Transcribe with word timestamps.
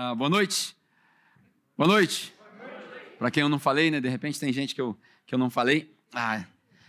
Ah, 0.00 0.14
boa 0.14 0.30
noite. 0.30 0.76
Boa 1.76 1.88
noite. 1.88 2.32
Para 3.18 3.32
quem 3.32 3.40
eu 3.40 3.48
não 3.48 3.58
falei, 3.58 3.90
né? 3.90 4.00
De 4.00 4.08
repente 4.08 4.38
tem 4.38 4.52
gente 4.52 4.72
que 4.72 4.80
eu, 4.80 4.96
que 5.26 5.34
eu 5.34 5.38
não 5.40 5.50
falei. 5.50 5.92
Ah, 6.14 6.44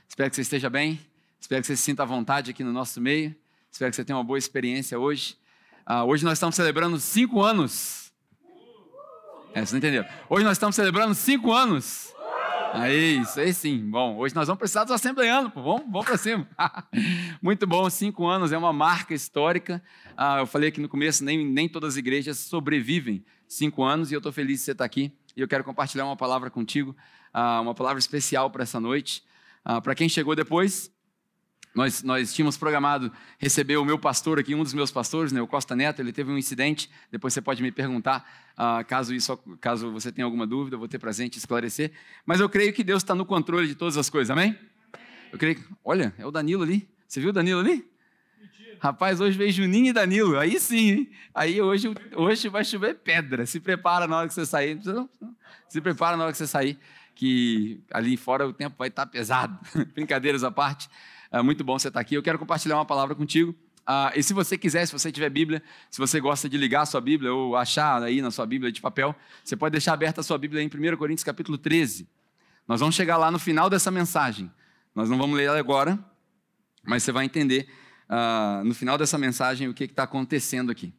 espero 0.08 0.30
que 0.30 0.36
você 0.36 0.44
esteja 0.44 0.70
bem. 0.70 1.00
Espero 1.42 1.60
que 1.60 1.66
você 1.66 1.76
se 1.76 1.82
sinta 1.82 2.04
à 2.04 2.06
vontade 2.06 2.52
aqui 2.52 2.64
no 2.64 2.72
nosso 2.72 3.02
meio. 3.02 3.36
Espero 3.72 3.90
que 3.90 3.96
você 3.96 4.06
tenha 4.06 4.16
uma 4.16 4.24
boa 4.24 4.38
experiência 4.38 5.00
hoje. 5.00 5.36
Ah, 5.84 6.04
hoje 6.04 6.24
nós 6.24 6.34
estamos 6.34 6.56
celebrando 6.56 7.00
cinco 7.00 7.42
anos. 7.42 8.12
É, 9.56 9.62
vocês 9.62 9.72
não 9.72 9.80
entenderam? 9.80 10.08
Hoje 10.30 10.44
nós 10.44 10.58
estamos 10.58 10.76
celebrando 10.76 11.16
cinco 11.16 11.52
anos. 11.52 12.14
Aí, 12.74 13.20
isso 13.20 13.40
aí 13.40 13.54
sim. 13.54 13.90
Bom, 13.90 14.18
hoje 14.18 14.36
nós 14.36 14.48
vamos 14.48 14.60
precisar 14.60 14.84
dos 14.84 14.94
assembleanos, 14.94 15.52
pô. 15.52 15.62
Vamos, 15.62 15.84
vamos 15.92 16.06
para 16.06 16.18
cima. 16.18 16.48
Muito 17.42 17.66
bom, 17.66 17.90
cinco 17.90 18.28
anos 18.28 18.52
é 18.52 18.58
uma 18.58 18.72
marca 18.72 19.14
histórica. 19.14 19.82
Ah, 20.16 20.40
eu 20.40 20.46
falei 20.46 20.70
aqui 20.70 20.80
no 20.80 20.88
começo, 20.88 21.24
nem, 21.24 21.46
nem 21.46 21.68
todas 21.68 21.94
as 21.94 21.98
igrejas 21.98 22.38
sobrevivem 22.38 23.26
cinco 23.48 23.84
anos 23.84 24.12
e 24.12 24.14
eu 24.14 24.20
estou 24.20 24.32
feliz 24.32 24.60
de 24.60 24.66
você 24.66 24.72
estar 24.72 24.86
aqui. 24.86 25.12
E 25.36 25.42
eu 25.42 25.48
quero 25.48 25.64
compartilhar 25.64 26.06
uma 26.06 26.16
palavra 26.16 26.50
contigo, 26.50 26.96
ah, 27.34 27.60
uma 27.62 27.74
palavra 27.74 28.00
especial 28.00 28.52
para 28.52 28.64
essa 28.64 28.80
noite. 28.80 29.24
Ah, 29.66 29.82
para 29.82 29.96
quem 29.96 30.08
chegou 30.08 30.36
depois, 30.36 30.92
nós, 31.80 32.04
nós 32.04 32.34
tínhamos 32.34 32.58
programado 32.58 33.10
receber 33.38 33.78
o 33.78 33.86
meu 33.86 33.98
pastor 33.98 34.38
aqui, 34.38 34.54
um 34.54 34.64
dos 34.64 34.74
meus 34.74 34.92
pastores, 34.92 35.32
né, 35.32 35.42
o 35.42 35.48
Costa 35.48 35.78
Neto, 35.78 36.02
ele 36.02 36.12
teve 36.12 36.30
um 36.30 36.38
incidente, 36.38 36.90
depois 37.10 37.34
você 37.34 37.42
pode 37.42 37.64
me 37.64 37.72
perguntar, 37.72 38.52
uh, 38.58 38.86
caso, 38.86 39.16
isso, 39.16 39.38
caso 39.62 39.90
você 39.90 40.12
tenha 40.12 40.26
alguma 40.26 40.46
dúvida, 40.46 40.76
eu 40.76 40.80
vou 40.80 40.90
ter 40.90 41.00
presente 41.00 41.38
esclarecer. 41.38 41.94
Mas 42.26 42.42
eu 42.42 42.50
creio 42.50 42.74
que 42.74 42.84
Deus 42.84 43.02
está 43.02 43.16
no 43.16 43.26
controle 43.26 43.66
de 43.66 43.76
todas 43.76 43.96
as 43.96 44.10
coisas, 44.10 44.30
amém? 44.30 44.60
Eu 45.32 45.40
creio 45.40 45.56
que, 45.56 45.64
olha, 45.86 46.14
é 46.18 46.26
o 46.26 46.32
Danilo 46.32 46.64
ali, 46.64 46.86
você 47.08 47.22
viu 47.22 47.30
o 47.30 47.34
Danilo 47.34 47.62
ali? 47.62 47.90
Rapaz, 48.82 49.22
hoje 49.22 49.38
veio 49.38 49.52
Juninho 49.54 49.88
e 49.88 49.94
Danilo, 49.94 50.38
aí 50.38 50.60
sim, 50.60 50.92
hein? 50.92 51.10
aí 51.34 51.62
hoje, 51.62 51.94
hoje 52.14 52.50
vai 52.50 52.66
chover 52.66 52.96
pedra, 52.96 53.46
se 53.46 53.62
prepara 53.62 54.06
na 54.06 54.18
hora 54.18 54.28
que 54.28 54.34
você 54.34 54.46
sair, 54.46 54.78
se 55.70 55.80
prepara 55.80 56.18
na 56.18 56.24
hora 56.24 56.32
que 56.34 56.38
você 56.38 56.48
sair, 56.48 56.78
que 57.16 57.82
ali 57.90 58.18
fora 58.18 58.46
o 58.46 58.52
tempo 58.52 58.76
vai 58.78 58.90
estar 58.90 59.06
pesado, 59.06 59.58
brincadeiras 59.96 60.44
à 60.44 60.52
parte, 60.52 60.90
é 61.32 61.42
muito 61.42 61.64
bom 61.64 61.78
você 61.78 61.90
estar 61.90 62.00
aqui. 62.00 62.16
Eu 62.16 62.24
quero 62.24 62.40
compartilhar 62.40 62.76
uma 62.76 62.86
palavra 62.86 63.14
contigo. 63.16 63.56
Ah, 63.86 64.12
e 64.16 64.22
se 64.22 64.34
você 64.34 64.58
quiser, 64.58 64.86
se 64.86 64.92
você 64.92 65.12
tiver 65.12 65.30
Bíblia, 65.30 65.64
se 65.90 65.98
você 65.98 66.20
gosta 66.20 66.48
de 66.48 66.58
ligar 66.58 66.82
a 66.82 66.86
sua 66.86 67.02
Bíblia 67.02 67.34
ou 67.34 67.56
achar 67.56 68.04
aí 68.04 68.22
na 68.22 68.30
sua 68.30 68.46
Bíblia 68.46 68.72
de 68.72 68.82
papel, 68.82 69.16
você 69.44 69.56
pode 69.56 69.72
deixar 69.72 69.94
aberta 69.94 70.22
a 70.22 70.24
sua 70.24 70.38
Bíblia 70.38 70.62
em 70.62 70.68
1 70.68 70.98
Coríntios 70.98 71.24
capítulo 71.24 71.58
13. 71.58 72.08
Nós 72.68 72.80
vamos 72.80 72.96
chegar 72.96 73.18
lá 73.18 73.32
no 73.32 73.40
final 73.40 73.70
dessa 73.70 73.90
mensagem. 73.90 74.52
Nós 74.94 75.10
não 75.10 75.18
vamos 75.18 75.36
ler 75.36 75.46
ela 75.46 75.58
agora, 75.58 75.98
mas 76.84 77.04
você 77.04 77.12
vai 77.12 77.26
entender 77.26 77.68
ah, 78.08 78.62
no 78.64 78.76
final 78.76 78.98
dessa 78.98 79.18
mensagem 79.18 79.68
o 79.68 79.74
que 79.74 79.86
está 79.86 80.04
acontecendo 80.04 80.72
aqui. 80.72 80.94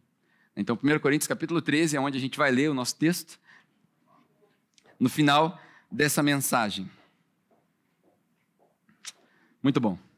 Então, 0.57 0.77
1 0.83 0.99
Coríntios 0.99 1.29
capítulo 1.29 1.63
13 1.63 1.97
é 1.97 2.01
onde 2.01 2.19
a 2.19 2.21
gente 2.21 2.37
vai 2.37 2.51
ler 2.51 2.71
o 2.71 2.75
nosso 2.75 2.97
texto. 2.97 3.39
No 4.99 5.09
final 5.09 5.61
dessa 5.91 6.23
mensagem. 6.23 6.91
Muito 9.63 9.81
bom. 9.81 10.10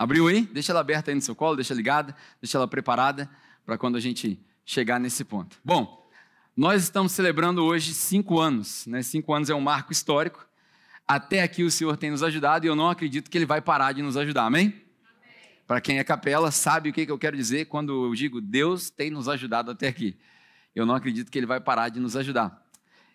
Abriu 0.00 0.28
aí? 0.28 0.46
Deixa 0.46 0.72
ela 0.72 0.80
aberta 0.80 1.10
aí 1.10 1.14
no 1.14 1.20
seu 1.20 1.36
colo, 1.36 1.56
deixa 1.56 1.74
ligada, 1.74 2.16
deixa 2.40 2.56
ela 2.56 2.66
preparada 2.66 3.28
para 3.66 3.76
quando 3.76 3.96
a 3.96 4.00
gente 4.00 4.40
chegar 4.64 4.98
nesse 4.98 5.22
ponto. 5.26 5.58
Bom, 5.62 6.08
nós 6.56 6.84
estamos 6.84 7.12
celebrando 7.12 7.62
hoje 7.62 7.92
cinco 7.92 8.40
anos, 8.40 8.86
né? 8.86 9.02
Cinco 9.02 9.34
anos 9.34 9.50
é 9.50 9.54
um 9.54 9.60
marco 9.60 9.92
histórico. 9.92 10.48
Até 11.06 11.42
aqui 11.42 11.62
o 11.62 11.70
Senhor 11.70 11.98
tem 11.98 12.10
nos 12.10 12.22
ajudado 12.22 12.64
e 12.64 12.68
eu 12.68 12.74
não 12.74 12.88
acredito 12.88 13.30
que 13.30 13.36
Ele 13.36 13.44
vai 13.44 13.60
parar 13.60 13.92
de 13.92 14.00
nos 14.00 14.16
ajudar, 14.16 14.46
amém? 14.46 14.68
amém. 14.68 14.82
Para 15.66 15.82
quem 15.82 15.98
é 15.98 16.02
capela, 16.02 16.50
sabe 16.50 16.88
o 16.88 16.94
que 16.94 17.04
eu 17.06 17.18
quero 17.18 17.36
dizer 17.36 17.66
quando 17.66 18.06
eu 18.06 18.14
digo 18.14 18.40
Deus 18.40 18.88
tem 18.88 19.10
nos 19.10 19.28
ajudado 19.28 19.70
até 19.70 19.88
aqui. 19.88 20.16
Eu 20.74 20.86
não 20.86 20.94
acredito 20.94 21.30
que 21.30 21.38
Ele 21.38 21.46
vai 21.46 21.60
parar 21.60 21.90
de 21.90 22.00
nos 22.00 22.16
ajudar. 22.16 22.66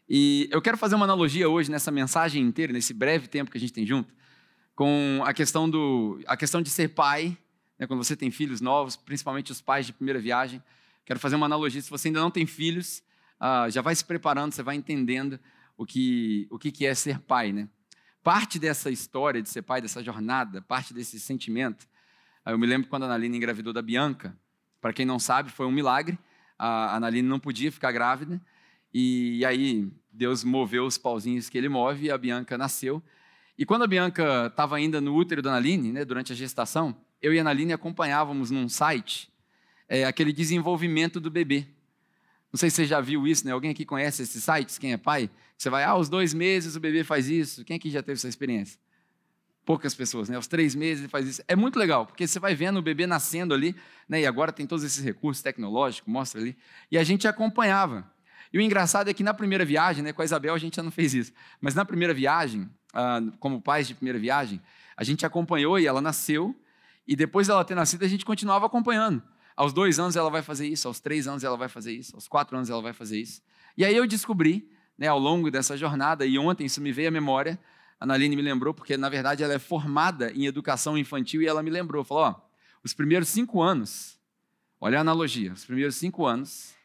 E 0.07 0.47
eu 0.51 0.61
quero 0.61 0.77
fazer 0.77 0.93
uma 0.93 1.05
analogia 1.05 1.49
hoje 1.49 1.71
nessa 1.71 1.89
mensagem 1.89 2.43
inteira, 2.43 2.71
nesse 2.71 2.93
breve 2.93 3.27
tempo 3.27 3.49
que 3.49 3.57
a 3.57 3.59
gente 3.59 3.73
tem 3.73 3.87
junto, 3.87 4.13
com 4.75 5.23
a 5.25 5.33
questão, 5.33 5.69
do, 5.69 6.19
a 6.27 6.35
questão 6.35 6.61
de 6.61 6.69
ser 6.69 6.89
pai, 6.89 7.37
né, 7.79 7.87
quando 7.87 8.03
você 8.03 8.15
tem 8.15 8.29
filhos 8.29 8.59
novos, 8.59 8.95
principalmente 8.95 9.51
os 9.51 9.61
pais 9.61 9.85
de 9.85 9.93
primeira 9.93 10.19
viagem. 10.19 10.61
Quero 11.05 11.19
fazer 11.19 11.35
uma 11.35 11.45
analogia, 11.45 11.81
se 11.81 11.89
você 11.89 12.09
ainda 12.09 12.19
não 12.19 12.29
tem 12.29 12.45
filhos, 12.45 13.01
uh, 13.39 13.69
já 13.69 13.81
vai 13.81 13.95
se 13.95 14.03
preparando, 14.03 14.53
você 14.53 14.61
vai 14.61 14.75
entendendo 14.75 15.39
o 15.77 15.85
que, 15.85 16.47
o 16.49 16.59
que 16.59 16.85
é 16.85 16.93
ser 16.93 17.19
pai. 17.19 17.53
Né? 17.53 17.69
Parte 18.21 18.59
dessa 18.59 18.91
história 18.91 19.41
de 19.41 19.49
ser 19.49 19.61
pai, 19.61 19.81
dessa 19.81 20.03
jornada, 20.03 20.61
parte 20.61 20.93
desse 20.93 21.19
sentimento, 21.19 21.83
uh, 22.45 22.49
eu 22.49 22.57
me 22.57 22.67
lembro 22.67 22.89
quando 22.89 23.03
a 23.03 23.05
Analine 23.05 23.37
engravidou 23.37 23.71
da 23.71 23.81
Bianca, 23.81 24.37
para 24.81 24.91
quem 24.91 25.05
não 25.05 25.17
sabe, 25.17 25.51
foi 25.51 25.65
um 25.65 25.71
milagre, 25.71 26.19
a 26.59 26.95
Analine 26.95 27.27
não 27.27 27.39
podia 27.39 27.71
ficar 27.71 27.91
grávida, 27.91 28.41
e 28.93 29.43
aí 29.45 29.91
Deus 30.11 30.43
moveu 30.43 30.85
os 30.85 30.97
pauzinhos 30.97 31.49
que 31.49 31.57
ele 31.57 31.67
move 31.67 32.05
e 32.05 32.11
a 32.11 32.17
Bianca 32.17 32.57
nasceu. 32.57 33.03
E 33.57 33.65
quando 33.65 33.83
a 33.83 33.87
Bianca 33.87 34.47
estava 34.47 34.75
ainda 34.75 34.99
no 34.99 35.15
útero 35.15 35.41
da 35.41 35.51
Analine, 35.51 35.91
né, 35.91 36.03
durante 36.03 36.33
a 36.33 36.35
gestação, 36.35 36.95
eu 37.21 37.33
e 37.33 37.37
a 37.37 37.41
Analine 37.41 37.73
acompanhávamos 37.73 38.51
num 38.51 38.67
site 38.67 39.29
é, 39.87 40.05
aquele 40.05 40.33
desenvolvimento 40.33 41.19
do 41.19 41.29
bebê. 41.31 41.67
Não 42.51 42.57
sei 42.57 42.69
se 42.69 42.77
você 42.77 42.85
já 42.85 43.01
viu 43.01 43.27
isso, 43.27 43.45
né? 43.45 43.51
Alguém 43.51 43.71
aqui 43.71 43.85
conhece 43.85 44.23
esses 44.23 44.43
sites? 44.43 44.77
Quem 44.77 44.93
é 44.93 44.97
pai? 44.97 45.29
Você 45.57 45.69
vai, 45.69 45.83
ah, 45.83 45.89
aos 45.89 46.07
dois 46.09 46.33
meses 46.33 46.75
o 46.75 46.79
bebê 46.79 47.03
faz 47.03 47.29
isso. 47.29 47.65
Quem 47.65 47.77
aqui 47.77 47.89
já 47.89 48.01
teve 48.01 48.13
essa 48.13 48.27
experiência? 48.27 48.79
Poucas 49.65 49.95
pessoas, 49.95 50.29
né? 50.29 50.35
Aos 50.35 50.47
três 50.47 50.75
meses 50.75 51.03
ele 51.03 51.09
faz 51.09 51.27
isso. 51.27 51.43
É 51.47 51.55
muito 51.55 51.77
legal, 51.77 52.05
porque 52.05 52.27
você 52.27 52.39
vai 52.39 52.55
vendo 52.55 52.77
o 52.77 52.81
bebê 52.81 53.07
nascendo 53.07 53.53
ali, 53.53 53.75
né? 54.07 54.21
E 54.21 54.25
agora 54.25 54.51
tem 54.51 54.65
todos 54.65 54.85
esses 54.85 55.03
recursos 55.03 55.41
tecnológicos, 55.43 56.11
mostra 56.11 56.39
ali. 56.39 56.55
E 56.91 56.97
a 56.97 57.03
gente 57.03 57.27
acompanhava. 57.27 58.09
E 58.53 58.57
o 58.57 58.61
engraçado 58.61 59.09
é 59.09 59.13
que 59.13 59.23
na 59.23 59.33
primeira 59.33 59.65
viagem, 59.65 60.03
né? 60.03 60.13
Com 60.13 60.21
a 60.21 60.25
Isabel 60.25 60.53
a 60.53 60.57
gente 60.57 60.77
já 60.77 60.83
não 60.83 60.91
fez 60.91 61.13
isso. 61.13 61.33
Mas 61.59 61.75
na 61.75 61.83
primeira 61.83 62.13
viagem, 62.13 62.69
como 63.39 63.61
pais 63.61 63.87
de 63.87 63.95
primeira 63.95 64.19
viagem, 64.19 64.61
a 64.95 65.03
gente 65.03 65.25
acompanhou 65.25 65.79
e 65.79 65.85
ela 65.85 66.01
nasceu, 66.01 66.55
e 67.07 67.15
depois 67.15 67.47
dela 67.47 67.63
ter 67.63 67.75
nascido, 67.75 68.03
a 68.03 68.07
gente 68.07 68.25
continuava 68.25 68.65
acompanhando. 68.65 69.21
Aos 69.55 69.71
dois 69.71 69.99
anos 69.99 70.15
ela 70.15 70.29
vai 70.29 70.41
fazer 70.41 70.67
isso, 70.67 70.87
aos 70.87 70.99
três 70.99 71.27
anos 71.27 71.43
ela 71.43 71.55
vai 71.55 71.69
fazer 71.69 71.93
isso, 71.93 72.15
aos 72.15 72.27
quatro 72.27 72.57
anos 72.57 72.69
ela 72.69 72.81
vai 72.81 72.93
fazer 72.93 73.19
isso. 73.19 73.41
E 73.77 73.85
aí 73.85 73.95
eu 73.95 74.05
descobri, 74.05 74.69
né, 74.97 75.07
ao 75.07 75.19
longo 75.19 75.49
dessa 75.51 75.77
jornada, 75.77 76.25
e 76.25 76.37
ontem 76.37 76.65
isso 76.65 76.81
me 76.81 76.91
veio 76.91 77.07
à 77.07 77.11
memória, 77.11 77.59
a 77.99 78.05
Naline 78.05 78.35
me 78.35 78.41
lembrou, 78.41 78.73
porque 78.73 78.97
na 78.97 79.09
verdade 79.09 79.43
ela 79.43 79.53
é 79.53 79.59
formada 79.59 80.31
em 80.31 80.45
educação 80.45 80.97
infantil 80.97 81.41
e 81.41 81.47
ela 81.47 81.63
me 81.63 81.69
lembrou, 81.69 82.03
falou: 82.03 82.23
ó, 82.23 82.41
os 82.83 82.93
primeiros 82.93 83.29
cinco 83.29 83.61
anos, 83.61 84.19
olha 84.79 84.97
a 84.97 85.01
analogia, 85.01 85.53
os 85.53 85.65
primeiros 85.65 85.95
cinco 85.95 86.25
anos, 86.25 86.75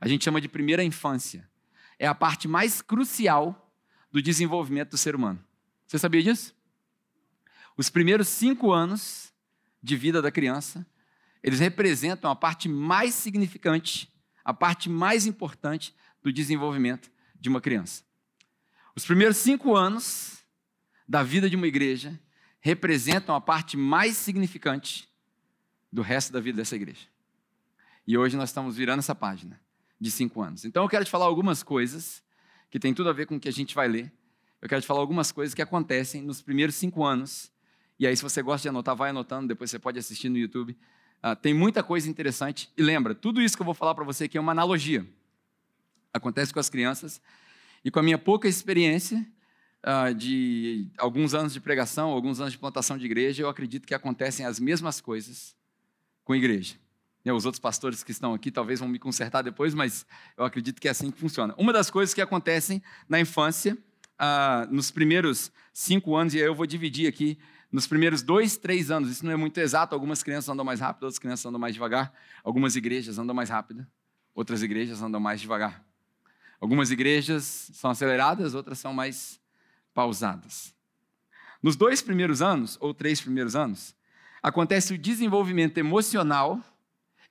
a 0.00 0.08
gente 0.08 0.24
chama 0.24 0.40
de 0.40 0.48
primeira 0.48 0.82
infância. 0.82 1.48
É 1.98 2.06
a 2.06 2.14
parte 2.14 2.46
mais 2.46 2.82
crucial 2.82 3.72
do 4.12 4.20
desenvolvimento 4.20 4.90
do 4.90 4.98
ser 4.98 5.14
humano. 5.14 5.42
Você 5.86 5.98
sabia 5.98 6.22
disso? 6.22 6.54
Os 7.76 7.88
primeiros 7.90 8.28
cinco 8.28 8.72
anos 8.72 9.32
de 9.82 9.96
vida 9.96 10.20
da 10.20 10.30
criança, 10.30 10.86
eles 11.42 11.60
representam 11.60 12.30
a 12.30 12.34
parte 12.34 12.68
mais 12.68 13.14
significante, 13.14 14.12
a 14.44 14.52
parte 14.52 14.88
mais 14.88 15.26
importante 15.26 15.94
do 16.22 16.32
desenvolvimento 16.32 17.10
de 17.38 17.48
uma 17.48 17.60
criança. 17.60 18.02
Os 18.96 19.04
primeiros 19.04 19.36
cinco 19.36 19.76
anos 19.76 20.38
da 21.06 21.22
vida 21.22 21.48
de 21.48 21.54
uma 21.54 21.66
igreja 21.66 22.18
representam 22.60 23.34
a 23.34 23.40
parte 23.40 23.76
mais 23.76 24.16
significante 24.16 25.08
do 25.92 26.02
resto 26.02 26.32
da 26.32 26.40
vida 26.40 26.56
dessa 26.56 26.74
igreja. 26.74 27.06
E 28.06 28.16
hoje 28.18 28.36
nós 28.36 28.48
estamos 28.48 28.76
virando 28.76 29.00
essa 29.00 29.14
página 29.14 29.60
de 30.00 30.10
cinco 30.10 30.42
anos. 30.42 30.64
Então 30.64 30.82
eu 30.82 30.88
quero 30.88 31.04
te 31.04 31.10
falar 31.10 31.26
algumas 31.26 31.62
coisas 31.62 32.22
que 32.70 32.80
tem 32.80 32.92
tudo 32.92 33.08
a 33.08 33.12
ver 33.12 33.26
com 33.26 33.36
o 33.36 33.40
que 33.40 33.48
a 33.48 33.52
gente 33.52 33.74
vai 33.74 33.86
ler 33.86 34.12
eu 34.66 34.68
quero 34.68 34.82
te 34.82 34.86
falar 34.88 34.98
algumas 34.98 35.30
coisas 35.30 35.54
que 35.54 35.62
acontecem 35.62 36.20
nos 36.20 36.42
primeiros 36.42 36.74
cinco 36.74 37.04
anos. 37.04 37.52
E 38.00 38.06
aí, 38.06 38.16
se 38.16 38.22
você 38.22 38.42
gosta 38.42 38.62
de 38.62 38.68
anotar, 38.68 38.96
vai 38.96 39.10
anotando, 39.10 39.46
depois 39.46 39.70
você 39.70 39.78
pode 39.78 39.96
assistir 39.96 40.28
no 40.28 40.36
YouTube. 40.36 40.76
Uh, 41.24 41.36
tem 41.36 41.54
muita 41.54 41.84
coisa 41.84 42.10
interessante. 42.10 42.68
E 42.76 42.82
lembra, 42.82 43.14
tudo 43.14 43.40
isso 43.40 43.56
que 43.56 43.62
eu 43.62 43.64
vou 43.64 43.74
falar 43.74 43.94
para 43.94 44.02
você 44.02 44.24
aqui 44.24 44.36
é 44.36 44.40
uma 44.40 44.50
analogia. 44.50 45.06
Acontece 46.12 46.52
com 46.52 46.58
as 46.58 46.68
crianças. 46.68 47.20
E 47.84 47.92
com 47.92 48.00
a 48.00 48.02
minha 48.02 48.18
pouca 48.18 48.48
experiência 48.48 49.24
uh, 49.84 50.12
de 50.12 50.90
alguns 50.98 51.32
anos 51.32 51.52
de 51.52 51.60
pregação, 51.60 52.10
alguns 52.10 52.40
anos 52.40 52.52
de 52.52 52.58
plantação 52.58 52.98
de 52.98 53.06
igreja, 53.06 53.44
eu 53.44 53.48
acredito 53.48 53.86
que 53.86 53.94
acontecem 53.94 54.44
as 54.44 54.58
mesmas 54.58 55.00
coisas 55.00 55.54
com 56.24 56.32
a 56.32 56.36
igreja. 56.36 56.74
E 57.24 57.30
os 57.30 57.46
outros 57.46 57.60
pastores 57.60 58.02
que 58.02 58.10
estão 58.10 58.34
aqui 58.34 58.50
talvez 58.50 58.80
vão 58.80 58.88
me 58.88 58.98
consertar 58.98 59.42
depois, 59.42 59.74
mas 59.74 60.04
eu 60.36 60.44
acredito 60.44 60.80
que 60.80 60.88
é 60.88 60.90
assim 60.90 61.12
que 61.12 61.20
funciona. 61.20 61.54
Uma 61.56 61.72
das 61.72 61.88
coisas 61.88 62.12
que 62.12 62.20
acontecem 62.20 62.82
na 63.08 63.20
infância 63.20 63.78
ah, 64.18 64.66
nos 64.70 64.90
primeiros 64.90 65.52
cinco 65.72 66.16
anos, 66.16 66.34
e 66.34 66.38
eu 66.38 66.54
vou 66.54 66.66
dividir 66.66 67.08
aqui, 67.08 67.38
nos 67.70 67.86
primeiros 67.86 68.22
dois, 68.22 68.56
três 68.56 68.90
anos, 68.90 69.10
isso 69.10 69.24
não 69.24 69.32
é 69.32 69.36
muito 69.36 69.58
exato, 69.58 69.94
algumas 69.94 70.22
crianças 70.22 70.48
andam 70.48 70.64
mais 70.64 70.80
rápido, 70.80 71.04
outras 71.04 71.18
crianças 71.18 71.44
andam 71.46 71.60
mais 71.60 71.74
devagar, 71.74 72.12
algumas 72.42 72.76
igrejas 72.76 73.18
andam 73.18 73.34
mais 73.34 73.50
rápido, 73.50 73.86
outras 74.34 74.62
igrejas 74.62 75.02
andam 75.02 75.20
mais 75.20 75.40
devagar. 75.40 75.84
Algumas 76.60 76.90
igrejas 76.90 77.70
são 77.74 77.90
aceleradas, 77.90 78.54
outras 78.54 78.78
são 78.78 78.94
mais 78.94 79.40
pausadas. 79.92 80.74
Nos 81.62 81.76
dois 81.76 82.00
primeiros 82.00 82.40
anos, 82.40 82.78
ou 82.80 82.94
três 82.94 83.20
primeiros 83.20 83.54
anos, 83.54 83.94
acontece 84.42 84.94
o 84.94 84.98
desenvolvimento 84.98 85.78
emocional 85.78 86.62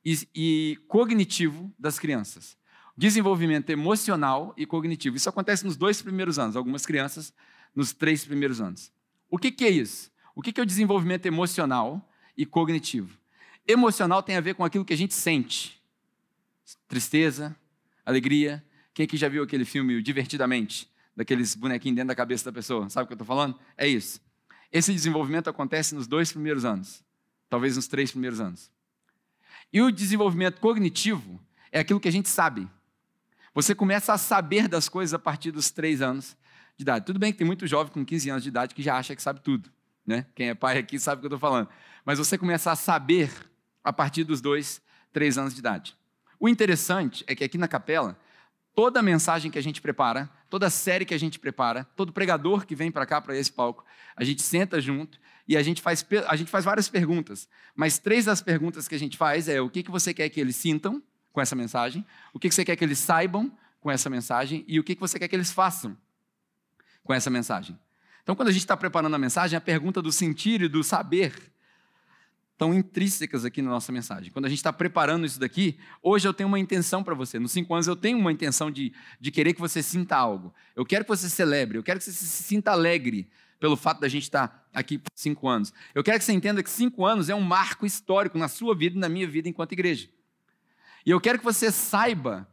e, 0.03 0.27
e 0.35 0.77
cognitivo 0.87 1.73
das 1.79 1.97
crianças. 1.97 2.57
Desenvolvimento 2.97 3.69
emocional 3.69 4.53
e 4.55 4.65
cognitivo. 4.65 5.17
Isso 5.17 5.29
acontece 5.29 5.65
nos 5.65 5.75
dois 5.75 6.01
primeiros 6.01 6.39
anos, 6.39 6.55
algumas 6.55 6.85
crianças 6.85 7.33
nos 7.75 7.93
três 7.93 8.23
primeiros 8.23 8.61
anos. 8.61 8.91
O 9.29 9.37
que, 9.37 9.51
que 9.51 9.65
é 9.65 9.69
isso? 9.69 10.11
O 10.33 10.41
que, 10.41 10.51
que 10.51 10.59
é 10.59 10.63
o 10.63 10.65
desenvolvimento 10.65 11.25
emocional 11.25 12.09
e 12.37 12.45
cognitivo? 12.45 13.17
Emocional 13.67 14.21
tem 14.21 14.35
a 14.35 14.41
ver 14.41 14.55
com 14.55 14.63
aquilo 14.63 14.85
que 14.85 14.93
a 14.93 14.97
gente 14.97 15.13
sente: 15.13 15.81
tristeza, 16.87 17.55
alegria. 18.05 18.63
Quem 18.93 19.03
aqui 19.03 19.17
já 19.17 19.27
viu 19.27 19.43
aquele 19.43 19.65
filme 19.65 20.01
Divertidamente? 20.01 20.89
Daqueles 21.15 21.55
bonequinhos 21.55 21.95
dentro 21.95 22.09
da 22.09 22.15
cabeça 22.15 22.45
da 22.45 22.51
pessoa. 22.51 22.89
Sabe 22.89 23.05
o 23.05 23.07
que 23.07 23.13
eu 23.13 23.15
estou 23.15 23.25
falando? 23.27 23.57
É 23.77 23.87
isso. 23.87 24.21
Esse 24.71 24.91
desenvolvimento 24.91 25.49
acontece 25.49 25.95
nos 25.95 26.07
dois 26.07 26.31
primeiros 26.31 26.65
anos, 26.65 27.01
talvez 27.49 27.77
nos 27.77 27.87
três 27.87 28.11
primeiros 28.11 28.41
anos. 28.41 28.69
E 29.71 29.81
o 29.81 29.91
desenvolvimento 29.91 30.59
cognitivo 30.59 31.39
é 31.71 31.79
aquilo 31.79 31.99
que 31.99 32.09
a 32.09 32.11
gente 32.11 32.27
sabe. 32.27 32.67
Você 33.55 33.73
começa 33.73 34.11
a 34.11 34.17
saber 34.17 34.67
das 34.67 34.89
coisas 34.89 35.13
a 35.13 35.17
partir 35.17 35.49
dos 35.49 35.71
três 35.71 36.01
anos 36.01 36.35
de 36.75 36.81
idade. 36.81 37.05
Tudo 37.05 37.17
bem 37.17 37.31
que 37.31 37.37
tem 37.37 37.47
muito 37.47 37.65
jovem 37.65 37.91
com 37.93 38.03
15 38.03 38.29
anos 38.29 38.43
de 38.43 38.49
idade 38.49 38.75
que 38.75 38.83
já 38.83 38.97
acha 38.97 39.15
que 39.15 39.21
sabe 39.21 39.39
tudo. 39.39 39.71
Né? 40.05 40.25
Quem 40.35 40.49
é 40.49 40.53
pai 40.53 40.77
aqui 40.77 40.99
sabe 40.99 41.19
o 41.19 41.21
que 41.21 41.27
eu 41.27 41.29
estou 41.29 41.39
falando. 41.39 41.69
Mas 42.03 42.19
você 42.19 42.37
começa 42.37 42.69
a 42.69 42.75
saber 42.75 43.31
a 43.81 43.93
partir 43.93 44.25
dos 44.25 44.41
dois, 44.41 44.81
três 45.13 45.37
anos 45.37 45.53
de 45.53 45.61
idade. 45.61 45.95
O 46.37 46.49
interessante 46.49 47.23
é 47.27 47.33
que 47.33 47.45
aqui 47.45 47.57
na 47.57 47.65
capela, 47.65 48.19
toda 48.75 49.01
mensagem 49.01 49.49
que 49.49 49.57
a 49.57 49.63
gente 49.63 49.81
prepara, 49.81 50.29
toda 50.49 50.69
série 50.69 51.05
que 51.05 51.13
a 51.13 51.17
gente 51.17 51.39
prepara, 51.39 51.85
todo 51.95 52.11
pregador 52.11 52.65
que 52.65 52.75
vem 52.75 52.91
para 52.91 53.05
cá, 53.05 53.21
para 53.21 53.37
esse 53.37 53.53
palco, 53.53 53.85
a 54.17 54.25
gente 54.25 54.41
senta 54.41 54.81
junto 54.81 55.17
e 55.47 55.55
a 55.55 55.63
gente, 55.63 55.81
faz, 55.81 56.05
a 56.27 56.35
gente 56.35 56.51
faz 56.51 56.65
várias 56.65 56.89
perguntas. 56.89 57.47
Mas 57.73 57.99
três 57.99 58.25
das 58.25 58.41
perguntas 58.41 58.85
que 58.85 58.95
a 58.95 58.99
gente 58.99 59.15
faz 59.15 59.47
é 59.47 59.61
o 59.61 59.69
que, 59.69 59.81
que 59.81 59.91
você 59.91 60.13
quer 60.13 60.27
que 60.27 60.41
eles 60.41 60.57
sintam, 60.57 61.01
com 61.35 61.41
essa 61.41 61.55
mensagem, 61.55 62.05
o 62.33 62.39
que 62.39 62.49
você 62.49 62.63
quer 62.63 62.77
que 62.77 62.83
eles 62.85 62.97
saibam 62.97 63.51
com 63.81 63.91
essa 63.91 64.09
mensagem 64.09 64.63
e 64.69 64.79
o 64.79 64.83
que 64.85 64.95
você 64.95 65.19
quer 65.19 65.27
que 65.27 65.35
eles 65.35 65.51
façam 65.51 65.97
com 67.03 67.13
essa 67.13 67.29
mensagem. 67.29 67.77
Então, 68.23 68.35
quando 68.35 68.47
a 68.47 68.51
gente 68.53 68.61
está 68.61 68.77
preparando 68.77 69.13
a 69.13 69.19
mensagem, 69.19 69.57
a 69.57 69.61
pergunta 69.61 70.01
do 70.01 70.13
sentir 70.13 70.61
e 70.61 70.69
do 70.69 70.81
saber 70.81 71.35
estão 72.53 72.73
intrínsecas 72.73 73.43
aqui 73.43 73.61
na 73.61 73.69
nossa 73.69 73.91
mensagem. 73.91 74.31
Quando 74.31 74.45
a 74.45 74.49
gente 74.49 74.59
está 74.59 74.71
preparando 74.71 75.25
isso 75.25 75.37
daqui, 75.37 75.77
hoje 76.01 76.25
eu 76.25 76.33
tenho 76.33 76.47
uma 76.47 76.57
intenção 76.57 77.03
para 77.03 77.13
você. 77.13 77.37
Nos 77.37 77.51
cinco 77.51 77.73
anos 77.73 77.85
eu 77.85 77.97
tenho 77.97 78.17
uma 78.17 78.31
intenção 78.31 78.71
de, 78.71 78.93
de 79.19 79.29
querer 79.29 79.53
que 79.53 79.59
você 79.59 79.83
sinta 79.83 80.15
algo. 80.15 80.53
Eu 80.73 80.85
quero 80.85 81.03
que 81.03 81.09
você 81.09 81.29
celebre, 81.29 81.77
eu 81.77 81.83
quero 81.83 81.99
que 81.99 82.05
você 82.05 82.13
se 82.13 82.43
sinta 82.43 82.71
alegre 82.71 83.29
pelo 83.59 83.75
fato 83.75 83.99
da 83.99 84.07
gente 84.07 84.23
estar 84.23 84.47
tá 84.47 84.63
aqui 84.73 84.97
por 84.97 85.11
cinco 85.13 85.49
anos. 85.49 85.73
Eu 85.93 86.01
quero 86.01 86.17
que 86.17 86.23
você 86.23 86.31
entenda 86.31 86.63
que 86.63 86.69
cinco 86.69 87.05
anos 87.05 87.27
é 87.27 87.35
um 87.35 87.41
marco 87.41 87.85
histórico 87.85 88.37
na 88.37 88.47
sua 88.47 88.73
vida 88.73 88.95
e 88.95 88.99
na 88.99 89.09
minha 89.09 89.27
vida 89.27 89.49
enquanto 89.49 89.73
igreja. 89.73 90.07
E 91.05 91.11
eu 91.11 91.21
quero 91.21 91.37
que 91.37 91.45
você 91.45 91.71
saiba 91.71 92.47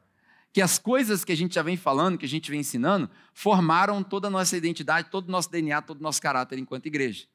que 0.52 0.60
as 0.60 0.78
coisas 0.78 1.24
que 1.24 1.32
a 1.32 1.36
gente 1.36 1.54
já 1.54 1.62
vem 1.62 1.76
falando, 1.76 2.18
que 2.18 2.26
a 2.26 2.28
gente 2.28 2.50
vem 2.50 2.60
ensinando, 2.60 3.08
formaram 3.32 4.02
toda 4.02 4.28
a 4.28 4.30
nossa 4.30 4.56
identidade, 4.56 5.08
todo 5.10 5.28
o 5.28 5.30
nosso 5.30 5.50
DNA, 5.50 5.80
todo 5.80 6.00
o 6.00 6.02
nosso 6.02 6.20
caráter 6.20 6.58
enquanto 6.58 6.86
igreja. 6.86 7.26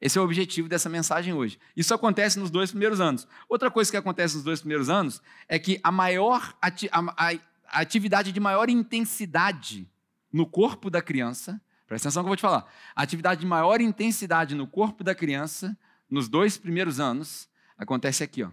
Esse 0.00 0.18
é 0.18 0.20
o 0.20 0.24
objetivo 0.24 0.68
dessa 0.68 0.88
mensagem 0.88 1.32
hoje. 1.32 1.58
Isso 1.76 1.92
acontece 1.92 2.38
nos 2.38 2.50
dois 2.50 2.70
primeiros 2.70 3.00
anos. 3.00 3.26
Outra 3.48 3.70
coisa 3.70 3.90
que 3.90 3.96
acontece 3.96 4.36
nos 4.36 4.44
dois 4.44 4.60
primeiros 4.60 4.88
anos 4.88 5.20
é 5.48 5.58
que 5.58 5.80
a 5.82 5.90
maior 5.90 6.56
ati 6.60 6.88
a, 6.92 7.00
a, 7.16 7.38
atividade 7.80 8.32
de 8.32 8.40
maior 8.40 8.68
intensidade 8.68 9.88
no 10.32 10.46
corpo 10.46 10.90
da 10.90 11.00
criança, 11.02 11.60
presta 11.86 12.08
atenção 12.08 12.22
que 12.22 12.26
eu 12.26 12.30
vou 12.30 12.36
te 12.36 12.42
falar, 12.42 12.66
a 12.94 13.02
atividade 13.02 13.40
de 13.40 13.46
maior 13.46 13.80
intensidade 13.80 14.54
no 14.54 14.66
corpo 14.66 15.02
da 15.02 15.14
criança, 15.14 15.76
nos 16.10 16.28
dois 16.28 16.56
primeiros 16.56 17.00
anos, 17.00 17.48
acontece 17.78 18.22
aqui, 18.22 18.42
ó, 18.42 18.50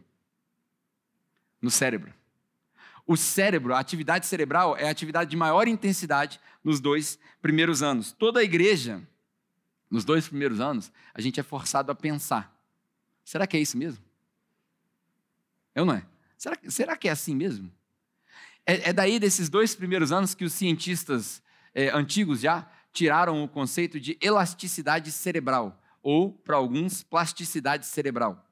no 1.61 1.69
cérebro. 1.71 2.13
O 3.05 3.17
cérebro, 3.17 3.73
a 3.73 3.79
atividade 3.79 4.27
cerebral, 4.27 4.77
é 4.77 4.87
a 4.87 4.91
atividade 4.91 5.31
de 5.31 5.37
maior 5.37 5.67
intensidade 5.67 6.39
nos 6.63 6.79
dois 6.79 7.17
primeiros 7.41 7.81
anos. 7.81 8.11
Toda 8.11 8.39
a 8.39 8.43
igreja, 8.43 9.01
nos 9.89 10.05
dois 10.05 10.27
primeiros 10.27 10.59
anos, 10.59 10.91
a 11.13 11.19
gente 11.19 11.39
é 11.39 11.43
forçado 11.43 11.91
a 11.91 11.95
pensar. 11.95 12.55
Será 13.25 13.47
que 13.47 13.57
é 13.57 13.59
isso 13.59 13.77
mesmo? 13.77 14.03
Eu 15.73 15.85
não 15.85 15.95
é? 15.95 16.05
Será, 16.37 16.57
será 16.67 16.95
que 16.95 17.07
é 17.07 17.11
assim 17.11 17.35
mesmo? 17.35 17.71
É, 18.65 18.89
é 18.89 18.93
daí 18.93 19.19
desses 19.19 19.49
dois 19.49 19.75
primeiros 19.75 20.11
anos 20.11 20.35
que 20.35 20.45
os 20.45 20.53
cientistas 20.53 21.41
é, 21.73 21.89
antigos 21.89 22.41
já 22.41 22.69
tiraram 22.93 23.43
o 23.43 23.47
conceito 23.47 23.99
de 23.99 24.17
elasticidade 24.21 25.11
cerebral, 25.11 25.81
ou, 26.01 26.31
para 26.31 26.57
alguns, 26.57 27.03
plasticidade 27.03 27.85
cerebral. 27.85 28.48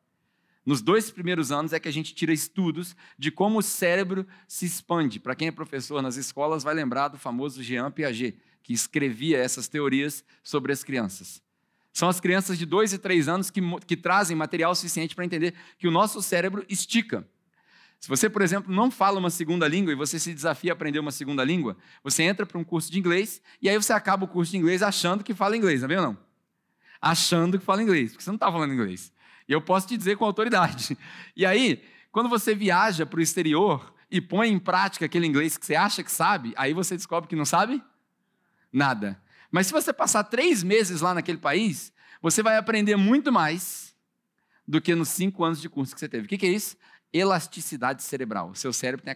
Nos 0.68 0.82
dois 0.82 1.10
primeiros 1.10 1.50
anos 1.50 1.72
é 1.72 1.80
que 1.80 1.88
a 1.88 1.92
gente 1.94 2.14
tira 2.14 2.34
estudos 2.34 2.94
de 3.18 3.32
como 3.32 3.60
o 3.60 3.64
cérebro 3.64 4.28
se 4.50 4.66
expande. 4.66 5.18
Para 5.18 5.34
quem 5.34 5.48
é 5.48 5.52
professor 5.52 6.02
nas 6.02 6.18
escolas, 6.18 6.62
vai 6.62 6.74
lembrar 6.74 7.08
do 7.08 7.18
famoso 7.18 7.64
Jean 7.64 7.90
Piaget, 7.90 8.38
que 8.62 8.74
escrevia 8.74 9.38
essas 9.38 9.70
teorias 9.70 10.26
sobre 10.44 10.74
as 10.74 10.84
crianças. 10.84 11.42
São 11.94 12.10
as 12.10 12.20
crianças 12.20 12.58
de 12.58 12.66
dois 12.66 12.92
e 12.92 12.98
três 12.98 13.30
anos 13.30 13.50
que, 13.50 13.62
que 13.86 13.96
trazem 13.96 14.36
material 14.36 14.76
suficiente 14.76 15.16
para 15.16 15.24
entender 15.24 15.54
que 15.80 15.88
o 15.88 15.92
nosso 15.92 16.22
cérebro 16.22 16.66
estica. 16.68 17.26
Se 17.98 18.10
você, 18.10 18.30
por 18.30 18.42
exemplo, 18.42 18.70
não 18.70 18.92
fala 18.92 19.20
uma 19.20 19.30
segunda 19.30 19.70
língua 19.70 19.94
e 19.94 19.96
você 19.96 20.20
se 20.20 20.34
desafia 20.34 20.74
a 20.74 20.76
aprender 20.76 21.00
uma 21.00 21.12
segunda 21.12 21.46
língua, 21.46 21.78
você 22.04 22.24
entra 22.24 22.46
para 22.46 22.58
um 22.58 22.64
curso 22.66 22.92
de 22.92 23.00
inglês 23.00 23.42
e 23.62 23.70
aí 23.70 23.78
você 23.78 23.94
acaba 23.94 24.26
o 24.26 24.28
curso 24.28 24.52
de 24.52 24.58
inglês 24.58 24.84
achando 24.84 25.24
que 25.24 25.34
fala 25.34 25.56
inglês, 25.56 25.82
não 25.82 25.90
é 25.90 25.96
não? 25.96 26.18
Achando 27.02 27.58
que 27.58 27.64
fala 27.64 27.82
inglês, 27.82 28.12
porque 28.12 28.26
você 28.26 28.32
não 28.32 28.36
está 28.36 28.52
falando 28.52 28.74
inglês. 28.74 29.14
E 29.48 29.54
eu 29.54 29.62
posso 29.62 29.88
te 29.88 29.98
dizer 29.98 30.18
com 30.18 30.26
autoridade. 30.26 30.98
E 31.36 31.46
aí, 31.46 31.84
quando 32.12 32.30
você 32.30 32.54
viaja 32.54 33.06
para 33.06 33.20
o 33.20 33.22
exterior 33.22 33.94
e 34.10 34.20
põe 34.20 34.50
em 34.50 34.60
prática 34.60 35.06
aquele 35.06 35.28
inglês 35.28 35.58
que 35.58 35.66
você 35.66 35.76
acha 35.76 36.04
que 36.04 36.12
sabe, 36.12 36.54
aí 36.58 36.74
você 36.74 36.96
descobre 36.96 37.30
que 37.30 37.36
não 37.36 37.46
sabe 37.46 37.82
nada. 38.72 39.22
Mas 39.52 39.68
se 39.68 39.74
você 39.74 39.94
passar 39.94 40.24
três 40.26 40.64
meses 40.64 41.02
lá 41.02 41.14
naquele 41.14 41.38
país, 41.38 41.94
você 42.22 42.44
vai 42.44 42.58
aprender 42.58 42.96
muito 42.96 43.32
mais 43.32 43.96
do 44.68 44.82
que 44.82 44.94
nos 44.94 45.10
cinco 45.10 45.44
anos 45.44 45.62
de 45.62 45.70
curso 45.70 45.94
que 45.94 46.00
você 46.00 46.10
teve. 46.10 46.26
O 46.26 46.28
que 46.28 46.46
é 46.46 46.50
isso? 46.50 46.76
Elasticidade 47.14 48.04
cerebral. 48.04 48.50
O 48.50 48.56
seu 48.56 48.74
cérebro 48.74 49.06
tem 49.06 49.14
a 49.14 49.16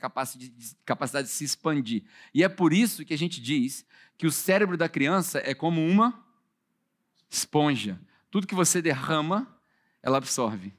capacidade 0.86 1.27
de 1.27 1.34
se 1.34 1.44
expandir. 1.44 2.04
E 2.34 2.44
é 2.44 2.48
por 2.48 2.72
isso 2.72 3.04
que 3.04 3.13
a 3.13 3.18
gente 3.18 3.42
diz 3.42 3.86
que 4.18 4.25
o 4.25 4.31
cérebro 4.31 4.77
da 4.77 4.88
criança 4.88 5.42
é 5.44 5.54
como 5.54 5.86
uma 5.86 6.24
esponja. 7.30 8.00
Tudo 8.30 8.48
que 8.48 8.56
você 8.56 8.81
derrama, 8.81 9.48
ela 10.01 10.18
absorve. 10.18 10.74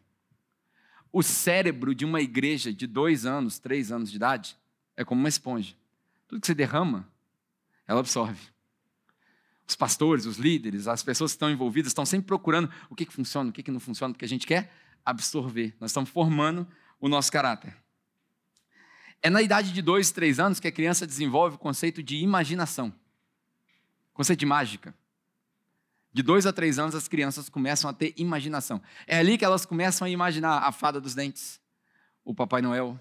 O 1.13 1.23
cérebro 1.23 1.95
de 1.95 2.05
uma 2.05 2.21
igreja 2.21 2.73
de 2.73 2.87
dois 2.87 3.27
anos, 3.27 3.59
três 3.59 3.93
anos 3.93 4.11
de 4.11 4.17
idade, 4.17 4.57
é 4.97 5.05
como 5.05 5.21
uma 5.21 5.29
esponja. 5.29 5.75
Tudo 6.27 6.41
que 6.41 6.47
você 6.47 6.55
derrama, 6.55 7.09
ela 7.87 8.01
absorve. 8.01 8.41
Os 9.67 9.77
pastores, 9.77 10.27
os 10.27 10.37
líderes, 10.39 10.89
as 10.89 11.03
pessoas 11.03 11.33
que 11.33 11.37
estão 11.37 11.51
envolvidas 11.51 11.91
estão 11.91 12.05
sempre 12.05 12.27
procurando 12.27 12.71
o 12.91 12.95
que, 12.95 13.07
que 13.07 13.13
funciona, 13.13 13.51
o 13.51 13.53
que, 13.53 13.63
que 13.63 13.71
não 13.71 13.81
funciona, 13.81 14.13
porque 14.13 14.25
a 14.25 14.29
gente 14.29 14.47
quer 14.47 14.73
absorver. 15.05 15.75
Nós 15.79 15.91
estamos 15.91 16.11
formando 16.11 16.67
o 17.01 17.09
nosso 17.09 17.31
caráter. 17.31 17.77
É 19.23 19.31
na 19.31 19.41
idade 19.41 19.73
de 19.73 19.81
dois, 19.81 20.11
três 20.11 20.41
anos 20.41 20.59
que 20.59 20.67
a 20.67 20.73
criança 20.73 21.07
desenvolve 21.07 21.57
o 21.57 21.59
conceito 21.59 22.03
de 22.03 22.17
imaginação, 22.17 22.93
conceito 24.13 24.41
de 24.41 24.47
mágica. 24.47 24.95
De 26.13 26.23
dois 26.23 26.47
a 26.47 26.53
três 26.53 26.79
anos, 26.79 26.95
as 26.95 27.09
crianças 27.09 27.49
começam 27.49 27.89
a 27.89 27.93
ter 27.93 28.13
imaginação. 28.17 28.83
É 29.07 29.19
ali 29.19 29.39
que 29.39 29.45
elas 29.45 29.65
começam 29.65 30.07
a 30.07 30.11
imaginar 30.11 30.59
a 30.59 30.71
fada 30.71 31.01
dos 31.01 31.15
dentes, 31.15 31.61
o 32.25 32.35
Papai 32.35 32.61
Noel. 32.61 33.01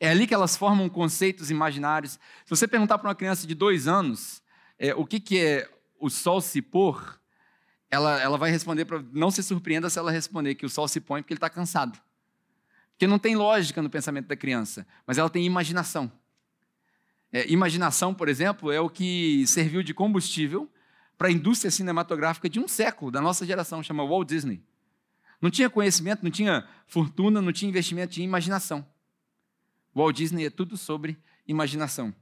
É 0.00 0.08
ali 0.08 0.26
que 0.26 0.34
elas 0.34 0.56
formam 0.56 0.88
conceitos 0.88 1.50
imaginários. 1.50 2.18
Se 2.44 2.50
você 2.50 2.66
perguntar 2.66 2.98
para 2.98 3.08
uma 3.08 3.14
criança 3.14 3.46
de 3.46 3.54
dois 3.54 3.86
anos 3.86 4.42
é, 4.76 4.92
o 4.94 5.06
que, 5.06 5.20
que 5.20 5.38
é 5.38 5.70
o 6.00 6.10
sol 6.10 6.40
se 6.40 6.60
pôr, 6.60 7.20
ela, 7.88 8.20
ela 8.20 8.36
vai 8.36 8.50
responder 8.50 8.84
para. 8.84 9.00
Não 9.12 9.30
se 9.30 9.42
surpreenda 9.42 9.88
se 9.88 9.98
ela 9.98 10.10
responder 10.10 10.56
que 10.56 10.66
o 10.66 10.68
sol 10.68 10.88
se 10.88 11.00
põe 11.00 11.22
porque 11.22 11.34
ele 11.34 11.38
está 11.38 11.48
cansado. 11.48 12.00
Porque 12.90 13.06
não 13.06 13.18
tem 13.18 13.36
lógica 13.36 13.80
no 13.80 13.88
pensamento 13.88 14.26
da 14.26 14.34
criança, 14.34 14.84
mas 15.06 15.18
ela 15.18 15.30
tem 15.30 15.46
imaginação. 15.46 16.10
É, 17.32 17.48
imaginação, 17.50 18.12
por 18.12 18.28
exemplo, 18.28 18.72
é 18.72 18.80
o 18.80 18.90
que 18.90 19.46
serviu 19.46 19.82
de 19.82 19.94
combustível 19.94 20.68
para 21.22 21.28
a 21.28 21.32
indústria 21.32 21.70
cinematográfica 21.70 22.48
de 22.48 22.58
um 22.58 22.66
século, 22.66 23.08
da 23.08 23.20
nossa 23.20 23.46
geração, 23.46 23.80
chama 23.80 24.04
Walt 24.04 24.26
Disney. 24.26 24.60
Não 25.40 25.52
tinha 25.52 25.70
conhecimento, 25.70 26.24
não 26.24 26.32
tinha 26.32 26.66
fortuna, 26.84 27.40
não 27.40 27.52
tinha 27.52 27.68
investimento, 27.68 28.14
tinha 28.14 28.24
imaginação. 28.24 28.84
Walt 29.94 30.16
Disney 30.16 30.46
é 30.46 30.50
tudo 30.50 30.76
sobre 30.76 31.16
imaginação. 31.46 32.12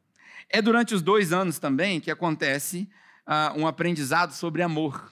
É 0.51 0.61
durante 0.61 0.95
os 0.95 1.01
dois 1.01 1.33
anos 1.33 1.59
também 1.59 1.99
que 1.99 2.11
acontece 2.11 2.91
uh, 3.27 3.59
um 3.59 3.67
aprendizado 3.67 4.33
sobre 4.33 4.61
amor. 4.61 5.11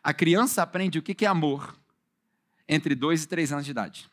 A 0.00 0.14
criança 0.14 0.62
aprende 0.62 1.00
o 1.00 1.02
que 1.02 1.24
é 1.24 1.28
amor 1.28 1.76
entre 2.68 2.94
dois 2.94 3.24
e 3.24 3.26
três 3.26 3.50
anos 3.50 3.64
de 3.64 3.72
idade. 3.72 4.08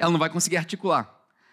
Ela 0.00 0.10
não 0.10 0.18
vai 0.18 0.30
conseguir 0.30 0.56
articular, 0.56 1.08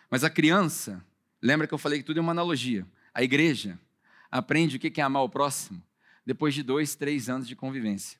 mas 0.10 0.24
a 0.24 0.30
criança, 0.32 1.06
lembra 1.40 1.68
que 1.68 1.74
eu 1.76 1.78
falei 1.78 2.00
que 2.00 2.06
tudo 2.06 2.18
é 2.18 2.22
uma 2.22 2.32
analogia. 2.32 2.84
A 3.14 3.22
igreja 3.22 3.80
aprende 4.32 4.78
o 4.78 4.80
que 4.80 5.00
é 5.00 5.04
amar 5.04 5.24
o 5.24 5.30
próximo 5.30 5.82
depois 6.26 6.54
de 6.54 6.62
dois, 6.62 6.94
três 6.96 7.30
anos 7.30 7.48
de 7.48 7.56
convivência. 7.56 8.20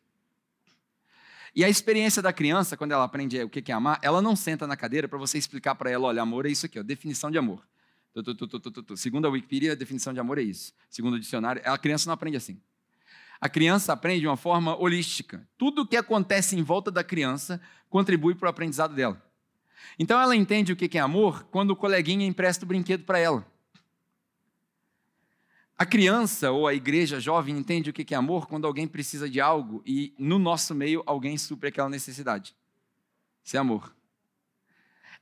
E 1.54 1.64
a 1.64 1.70
experiência 1.70 2.22
da 2.22 2.32
criança, 2.32 2.78
quando 2.78 2.92
ela 2.92 3.04
aprende 3.04 3.42
o 3.42 3.50
que 3.50 3.72
é 3.72 3.76
amar, 3.76 4.00
ela 4.02 4.22
não 4.22 4.36
senta 4.36 4.68
na 4.68 4.78
cadeira 4.78 5.08
para 5.08 5.18
você 5.18 5.38
explicar 5.38 5.76
para 5.76 5.90
ela: 5.90 6.08
olha, 6.08 6.22
amor 6.22 6.46
é 6.46 6.50
isso 6.50 6.66
aqui, 6.66 6.80
ó, 6.80 6.84
definição 6.84 7.32
de 7.32 7.38
amor. 7.38 7.68
Segundo 8.96 9.26
a 9.26 9.30
Wikipedia, 9.30 9.74
a 9.74 9.76
definição 9.76 10.14
de 10.14 10.20
amor 10.20 10.38
é 10.38 10.42
isso. 10.42 10.74
Segundo 10.90 11.16
o 11.16 11.20
dicionário, 11.20 11.62
a 11.66 11.78
criança 11.78 12.08
não 12.08 12.14
aprende 12.14 12.38
assim. 12.38 12.62
A 13.40 13.48
criança 13.48 13.94
aprende 13.94 14.22
de 14.22 14.28
uma 14.28 14.38
forma 14.38 14.76
holística. 14.76 15.48
Tudo 15.58 15.82
o 15.82 15.88
que 15.88 15.96
acontece 15.96 16.56
em 16.56 16.64
volta 16.64 16.90
da 16.90 17.04
criança 17.04 17.62
contribui 17.90 18.34
para 18.34 18.48
o 18.48 18.50
aprendizado 18.50 18.96
dela. 18.96 19.22
Então 20.00 20.20
ela 20.20 20.36
entende 20.36 20.74
o 20.74 20.76
que 20.76 20.98
é 20.98 21.02
amor 21.02 21.44
quando 21.52 21.72
o 21.72 21.76
coleguinha 21.76 22.26
empresta 22.26 22.66
o 22.66 22.68
brinquedo 22.68 23.04
para 23.04 23.20
ela. 23.20 23.46
A 25.80 25.86
criança 25.86 26.50
ou 26.52 26.66
a 26.66 26.74
igreja 26.74 27.20
jovem 27.20 27.56
entende 27.56 27.92
o 27.92 27.94
que 27.94 28.16
é 28.16 28.18
amor 28.18 28.48
quando 28.48 28.66
alguém 28.66 28.88
precisa 28.88 29.30
de 29.30 29.40
algo 29.40 29.84
e 29.86 30.12
no 30.18 30.40
nosso 30.40 30.74
meio 30.74 31.04
alguém 31.06 31.38
supre 31.38 31.70
aquela 31.70 31.88
necessidade. 31.88 32.56
Isso 33.44 33.56
é 33.56 33.60
amor. 33.60 33.96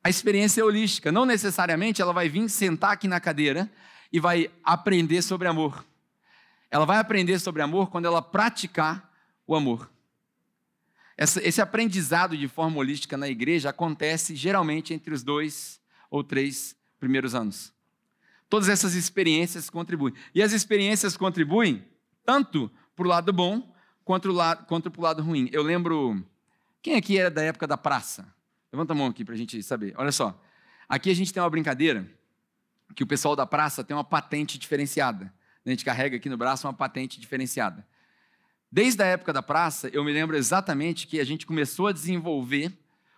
A 0.01 0.09
experiência 0.09 0.61
é 0.61 0.63
holística. 0.63 1.11
Não 1.11 1.25
necessariamente 1.25 2.01
ela 2.01 2.13
vai 2.13 2.29
vir 2.29 2.47
sentar 2.47 2.91
aqui 2.93 3.05
na 3.05 3.19
cadeira 3.19 3.69
e 4.13 4.19
vai 4.19 4.49
aprender 4.63 5.21
sobre 5.21 5.45
amor. 5.45 5.85
Ela 6.71 6.85
vai 6.85 6.99
aprender 6.99 7.37
sobre 7.39 7.61
amor 7.61 7.89
quando 7.89 8.05
ela 8.05 8.21
praticar 8.21 9.11
o 9.45 9.55
amor. 9.55 9.91
esse 11.17 11.61
aprendizado 11.61 12.37
de 12.37 12.47
forma 12.47 12.77
holística 12.77 13.17
na 13.17 13.27
igreja 13.27 13.71
acontece 13.71 14.35
geralmente 14.35 14.93
entre 14.93 15.13
os 15.13 15.21
dois 15.21 15.81
ou 16.09 16.23
três 16.23 16.77
primeiros 16.97 17.35
anos. 17.35 17.74
Todas 18.49 18.69
essas 18.69 18.93
experiências 18.93 19.69
contribuem. 19.69 20.13
E 20.33 20.41
as 20.41 20.51
experiências 20.51 21.17
contribuem 21.17 21.85
tanto 22.25 22.71
para 22.95 23.05
o 23.05 23.09
lado 23.09 23.33
bom 23.33 23.73
quanto 24.03 24.31
para 24.91 24.99
o 24.99 25.03
lado 25.03 25.23
ruim. 25.23 25.49
Eu 25.51 25.63
lembro. 25.63 26.23
Quem 26.81 26.95
aqui 26.95 27.17
era 27.17 27.31
da 27.31 27.41
época 27.41 27.65
da 27.65 27.77
praça? 27.77 28.33
Levanta 28.71 28.93
a 28.93 28.95
mão 28.95 29.07
aqui 29.07 29.25
para 29.25 29.33
a 29.33 29.37
gente 29.37 29.61
saber. 29.63 29.93
Olha 29.97 30.11
só. 30.11 30.39
Aqui 30.87 31.09
a 31.09 31.15
gente 31.15 31.33
tem 31.33 31.41
uma 31.41 31.49
brincadeira 31.49 32.07
que 32.95 33.03
o 33.03 33.07
pessoal 33.07 33.35
da 33.35 33.45
praça 33.45 33.83
tem 33.83 33.95
uma 33.95 34.03
patente 34.03 34.59
diferenciada. 34.59 35.33
A 35.65 35.69
gente 35.69 35.83
carrega 35.83 36.17
aqui 36.17 36.29
no 36.29 36.37
braço 36.37 36.67
uma 36.67 36.73
patente 36.73 37.19
diferenciada. 37.19 37.85
Desde 38.71 39.01
a 39.01 39.05
época 39.05 39.33
da 39.33 39.41
praça, 39.41 39.89
eu 39.89 40.03
me 40.03 40.11
lembro 40.11 40.35
exatamente 40.37 41.07
que 41.07 41.19
a 41.19 41.23
gente 41.23 41.45
começou 41.45 41.87
a 41.87 41.91
desenvolver 41.91 42.71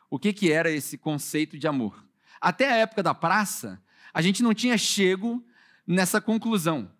o 0.10 0.17
que, 0.17 0.31
que 0.31 0.51
era 0.51 0.72
esse 0.72 0.98
conceito 0.98 1.57
de 1.57 1.67
amor. 1.67 2.05
Até 2.39 2.72
a 2.72 2.75
época 2.77 3.03
da 3.03 3.13
praça, 3.13 3.81
a 4.14 4.22
gente 4.22 4.44
não 4.44 4.54
tinha 4.54 4.78
chego 4.78 5.46
nessa 5.86 6.20
conclusão. 6.20 6.92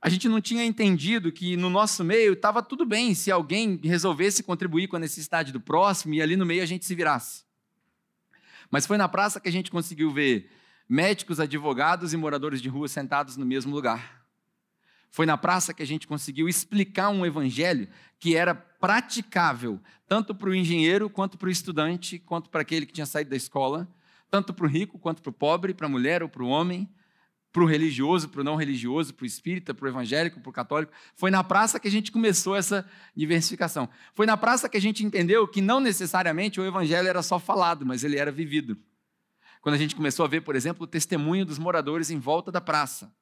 A 0.00 0.08
gente 0.08 0.28
não 0.28 0.40
tinha 0.40 0.64
entendido 0.64 1.30
que 1.30 1.56
no 1.56 1.70
nosso 1.70 2.02
meio 2.02 2.32
estava 2.32 2.62
tudo 2.62 2.84
bem 2.84 3.14
se 3.14 3.30
alguém 3.30 3.80
resolvesse 3.82 4.42
contribuir 4.42 4.88
com 4.88 4.96
a 4.96 4.98
necessidade 4.98 5.52
do 5.52 5.60
próximo 5.60 6.14
e 6.14 6.20
ali 6.20 6.34
no 6.34 6.44
meio 6.44 6.62
a 6.62 6.66
gente 6.66 6.84
se 6.84 6.94
virasse. 6.94 7.44
Mas 8.68 8.84
foi 8.84 8.96
na 8.96 9.08
praça 9.08 9.38
que 9.38 9.48
a 9.48 9.52
gente 9.52 9.70
conseguiu 9.70 10.10
ver 10.10 10.50
médicos, 10.88 11.38
advogados 11.38 12.12
e 12.12 12.16
moradores 12.16 12.60
de 12.60 12.68
rua 12.68 12.88
sentados 12.88 13.36
no 13.36 13.46
mesmo 13.46 13.72
lugar. 13.72 14.22
Foi 15.10 15.26
na 15.26 15.36
praça 15.36 15.72
que 15.72 15.82
a 15.82 15.86
gente 15.86 16.06
conseguiu 16.06 16.48
explicar 16.48 17.10
um 17.10 17.24
evangelho 17.24 17.86
que 18.18 18.34
era 18.34 18.54
praticável 18.54 19.78
tanto 20.08 20.34
para 20.34 20.48
o 20.48 20.54
engenheiro, 20.54 21.08
quanto 21.08 21.38
para 21.38 21.48
o 21.48 21.50
estudante, 21.50 22.18
quanto 22.18 22.50
para 22.50 22.62
aquele 22.62 22.86
que 22.86 22.92
tinha 22.92 23.06
saído 23.06 23.30
da 23.30 23.36
escola, 23.36 23.88
tanto 24.32 24.54
para 24.54 24.64
o 24.64 24.68
rico, 24.68 24.98
quanto 24.98 25.20
para 25.20 25.28
o 25.28 25.32
pobre, 25.32 25.74
para 25.74 25.86
a 25.86 25.90
mulher 25.90 26.22
ou 26.22 26.28
para 26.28 26.42
o 26.42 26.48
homem, 26.48 26.88
para 27.52 27.62
o 27.62 27.66
religioso, 27.66 28.30
para 28.30 28.40
o 28.40 28.44
não 28.44 28.56
religioso, 28.56 29.12
para 29.12 29.24
o 29.24 29.26
espírita, 29.26 29.74
para 29.74 29.84
o 29.84 29.88
evangélico, 29.88 30.40
para 30.40 30.48
o 30.48 30.52
católico. 30.52 30.90
Foi 31.14 31.30
na 31.30 31.44
praça 31.44 31.78
que 31.78 31.86
a 31.86 31.90
gente 31.90 32.10
começou 32.10 32.56
essa 32.56 32.88
diversificação. 33.14 33.90
Foi 34.14 34.24
na 34.24 34.34
praça 34.34 34.70
que 34.70 34.76
a 34.78 34.80
gente 34.80 35.04
entendeu 35.04 35.46
que 35.46 35.60
não 35.60 35.80
necessariamente 35.80 36.58
o 36.58 36.64
evangelho 36.64 37.06
era 37.06 37.22
só 37.22 37.38
falado, 37.38 37.84
mas 37.84 38.04
ele 38.04 38.16
era 38.16 38.32
vivido. 38.32 38.78
Quando 39.60 39.74
a 39.74 39.78
gente 39.78 39.94
começou 39.94 40.24
a 40.24 40.28
ver, 40.28 40.40
por 40.40 40.56
exemplo, 40.56 40.84
o 40.84 40.86
testemunho 40.86 41.44
dos 41.44 41.58
moradores 41.58 42.10
em 42.10 42.18
volta 42.18 42.50
da 42.50 42.60
praça. 42.60 43.14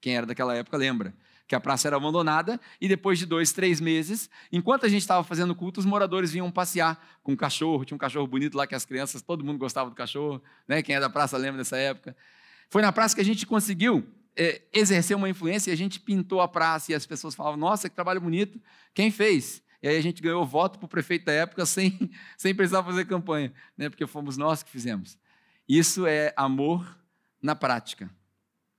Quem 0.00 0.16
era 0.16 0.26
daquela 0.26 0.54
época 0.54 0.76
lembra 0.76 1.12
que 1.46 1.54
a 1.54 1.60
praça 1.60 1.88
era 1.88 1.96
abandonada 1.96 2.60
e 2.80 2.88
depois 2.88 3.18
de 3.18 3.26
dois, 3.26 3.52
três 3.52 3.80
meses, 3.80 4.30
enquanto 4.50 4.86
a 4.86 4.88
gente 4.88 5.02
estava 5.02 5.22
fazendo 5.22 5.54
culto, 5.54 5.80
os 5.80 5.86
moradores 5.86 6.30
vinham 6.32 6.50
passear 6.50 6.98
com 7.22 7.32
um 7.32 7.36
cachorro. 7.36 7.84
Tinha 7.84 7.94
um 7.94 7.98
cachorro 7.98 8.26
bonito 8.26 8.56
lá 8.56 8.66
que 8.66 8.74
as 8.74 8.84
crianças, 8.84 9.22
todo 9.22 9.44
mundo 9.44 9.58
gostava 9.58 9.90
do 9.90 9.96
cachorro, 9.96 10.42
né? 10.66 10.82
Quem 10.82 10.94
é 10.96 11.00
da 11.00 11.10
praça 11.10 11.36
lembra 11.36 11.58
dessa 11.58 11.76
época. 11.76 12.16
Foi 12.70 12.80
na 12.80 12.92
praça 12.92 13.14
que 13.14 13.20
a 13.20 13.24
gente 13.24 13.46
conseguiu 13.46 14.06
é, 14.36 14.62
exercer 14.72 15.16
uma 15.16 15.28
influência 15.28 15.70
e 15.70 15.74
a 15.74 15.76
gente 15.76 16.00
pintou 16.00 16.40
a 16.40 16.48
praça 16.48 16.92
e 16.92 16.94
as 16.94 17.04
pessoas 17.04 17.34
falavam: 17.34 17.58
Nossa, 17.58 17.88
que 17.88 17.94
trabalho 17.94 18.20
bonito! 18.20 18.60
Quem 18.94 19.10
fez? 19.10 19.62
E 19.82 19.88
aí 19.88 19.96
a 19.96 20.00
gente 20.00 20.22
ganhou 20.22 20.46
voto 20.46 20.78
para 20.78 20.86
o 20.86 20.88
prefeito 20.88 21.24
da 21.24 21.32
época 21.32 21.66
sem, 21.66 22.10
sem 22.38 22.54
precisar 22.54 22.84
fazer 22.84 23.04
campanha, 23.04 23.52
né? 23.76 23.90
porque 23.90 24.06
fomos 24.06 24.36
nós 24.36 24.62
que 24.62 24.70
fizemos. 24.70 25.18
Isso 25.68 26.06
é 26.06 26.32
amor 26.36 26.98
na 27.42 27.56
prática. 27.56 28.08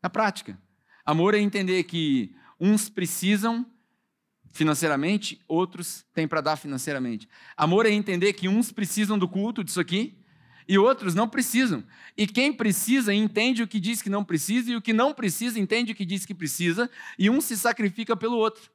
Na 0.02 0.10
prática. 0.10 0.58
Amor 1.06 1.36
é 1.36 1.40
entender 1.40 1.84
que 1.84 2.34
uns 2.66 2.88
precisam 2.88 3.66
financeiramente, 4.54 5.42
outros 5.50 6.06
têm 6.14 6.26
para 6.26 6.40
dar 6.40 6.56
financeiramente. 6.56 7.28
Amor 7.58 7.86
é 7.86 7.90
entender 7.90 8.32
que 8.32 8.48
uns 8.48 8.72
precisam 8.72 9.20
do 9.20 9.28
culto 9.28 9.64
disso 9.66 9.82
aqui 9.82 10.18
e 10.66 10.78
outros 10.78 11.14
não 11.14 11.28
precisam. 11.28 11.84
E 12.16 12.26
quem 12.26 12.54
precisa 12.54 13.14
entende 13.14 13.62
o 13.62 13.68
que 13.68 13.82
diz 13.82 14.02
que 14.02 14.10
não 14.10 14.24
precisa, 14.24 14.72
e 14.72 14.76
o 14.78 14.82
que 14.82 14.94
não 14.94 15.14
precisa 15.14 15.60
entende 15.60 15.92
o 15.92 15.96
que 15.96 16.06
diz 16.06 16.26
que 16.26 16.34
precisa, 16.34 16.90
e 17.20 17.30
um 17.30 17.42
se 17.42 17.58
sacrifica 17.58 18.16
pelo 18.16 18.38
outro. 18.38 18.72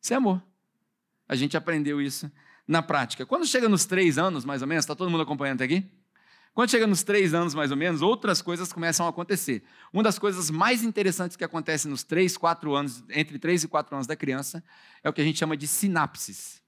Isso 0.00 0.12
é 0.12 0.16
amor. 0.16 0.40
A 1.28 1.34
gente 1.34 1.56
aprendeu 1.56 2.00
isso 2.00 2.30
na 2.68 2.80
prática. 2.80 3.26
Quando 3.26 3.44
chega 3.44 3.68
nos 3.68 3.84
três 3.84 4.18
anos, 4.18 4.44
mais 4.44 4.62
ou 4.62 4.68
menos, 4.68 4.84
está 4.84 4.94
todo 4.94 5.10
mundo 5.10 5.22
acompanhando 5.22 5.62
aqui? 5.62 5.84
Quando 6.54 6.70
chega 6.70 6.86
nos 6.86 7.02
três 7.02 7.32
anos, 7.32 7.54
mais 7.54 7.70
ou 7.70 7.76
menos, 7.76 8.02
outras 8.02 8.42
coisas 8.42 8.72
começam 8.72 9.06
a 9.06 9.08
acontecer. 9.08 9.62
Uma 9.92 10.02
das 10.02 10.18
coisas 10.18 10.50
mais 10.50 10.82
interessantes 10.82 11.36
que 11.36 11.44
acontece 11.44 11.88
nos 11.88 12.02
três, 12.02 12.36
quatro 12.36 12.74
anos, 12.74 13.02
entre 13.08 13.38
três 13.38 13.64
e 13.64 13.68
quatro 13.68 13.94
anos 13.94 14.06
da 14.06 14.14
criança, 14.14 14.62
é 15.02 15.08
o 15.08 15.12
que 15.12 15.20
a 15.20 15.24
gente 15.24 15.38
chama 15.38 15.56
de 15.56 15.66
sinapses. 15.66 16.62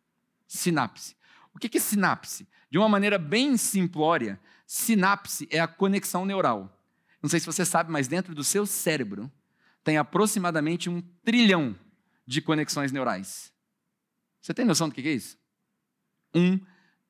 Sinapse. 0.47 1.17
O 1.55 1.59
que 1.59 1.77
é 1.77 1.81
sinapse? 1.81 2.49
De 2.71 2.79
uma 2.79 2.89
maneira 2.89 3.19
bem 3.19 3.57
simplória, 3.57 4.41
Sinapse 4.67 5.47
é 5.51 5.61
a 5.61 5.69
conexão 5.69 6.25
neural. 6.25 6.77
Não 7.23 7.29
sei 7.29 7.41
se 7.41 7.47
você 7.47 7.65
sabe, 7.65 7.91
mas 7.91 8.09
dentro 8.09 8.35
do 8.35 8.43
seu 8.43 8.67
cérebro 8.67 9.31
tem 9.83 9.99
aproximadamente 9.99 10.89
um 10.89 11.01
trilhão 11.23 11.79
de 12.27 12.41
conexões 12.41 12.91
neurais. 12.91 13.53
Você 14.41 14.55
tem 14.55 14.65
noção 14.65 14.89
do 14.89 14.95
que 14.95 15.07
é 15.07 15.13
isso? 15.13 15.39
Um 16.35 16.59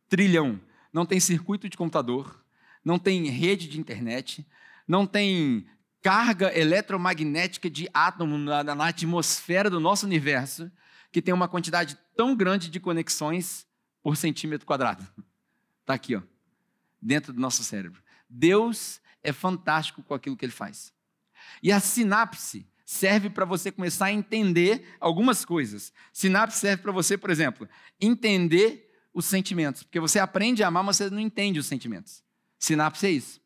trilhão. 0.08 0.60
Não 0.92 1.06
tem 1.06 1.18
circuito 1.18 1.68
de 1.68 1.76
computador, 1.76 2.43
não 2.84 2.98
tem 2.98 3.26
rede 3.28 3.68
de 3.68 3.80
internet, 3.80 4.46
não 4.86 5.06
tem 5.06 5.66
carga 6.02 6.56
eletromagnética 6.56 7.70
de 7.70 7.88
átomo 7.94 8.36
na, 8.36 8.62
na 8.62 8.88
atmosfera 8.88 9.70
do 9.70 9.80
nosso 9.80 10.04
universo 10.04 10.70
que 11.10 11.22
tem 11.22 11.32
uma 11.32 11.48
quantidade 11.48 11.96
tão 12.16 12.36
grande 12.36 12.68
de 12.68 12.78
conexões 12.78 13.66
por 14.02 14.16
centímetro 14.16 14.66
quadrado. 14.66 15.06
Está 15.80 15.94
aqui, 15.94 16.16
ó 16.16 16.22
dentro 17.04 17.32
do 17.32 17.40
nosso 17.40 17.62
cérebro. 17.62 18.02
Deus 18.28 19.00
é 19.22 19.32
fantástico 19.32 20.02
com 20.02 20.14
aquilo 20.14 20.36
que 20.36 20.44
ele 20.44 20.52
faz. 20.52 20.92
E 21.62 21.70
a 21.70 21.78
sinapse 21.78 22.66
serve 22.84 23.28
para 23.28 23.44
você 23.44 23.70
começar 23.70 24.06
a 24.06 24.12
entender 24.12 24.96
algumas 24.98 25.44
coisas. 25.44 25.92
Sinapse 26.12 26.58
serve 26.58 26.82
para 26.82 26.92
você, 26.92 27.18
por 27.18 27.30
exemplo, 27.30 27.68
entender 28.00 28.90
os 29.12 29.26
sentimentos, 29.26 29.82
porque 29.82 30.00
você 30.00 30.18
aprende 30.18 30.62
a 30.64 30.68
amar, 30.68 30.82
mas 30.82 30.96
você 30.96 31.10
não 31.10 31.20
entende 31.20 31.58
os 31.58 31.66
sentimentos. 31.66 32.23
Sinapse 32.64 33.06
é 33.06 33.10
isso. 33.10 33.40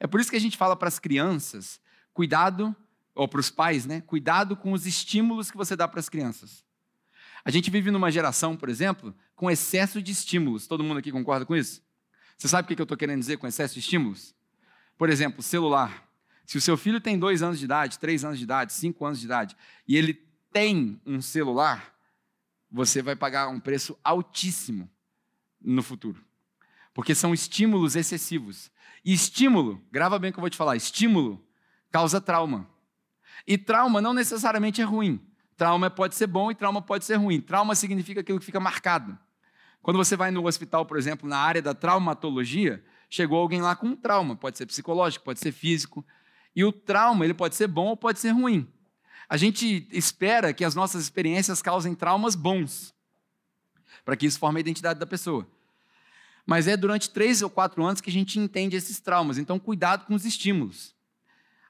É 0.00 0.06
por 0.06 0.20
isso 0.20 0.30
que 0.30 0.36
a 0.36 0.40
gente 0.40 0.56
fala 0.56 0.76
para 0.76 0.88
as 0.88 0.98
crianças, 0.98 1.80
cuidado, 2.12 2.74
ou 3.14 3.26
para 3.26 3.40
os 3.40 3.50
pais, 3.50 3.84
né? 3.84 4.00
Cuidado 4.02 4.56
com 4.56 4.72
os 4.72 4.86
estímulos 4.86 5.50
que 5.50 5.56
você 5.56 5.74
dá 5.74 5.88
para 5.88 5.98
as 5.98 6.08
crianças. 6.08 6.64
A 7.44 7.50
gente 7.50 7.70
vive 7.70 7.90
numa 7.90 8.10
geração, 8.10 8.56
por 8.56 8.68
exemplo, 8.68 9.14
com 9.34 9.50
excesso 9.50 10.00
de 10.00 10.12
estímulos. 10.12 10.66
Todo 10.66 10.84
mundo 10.84 10.98
aqui 10.98 11.10
concorda 11.10 11.44
com 11.44 11.56
isso? 11.56 11.82
Você 12.36 12.46
sabe 12.46 12.64
o 12.64 12.76
que 12.76 12.80
eu 12.80 12.84
estou 12.84 12.96
querendo 12.96 13.18
dizer 13.18 13.36
com 13.38 13.46
excesso 13.46 13.74
de 13.74 13.80
estímulos? 13.80 14.34
Por 14.96 15.10
exemplo, 15.10 15.42
celular. 15.42 16.08
Se 16.46 16.56
o 16.56 16.60
seu 16.60 16.76
filho 16.76 17.00
tem 17.00 17.18
dois 17.18 17.42
anos 17.42 17.58
de 17.58 17.64
idade, 17.64 17.98
três 17.98 18.24
anos 18.24 18.38
de 18.38 18.44
idade, 18.44 18.72
cinco 18.72 19.04
anos 19.04 19.18
de 19.18 19.26
idade, 19.26 19.56
e 19.86 19.96
ele 19.96 20.14
tem 20.52 21.00
um 21.04 21.20
celular, 21.20 21.94
você 22.70 23.02
vai 23.02 23.16
pagar 23.16 23.48
um 23.48 23.58
preço 23.58 23.98
altíssimo 24.04 24.88
no 25.60 25.82
futuro. 25.82 26.24
Porque 26.98 27.14
são 27.14 27.32
estímulos 27.32 27.94
excessivos. 27.94 28.72
E 29.04 29.12
estímulo, 29.12 29.80
grava 29.88 30.18
bem 30.18 30.30
o 30.30 30.32
que 30.32 30.40
eu 30.40 30.42
vou 30.42 30.50
te 30.50 30.56
falar, 30.56 30.74
estímulo 30.74 31.40
causa 31.92 32.20
trauma. 32.20 32.68
E 33.46 33.56
trauma 33.56 34.00
não 34.00 34.12
necessariamente 34.12 34.80
é 34.80 34.84
ruim. 34.84 35.24
Trauma 35.56 35.88
pode 35.90 36.16
ser 36.16 36.26
bom 36.26 36.50
e 36.50 36.56
trauma 36.56 36.82
pode 36.82 37.04
ser 37.04 37.14
ruim. 37.14 37.40
Trauma 37.40 37.76
significa 37.76 38.20
aquilo 38.20 38.40
que 38.40 38.44
fica 38.44 38.58
marcado. 38.58 39.16
Quando 39.80 39.96
você 39.96 40.16
vai 40.16 40.32
no 40.32 40.44
hospital, 40.44 40.84
por 40.86 40.98
exemplo, 40.98 41.28
na 41.28 41.38
área 41.38 41.62
da 41.62 41.72
traumatologia, 41.72 42.84
chegou 43.08 43.38
alguém 43.38 43.62
lá 43.62 43.76
com 43.76 43.86
um 43.86 43.96
trauma, 43.96 44.34
pode 44.34 44.58
ser 44.58 44.66
psicológico, 44.66 45.24
pode 45.24 45.38
ser 45.38 45.52
físico, 45.52 46.04
e 46.52 46.64
o 46.64 46.72
trauma 46.72 47.24
ele 47.24 47.32
pode 47.32 47.54
ser 47.54 47.68
bom 47.68 47.86
ou 47.90 47.96
pode 47.96 48.18
ser 48.18 48.30
ruim. 48.30 48.66
A 49.28 49.36
gente 49.36 49.86
espera 49.92 50.52
que 50.52 50.64
as 50.64 50.74
nossas 50.74 51.04
experiências 51.04 51.62
causem 51.62 51.94
traumas 51.94 52.34
bons, 52.34 52.92
para 54.04 54.16
que 54.16 54.26
isso 54.26 54.40
forme 54.40 54.58
a 54.58 54.62
identidade 54.62 54.98
da 54.98 55.06
pessoa. 55.06 55.48
Mas 56.48 56.66
é 56.66 56.78
durante 56.78 57.10
três 57.10 57.42
ou 57.42 57.50
quatro 57.50 57.84
anos 57.84 58.00
que 58.00 58.08
a 58.08 58.12
gente 58.12 58.38
entende 58.38 58.74
esses 58.74 58.98
traumas, 58.98 59.36
então 59.36 59.58
cuidado 59.58 60.06
com 60.06 60.14
os 60.14 60.24
estímulos. 60.24 60.94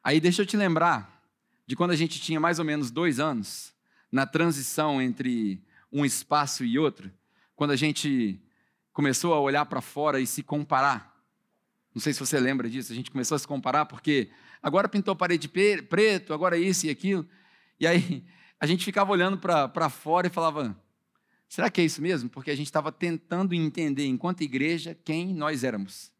Aí 0.04 0.20
deixa 0.20 0.42
eu 0.42 0.46
te 0.46 0.56
lembrar 0.56 1.20
de 1.66 1.74
quando 1.74 1.90
a 1.90 1.96
gente 1.96 2.20
tinha 2.20 2.38
mais 2.38 2.60
ou 2.60 2.64
menos 2.64 2.88
dois 2.88 3.18
anos, 3.18 3.74
na 4.12 4.24
transição 4.24 5.02
entre 5.02 5.60
um 5.92 6.04
espaço 6.04 6.64
e 6.64 6.78
outro, 6.78 7.10
quando 7.56 7.72
a 7.72 7.76
gente 7.76 8.40
começou 8.92 9.34
a 9.34 9.40
olhar 9.40 9.66
para 9.66 9.80
fora 9.80 10.20
e 10.20 10.26
se 10.28 10.44
comparar. 10.44 11.12
Não 11.92 12.00
sei 12.00 12.12
se 12.12 12.20
você 12.20 12.38
lembra 12.38 12.70
disso, 12.70 12.92
a 12.92 12.94
gente 12.94 13.10
começou 13.10 13.34
a 13.34 13.38
se 13.40 13.48
comparar 13.48 13.84
porque 13.86 14.30
agora 14.62 14.88
pintou 14.88 15.10
a 15.10 15.16
parede 15.16 15.48
preto, 15.48 16.32
agora 16.32 16.56
isso 16.56 16.86
e 16.86 16.90
aquilo. 16.90 17.28
E 17.80 17.86
aí 17.88 18.24
a 18.60 18.64
gente 18.64 18.84
ficava 18.84 19.10
olhando 19.10 19.38
para 19.38 19.90
fora 19.90 20.28
e 20.28 20.30
falava: 20.30 20.80
será 21.48 21.70
que 21.70 21.80
é 21.80 21.84
isso 21.84 22.02
mesmo? 22.02 22.28
Porque 22.28 22.50
a 22.50 22.56
gente 22.56 22.66
estava 22.66 22.92
tentando 22.92 23.54
entender, 23.54 24.06
enquanto 24.06 24.42
igreja, 24.42 24.96
quem 25.04 25.34
nós 25.34 25.64
éramos. 25.64 26.12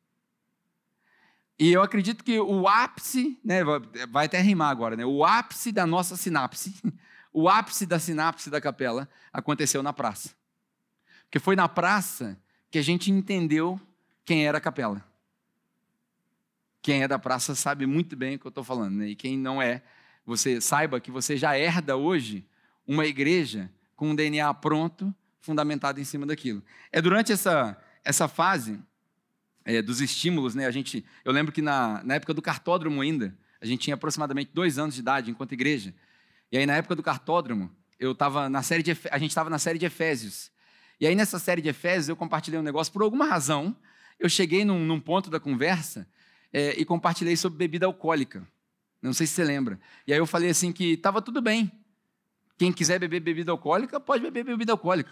E 1.59 1.73
eu 1.73 1.83
acredito 1.83 2.23
que 2.23 2.39
o 2.39 2.69
ápice, 2.69 3.39
né, 3.45 3.63
vai 4.11 4.27
até 4.27 4.41
rimar 4.41 4.71
agora, 4.71 4.97
né, 4.97 5.05
o 5.05 5.25
ápice 5.25 5.73
da 5.73 5.85
nossa 5.85 6.17
sinapse, 6.17 6.75
o 7.33 7.49
ápice 7.49 7.85
da 7.85 7.99
sinapse 7.99 8.49
da 8.49 8.61
capela 8.61 9.09
aconteceu 9.33 9.83
na 9.83 9.93
praça. 9.93 10.31
Porque 11.25 11.39
foi 11.39 11.57
na 11.57 11.69
praça 11.69 12.41
que 12.71 12.79
a 12.79 12.83
gente 12.83 13.11
entendeu 13.11 13.79
quem 14.25 14.47
era 14.47 14.59
a 14.59 14.61
capela. 14.61 15.05
Quem 16.81 17.03
é 17.03 17.09
da 17.09 17.19
praça 17.19 17.55
sabe 17.55 17.87
muito 17.87 18.17
bem 18.17 18.37
o 18.37 18.39
que 18.39 18.47
eu 18.47 18.51
estou 18.51 18.65
falando, 18.65 18.97
né? 18.97 19.09
e 19.09 19.17
quem 19.17 19.37
não 19.37 19.61
é, 19.61 19.83
você 20.25 20.61
saiba 20.61 21.01
que 21.01 21.11
você 21.11 21.37
já 21.37 21.59
herda 21.59 21.97
hoje 21.97 22.47
uma 22.87 23.05
igreja 23.05 23.71
com 23.99 24.11
um 24.11 24.15
DNA 24.15 24.55
pronto, 24.55 25.13
fundamentado 25.41 26.01
em 26.01 26.05
cima 26.05 26.25
daquilo. 26.25 26.63
É 26.93 27.03
durante 27.03 27.33
essa, 27.33 27.77
essa 28.05 28.29
fase 28.29 28.79
é, 29.65 29.83
dos 29.83 30.01
estímulos, 30.01 30.55
né? 30.55 30.67
A 30.67 30.71
gente, 30.71 31.05
eu 31.25 31.33
lembro 31.33 31.53
que 31.53 31.61
na, 31.61 32.01
na 32.05 32.15
época 32.15 32.33
do 32.33 32.41
cartódromo 32.41 33.01
ainda, 33.01 33.37
a 33.61 33.67
gente 33.67 33.81
tinha 33.81 33.95
aproximadamente 33.95 34.53
dois 34.55 34.79
anos 34.79 34.95
de 34.95 35.01
idade 35.01 35.33
enquanto 35.33 35.51
igreja. 35.51 35.93
E 36.53 36.57
aí 36.57 36.65
na 36.65 36.77
época 36.77 36.95
do 36.95 37.03
cartódromo, 37.03 37.75
eu 37.99 38.13
estava 38.13 38.49
na 38.49 38.63
série 38.63 38.85
de, 38.85 38.97
a 39.11 39.19
gente 39.19 39.31
estava 39.31 39.51
na 39.51 39.59
série 39.59 39.81
de 39.81 39.87
Efésios. 39.87 40.53
E 41.01 41.07
aí 41.07 41.17
nessa 41.17 41.41
série 41.41 41.61
de 41.61 41.69
Efésios 41.69 42.09
eu 42.09 42.15
compartilhei 42.15 42.61
um 42.61 42.63
negócio 42.63 42.93
por 42.93 43.03
alguma 43.03 43.27
razão. 43.27 43.77
Eu 44.17 44.29
cheguei 44.29 44.65
num, 44.65 44.79
num 44.79 45.01
ponto 45.01 45.29
da 45.29 45.41
conversa 45.41 46.09
é, 46.53 46.81
e 46.81 46.85
compartilhei 46.85 47.37
sobre 47.37 47.59
bebida 47.59 47.85
alcoólica. 47.85 48.47
Não 49.03 49.13
sei 49.13 49.27
se 49.27 49.33
você 49.33 49.43
lembra. 49.43 49.81
E 50.07 50.13
aí 50.13 50.21
eu 50.21 50.27
falei 50.27 50.51
assim 50.51 50.73
que 50.73 50.93
estava 50.93 51.21
tudo 51.21 51.43
bem. 51.43 51.73
Quem 52.59 52.73
quiser 52.73 52.99
beber 52.99 53.21
bebida 53.21 53.53
alcoólica, 53.53 54.01
pode 54.01 54.23
beber 54.23 54.45
bebida 54.45 54.73
alcoólica. 54.73 55.11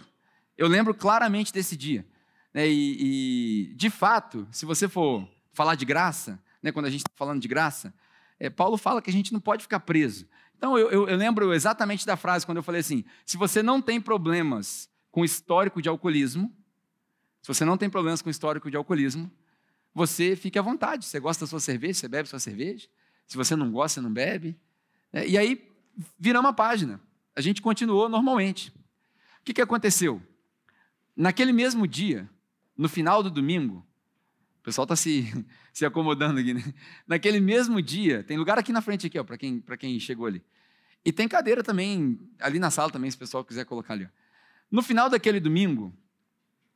Eu 0.59 0.67
lembro 0.67 0.93
claramente 0.93 1.53
desse 1.53 1.77
dia. 1.77 2.05
Né? 2.53 2.69
E, 2.69 3.71
e, 3.71 3.75
de 3.75 3.89
fato, 3.89 4.49
se 4.51 4.67
você 4.67 4.89
for 4.89 5.27
falar 5.53 5.77
de 5.77 5.85
graça, 5.85 6.43
né, 6.63 6.73
quando 6.73 6.87
a 6.87 6.91
gente 6.91 7.01
está 7.01 7.13
falando 7.15 7.41
de 7.41 7.47
graça, 7.47 7.95
é, 8.39 8.51
Paulo 8.51 8.77
fala 8.77 9.01
que 9.01 9.09
a 9.09 9.13
gente 9.13 9.33
não 9.33 9.41
pode 9.41 9.63
ficar 9.63 9.81
preso. 9.81 10.27
Então, 10.59 10.77
eu, 10.77 10.91
eu, 10.91 11.09
eu 11.09 11.17
lembro 11.17 11.53
exatamente 11.55 12.05
da 12.05 12.17
frase 12.17 12.45
quando 12.45 12.59
eu 12.59 12.63
falei 12.63 12.81
assim: 12.81 13.05
se 13.25 13.37
você 13.37 13.63
não 13.63 13.81
tem 13.81 14.01
problemas 14.01 14.89
com 15.11 15.25
histórico 15.25 15.81
de 15.81 15.89
alcoolismo, 15.89 16.53
se 17.43 17.49
você 17.49 17.65
não 17.65 17.77
tem 17.77 17.89
problemas 17.89 18.21
com 18.23 18.29
histórico 18.29 18.71
de 18.71 18.77
alcoolismo, 18.77 19.31
você 19.95 20.35
fique 20.35 20.59
à 20.59 20.63
vontade. 20.63 21.07
Você 21.07 21.21
gosta 21.21 21.45
da 21.45 21.49
sua 21.49 21.61
cerveja, 21.61 21.95
você 22.01 22.09
bebe 22.09 22.29
sua 22.29 22.41
cerveja. 22.41 22.89
Se 23.27 23.37
você 23.37 23.55
não 23.55 23.71
gosta, 23.71 24.01
você 24.01 24.01
não 24.01 24.13
bebe. 24.13 24.59
É, 25.13 25.27
e 25.27 25.39
aí, 25.39 25.71
viramos 26.19 26.51
a 26.51 26.53
página. 26.53 27.01
A 27.37 27.43
gente 27.43 27.61
continuou 27.61 28.09
normalmente. 28.09 28.71
O 28.71 29.45
que, 29.45 29.53
que 29.53 29.61
aconteceu? 29.61 30.23
Naquele 31.15 31.53
mesmo 31.53 31.87
dia, 31.87 32.29
no 32.77 32.89
final 32.89 33.23
do 33.23 33.31
domingo, 33.31 33.87
o 34.61 34.63
pessoal 34.63 34.85
está 34.85 34.97
se, 34.97 35.33
se 35.73 35.85
acomodando 35.85 36.41
aqui, 36.41 36.55
né? 36.55 36.75
Naquele 37.07 37.39
mesmo 37.39 37.81
dia, 37.83 38.25
tem 38.25 38.39
lugar 38.39 38.59
aqui 38.59 38.73
na 38.73 38.81
frente 38.81 39.07
aqui, 39.07 39.23
para 39.23 39.37
quem, 39.37 39.63
quem 39.79 40.01
chegou 40.01 40.27
ali. 40.27 40.43
E 41.05 41.13
tem 41.13 41.29
cadeira 41.29 41.63
também, 41.63 42.19
ali 42.41 42.59
na 42.59 42.71
sala 42.71 42.91
também, 42.91 43.11
se 43.11 43.17
o 43.17 43.21
pessoal 43.21 43.45
quiser 43.45 43.65
colocar 43.67 43.93
ali. 43.93 44.07
Ó. 44.07 44.09
No 44.71 44.83
final 44.83 45.09
daquele 45.09 45.39
domingo, 45.39 45.95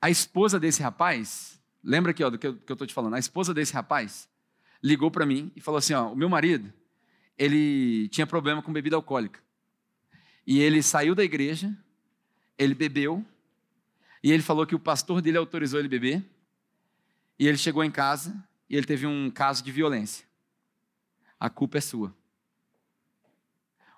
a 0.00 0.08
esposa 0.08 0.60
desse 0.60 0.82
rapaz, 0.82 1.60
lembra 1.82 2.12
aqui 2.12 2.22
ó, 2.22 2.30
do 2.30 2.38
que 2.38 2.46
eu 2.46 2.54
estou 2.68 2.86
te 2.86 2.94
falando, 2.94 3.14
a 3.14 3.18
esposa 3.18 3.52
desse 3.52 3.72
rapaz 3.72 4.28
ligou 4.82 5.10
para 5.10 5.26
mim 5.26 5.50
e 5.56 5.60
falou 5.60 5.78
assim: 5.78 5.94
ó, 5.94 6.12
o 6.12 6.16
meu 6.16 6.28
marido, 6.28 6.72
ele 7.36 8.08
tinha 8.08 8.26
problema 8.26 8.62
com 8.62 8.72
bebida 8.72 8.94
alcoólica. 8.94 9.40
E 10.46 10.60
ele 10.60 10.82
saiu 10.82 11.14
da 11.14 11.22
igreja, 11.22 11.76
ele 12.58 12.74
bebeu, 12.74 13.24
e 14.22 14.30
ele 14.30 14.42
falou 14.42 14.66
que 14.66 14.74
o 14.74 14.80
pastor 14.80 15.20
dele 15.20 15.38
autorizou 15.38 15.78
ele 15.78 15.88
beber, 15.88 16.24
e 17.38 17.46
ele 17.46 17.56
chegou 17.56 17.82
em 17.82 17.90
casa 17.90 18.46
e 18.68 18.76
ele 18.76 18.86
teve 18.86 19.06
um 19.06 19.30
caso 19.30 19.64
de 19.64 19.72
violência. 19.72 20.26
A 21.38 21.48
culpa 21.48 21.78
é 21.78 21.80
sua. 21.80 22.14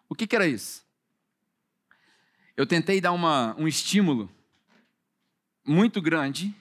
O 0.09 0.15
que, 0.15 0.27
que 0.27 0.37
era 0.37 0.47
isso? 0.47 0.87
Eu 2.57 2.67
tentei 2.67 3.01
dar 3.01 3.13
uma, 3.13 3.57
um 3.59 3.67
estímulo 3.67 4.31
muito 5.65 6.01
grande 6.01 6.55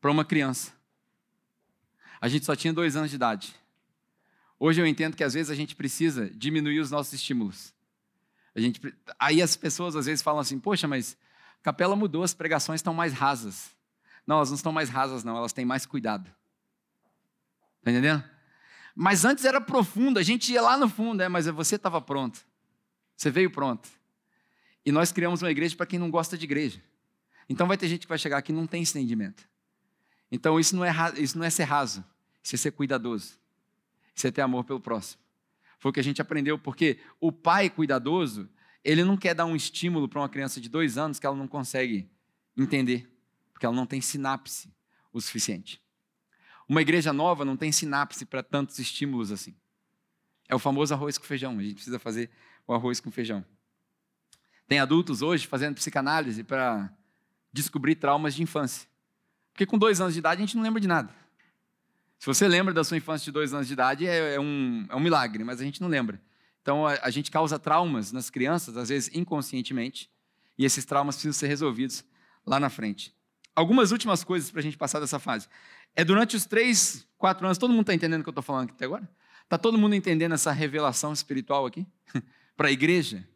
para 0.00 0.10
uma 0.10 0.24
criança. 0.24 0.72
A 2.20 2.28
gente 2.28 2.44
só 2.44 2.54
tinha 2.54 2.72
dois 2.72 2.94
anos 2.94 3.10
de 3.10 3.16
idade. 3.16 3.54
Hoje 4.58 4.80
eu 4.80 4.86
entendo 4.86 5.16
que 5.16 5.24
às 5.24 5.34
vezes 5.34 5.50
a 5.50 5.54
gente 5.54 5.74
precisa 5.74 6.28
diminuir 6.30 6.80
os 6.80 6.90
nossos 6.90 7.12
estímulos. 7.12 7.72
A 8.56 8.60
gente, 8.60 8.80
aí 9.18 9.42
as 9.42 9.54
pessoas 9.54 9.94
às 9.94 10.06
vezes 10.06 10.22
falam 10.22 10.40
assim: 10.40 10.58
Poxa, 10.58 10.88
mas 10.88 11.14
a 11.60 11.64
capela 11.64 11.94
mudou, 11.94 12.22
as 12.22 12.32
pregações 12.32 12.78
estão 12.78 12.94
mais 12.94 13.12
rasas. 13.12 13.76
Não, 14.26 14.36
elas 14.36 14.48
não 14.48 14.56
estão 14.56 14.72
mais 14.72 14.88
rasas, 14.88 15.22
não, 15.22 15.36
elas 15.36 15.52
têm 15.52 15.66
mais 15.66 15.84
cuidado. 15.84 16.34
Está 17.78 17.90
entendendo? 17.90 18.24
Mas 18.94 19.26
antes 19.26 19.44
era 19.44 19.60
profundo, 19.60 20.18
a 20.18 20.22
gente 20.22 20.50
ia 20.50 20.62
lá 20.62 20.76
no 20.78 20.88
fundo, 20.88 21.22
é, 21.22 21.28
mas 21.28 21.46
você 21.46 21.76
estava 21.76 22.00
pronto. 22.00 22.44
Você 23.14 23.30
veio 23.30 23.50
pronto. 23.50 23.88
E 24.86 24.90
nós 24.90 25.12
criamos 25.12 25.42
uma 25.42 25.50
igreja 25.50 25.76
para 25.76 25.84
quem 25.84 25.98
não 25.98 26.10
gosta 26.10 26.36
de 26.38 26.44
igreja. 26.44 26.82
Então 27.48 27.66
vai 27.66 27.76
ter 27.76 27.88
gente 27.88 28.00
que 28.00 28.08
vai 28.08 28.18
chegar 28.18 28.38
aqui 28.38 28.52
e 28.52 28.54
não 28.54 28.66
tem 28.66 28.82
entendimento. 28.82 29.46
Então 30.32 30.58
isso 30.58 30.74
não 30.74 30.84
é, 30.84 30.92
isso 31.18 31.36
não 31.38 31.44
é 31.44 31.50
ser 31.50 31.64
raso, 31.64 32.02
isso 32.42 32.54
é 32.54 32.58
ser 32.58 32.70
cuidadoso. 32.70 33.34
Isso 34.14 34.26
é 34.26 34.30
ter 34.30 34.40
amor 34.40 34.64
pelo 34.64 34.80
próximo. 34.80 35.20
Foi 35.78 35.90
o 35.90 35.92
que 35.92 36.00
a 36.00 36.04
gente 36.04 36.22
aprendeu, 36.22 36.58
porque 36.58 36.98
o 37.20 37.30
pai 37.30 37.68
cuidadoso, 37.68 38.48
ele 38.84 39.04
não 39.04 39.16
quer 39.16 39.34
dar 39.34 39.44
um 39.44 39.56
estímulo 39.56 40.08
para 40.08 40.20
uma 40.20 40.28
criança 40.28 40.60
de 40.60 40.68
dois 40.68 40.96
anos 40.96 41.18
que 41.18 41.26
ela 41.26 41.36
não 41.36 41.46
consegue 41.46 42.10
entender, 42.56 43.10
porque 43.52 43.66
ela 43.66 43.74
não 43.74 43.86
tem 43.86 44.00
sinapse 44.00 44.72
o 45.12 45.20
suficiente. 45.20 45.80
Uma 46.68 46.82
igreja 46.82 47.12
nova 47.12 47.44
não 47.44 47.56
tem 47.56 47.70
sinapse 47.70 48.24
para 48.24 48.42
tantos 48.42 48.78
estímulos 48.78 49.30
assim. 49.30 49.54
É 50.48 50.54
o 50.54 50.58
famoso 50.58 50.94
arroz 50.94 51.18
com 51.18 51.24
feijão. 51.24 51.58
A 51.58 51.62
gente 51.62 51.74
precisa 51.74 51.98
fazer 51.98 52.30
o 52.66 52.74
arroz 52.74 53.00
com 53.00 53.10
feijão. 53.10 53.44
Tem 54.66 54.80
adultos 54.80 55.22
hoje 55.22 55.46
fazendo 55.46 55.74
psicanálise 55.74 56.42
para 56.42 56.92
descobrir 57.52 57.94
traumas 57.94 58.34
de 58.34 58.42
infância. 58.42 58.88
Porque 59.52 59.64
com 59.64 59.78
dois 59.78 60.00
anos 60.00 60.14
de 60.14 60.18
idade 60.18 60.42
a 60.42 60.46
gente 60.46 60.56
não 60.56 60.62
lembra 60.62 60.80
de 60.80 60.88
nada. 60.88 61.14
Se 62.18 62.26
você 62.26 62.48
lembra 62.48 62.72
da 62.72 62.82
sua 62.82 62.96
infância 62.96 63.24
de 63.24 63.32
dois 63.32 63.52
anos 63.52 63.66
de 63.66 63.72
idade, 63.72 64.06
é, 64.06 64.34
é 64.34 64.40
um, 64.40 64.86
é 64.88 64.96
um 64.96 65.00
milagre, 65.00 65.44
mas 65.44 65.60
a 65.60 65.64
gente 65.64 65.80
não 65.80 65.88
lembra. 65.88 66.20
Então 66.62 66.86
a, 66.86 66.98
a 67.02 67.10
gente 67.10 67.30
causa 67.30 67.58
traumas 67.58 68.10
nas 68.12 68.30
crianças, 68.30 68.76
às 68.76 68.88
vezes 68.88 69.14
inconscientemente, 69.14 70.10
e 70.58 70.64
esses 70.64 70.84
traumas 70.84 71.16
precisam 71.16 71.38
ser 71.38 71.46
resolvidos 71.46 72.04
lá 72.46 72.58
na 72.58 72.70
frente. 72.70 73.14
Algumas 73.54 73.92
últimas 73.92 74.24
coisas 74.24 74.50
para 74.50 74.60
a 74.60 74.62
gente 74.62 74.76
passar 74.76 75.00
dessa 75.00 75.18
fase. 75.18 75.48
É 75.94 76.04
durante 76.04 76.36
os 76.36 76.44
três, 76.44 77.06
quatro 77.16 77.46
anos, 77.46 77.58
todo 77.58 77.70
mundo 77.70 77.82
está 77.82 77.94
entendendo 77.94 78.20
o 78.20 78.22
que 78.24 78.28
eu 78.28 78.32
estou 78.32 78.42
falando 78.42 78.64
aqui 78.64 78.74
até 78.74 78.84
agora? 78.84 79.08
Está 79.44 79.56
todo 79.56 79.78
mundo 79.78 79.94
entendendo 79.94 80.32
essa 80.32 80.52
revelação 80.52 81.12
espiritual 81.12 81.66
aqui? 81.66 81.86
para 82.56 82.68
a 82.68 82.72
igreja? 82.72 83.26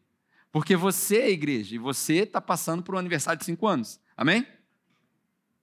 Porque 0.50 0.74
você 0.74 1.18
é 1.18 1.24
a 1.26 1.30
igreja 1.30 1.74
e 1.74 1.78
você 1.78 2.14
está 2.14 2.40
passando 2.40 2.82
por 2.82 2.94
um 2.94 2.98
aniversário 2.98 3.38
de 3.38 3.44
cinco 3.44 3.66
anos. 3.66 4.00
Amém? 4.16 4.46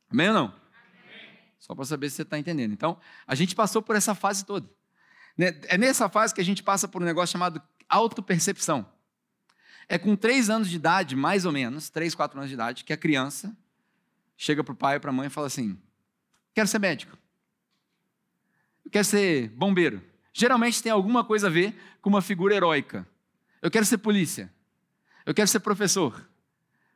Amém 0.10 0.30
ou 0.30 0.34
não? 0.34 0.67
Só 1.60 1.74
para 1.74 1.86
saber 1.86 2.10
se 2.10 2.18
você 2.18 2.22
está 2.22 2.38
entendendo. 2.38 2.72
Então, 2.72 3.00
a 3.26 3.36
gente 3.36 3.56
passou 3.56 3.82
por 3.82 3.96
essa 3.96 4.14
fase 4.14 4.46
toda. 4.46 4.70
Né, 5.38 5.60
é 5.68 5.78
nessa 5.78 6.10
fase 6.10 6.34
que 6.34 6.42
a 6.42 6.46
gente 6.46 6.64
passa 6.64 6.88
por 6.88 7.02
um 7.02 7.06
negócio 7.06 7.32
chamado 7.34 7.62
autopercepção. 7.88 8.86
É 9.90 9.98
com 9.98 10.16
três 10.16 10.50
anos 10.50 10.70
de 10.70 10.76
idade, 10.76 11.16
mais 11.16 11.46
ou 11.46 11.52
menos, 11.52 11.90
três, 11.90 12.14
quatro 12.14 12.38
anos 12.38 12.50
de 12.50 12.56
idade, 12.56 12.84
que 12.84 12.92
a 12.92 12.98
criança 12.98 13.56
chega 14.36 14.64
para 14.64 14.74
o 14.74 14.76
pai 14.76 14.96
ou 14.96 15.02
para 15.02 15.10
a 15.10 15.14
mãe 15.14 15.28
e 15.28 15.30
fala 15.30 15.48
assim: 15.48 15.80
quero 16.54 16.68
ser 16.68 16.80
médico. 16.80 17.18
Eu 18.84 18.92
quero 18.92 19.06
ser 19.06 19.50
bombeiro. 19.50 20.02
Geralmente 20.34 20.84
tem 20.84 20.92
alguma 20.92 21.24
coisa 21.24 21.48
a 21.48 21.50
ver 21.50 21.76
com 22.02 22.10
uma 22.10 22.22
figura 22.22 22.56
heróica. 22.56 23.08
Eu 23.62 23.72
quero 23.72 23.86
ser 23.86 23.98
polícia. 23.98 24.54
Eu 25.26 25.34
quero 25.34 25.48
ser 25.48 25.60
professor. 25.60 26.30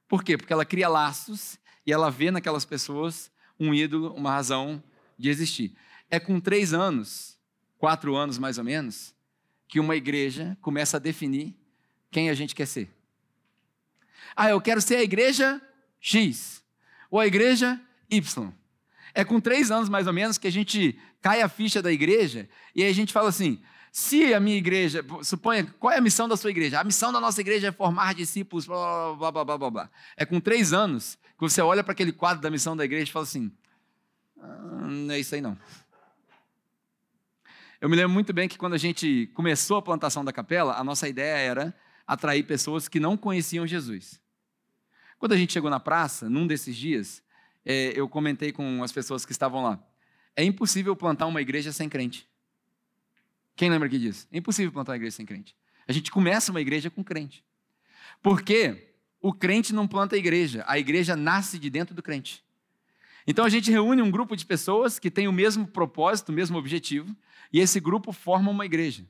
Por 0.08 0.24
quê? 0.24 0.38
Porque 0.38 0.54
ela 0.54 0.66
cria 0.66 0.88
laços 0.88 1.58
e 1.86 1.92
ela 1.92 2.12
vê 2.12 2.32
naquelas 2.32 2.66
pessoas 2.66 3.32
um 3.62 3.76
ídolo, 3.76 4.12
uma 4.16 4.32
razão 4.32 4.84
de 5.18 5.30
existir. 5.30 5.76
É 6.10 6.20
com 6.20 6.40
três 6.40 6.74
anos, 6.74 7.38
quatro 7.78 8.16
anos 8.16 8.40
mais 8.40 8.58
ou 8.58 8.64
menos, 8.64 9.14
que 9.68 9.80
uma 9.80 9.96
igreja 9.96 10.58
começa 10.62 10.98
a 10.98 11.00
definir 11.00 11.56
quem 12.10 12.32
a 12.32 12.34
gente 12.34 12.56
quer 12.56 12.66
ser. 12.66 12.90
Ah, 14.36 14.50
eu 14.50 14.60
quero 14.60 14.82
ser 14.82 14.96
a 14.96 15.04
igreja 15.04 15.62
X 16.00 16.64
ou 17.12 17.20
a 17.20 17.28
igreja 17.28 17.80
Y. 18.10 18.52
É 19.14 19.24
com 19.24 19.40
três 19.40 19.70
anos 19.70 19.90
mais 19.90 20.08
ou 20.08 20.14
menos 20.14 20.40
que 20.40 20.48
a 20.48 20.52
gente 20.52 21.00
cai 21.22 21.44
a 21.44 21.48
ficha 21.48 21.84
da 21.84 21.92
igreja 21.92 22.50
e 22.74 22.82
aí 22.82 22.90
a 22.90 22.96
gente 22.96 23.14
fala 23.14 23.30
assim: 23.30 23.62
Se 23.92 24.34
a 24.34 24.40
minha 24.40 24.56
igreja, 24.56 25.04
suponha, 25.22 25.66
qual 25.78 25.92
é 25.92 25.98
a 25.98 26.02
missão 26.02 26.28
da 26.28 26.38
sua 26.38 26.50
igreja? 26.50 26.80
A 26.80 26.84
missão 26.84 27.12
da 27.12 27.20
nossa 27.20 27.42
igreja 27.42 27.68
é 27.68 27.72
formar 27.74 28.16
discípulos, 28.16 28.66
blá, 28.66 29.14
blá, 29.16 29.32
blá, 29.32 29.44
blá, 29.44 29.58
blá, 29.58 29.70
blá. 29.70 29.90
É 30.16 30.26
com 30.26 30.40
três 30.40 30.72
anos 30.72 31.20
que 31.34 31.42
você 31.42 31.62
olha 31.62 31.84
para 31.84 31.92
aquele 31.92 32.14
quadro 32.14 32.42
da 32.42 32.50
missão 32.50 32.76
da 32.76 32.86
igreja 32.86 33.10
e 33.10 33.12
fala 33.12 33.24
assim, 33.24 33.52
ah, 34.40 34.88
não 34.88 35.14
é 35.14 35.20
isso 35.20 35.36
aí 35.36 35.42
não. 35.42 35.58
Eu 37.82 37.90
me 37.90 37.98
lembro 37.98 38.14
muito 38.14 38.32
bem 38.32 38.48
que 38.48 38.58
quando 38.58 38.76
a 38.76 38.78
gente 38.78 39.30
começou 39.34 39.76
a 39.76 39.82
plantação 39.82 40.24
da 40.24 40.32
capela, 40.32 40.76
a 40.78 40.84
nossa 40.86 41.10
ideia 41.10 41.36
era 41.36 41.76
atrair 42.08 42.44
pessoas 42.44 42.88
que 42.88 43.00
não 43.00 43.18
conheciam 43.18 43.68
Jesus. 43.68 44.22
Quando 45.20 45.34
a 45.34 45.38
gente 45.38 45.52
chegou 45.52 45.70
na 45.70 45.82
praça, 45.82 46.30
num 46.30 46.48
desses 46.48 46.78
dias, 46.78 47.22
é, 47.66 47.92
eu 47.94 48.08
comentei 48.08 48.54
com 48.54 48.84
as 48.84 48.92
pessoas 48.92 49.26
que 49.26 49.34
estavam 49.34 49.64
lá. 49.64 49.80
É 50.34 50.44
impossível 50.46 50.96
plantar 50.96 51.26
uma 51.26 51.42
igreja 51.42 51.74
sem 51.74 51.90
crente. 51.90 52.31
Quem 53.56 53.70
lembra 53.70 53.88
aqui 53.88 54.00
disso? 54.00 54.28
É 54.32 54.38
impossível 54.38 54.72
plantar 54.72 54.94
uma 54.94 54.98
igreja 54.98 55.16
sem 55.16 55.26
crente. 55.26 55.56
A 55.88 55.92
gente 55.92 56.12
começa 56.12 56.52
uma 56.52 56.62
igreja 56.62 56.90
com 56.90 57.04
crente. 57.04 57.44
Porque 58.22 58.96
o 59.22 59.34
crente 59.34 59.74
não 59.74 59.88
planta 59.88 60.16
a 60.16 60.18
igreja, 60.18 60.64
a 60.68 60.80
igreja 60.80 61.16
nasce 61.16 61.60
de 61.60 61.70
dentro 61.70 61.94
do 61.94 62.02
crente. 62.02 62.44
Então 63.26 63.46
a 63.46 63.50
gente 63.50 63.70
reúne 63.70 64.02
um 64.02 64.10
grupo 64.10 64.36
de 64.36 64.46
pessoas 64.46 64.98
que 64.98 65.12
tem 65.12 65.28
o 65.28 65.32
mesmo 65.32 65.68
propósito, 65.68 66.30
o 66.30 66.34
mesmo 66.34 66.58
objetivo, 66.58 67.16
e 67.54 67.60
esse 67.60 67.80
grupo 67.80 68.12
forma 68.12 68.50
uma 68.50 68.66
igreja. 68.66 69.06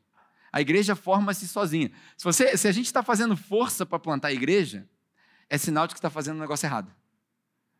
A 0.51 0.59
igreja 0.59 0.95
forma-se 0.95 1.47
sozinha. 1.47 1.91
Se, 2.17 2.25
você, 2.25 2.57
se 2.57 2.67
a 2.67 2.71
gente 2.73 2.87
está 2.87 3.01
fazendo 3.01 3.37
força 3.37 3.85
para 3.85 3.97
plantar 3.97 4.29
a 4.29 4.33
igreja, 4.33 4.85
é 5.49 5.57
sinal 5.57 5.87
de 5.87 5.93
que 5.93 5.99
está 5.99 6.09
fazendo 6.09 6.37
um 6.37 6.41
negócio 6.41 6.65
errado. 6.65 6.93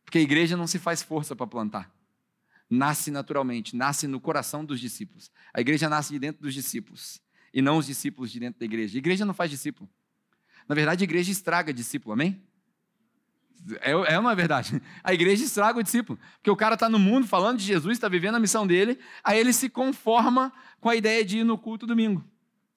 Porque 0.04 0.18
a 0.18 0.22
igreja 0.22 0.56
não 0.56 0.66
se 0.66 0.78
faz 0.78 1.02
força 1.02 1.36
para 1.36 1.46
plantar 1.46 1.90
nasce 2.72 3.10
naturalmente, 3.10 3.76
nasce 3.76 4.06
no 4.06 4.18
coração 4.18 4.64
dos 4.64 4.80
discípulos. 4.80 5.30
A 5.52 5.60
igreja 5.60 5.88
nasce 5.88 6.12
de 6.12 6.18
dentro 6.18 6.42
dos 6.42 6.54
discípulos 6.54 7.20
e 7.52 7.60
não 7.60 7.76
os 7.76 7.86
discípulos 7.86 8.32
de 8.32 8.40
dentro 8.40 8.58
da 8.58 8.64
igreja. 8.64 8.96
A 8.96 8.98
igreja 8.98 9.26
não 9.26 9.34
faz 9.34 9.50
discípulo. 9.50 9.88
Na 10.66 10.74
verdade, 10.74 11.02
a 11.02 11.04
igreja 11.04 11.30
estraga 11.30 11.72
discípulo, 11.72 12.14
amém? 12.14 12.42
É, 13.80 13.90
é 14.14 14.18
uma 14.18 14.34
verdade. 14.34 14.80
A 15.04 15.12
igreja 15.12 15.44
estraga 15.44 15.78
o 15.78 15.82
discípulo. 15.82 16.18
Porque 16.36 16.50
o 16.50 16.56
cara 16.56 16.74
está 16.74 16.88
no 16.88 16.98
mundo 16.98 17.26
falando 17.26 17.58
de 17.58 17.64
Jesus, 17.64 17.92
está 17.92 18.08
vivendo 18.08 18.36
a 18.36 18.40
missão 18.40 18.66
dele, 18.66 18.98
aí 19.22 19.38
ele 19.38 19.52
se 19.52 19.68
conforma 19.68 20.52
com 20.80 20.88
a 20.88 20.96
ideia 20.96 21.24
de 21.24 21.38
ir 21.38 21.44
no 21.44 21.58
culto 21.58 21.86
domingo. 21.86 22.24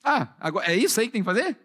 Ah, 0.04 0.36
agora, 0.40 0.72
é 0.72 0.76
isso 0.76 1.00
aí 1.00 1.08
que 1.08 1.14
tem 1.14 1.22
que 1.22 1.26
fazer? 1.26 1.58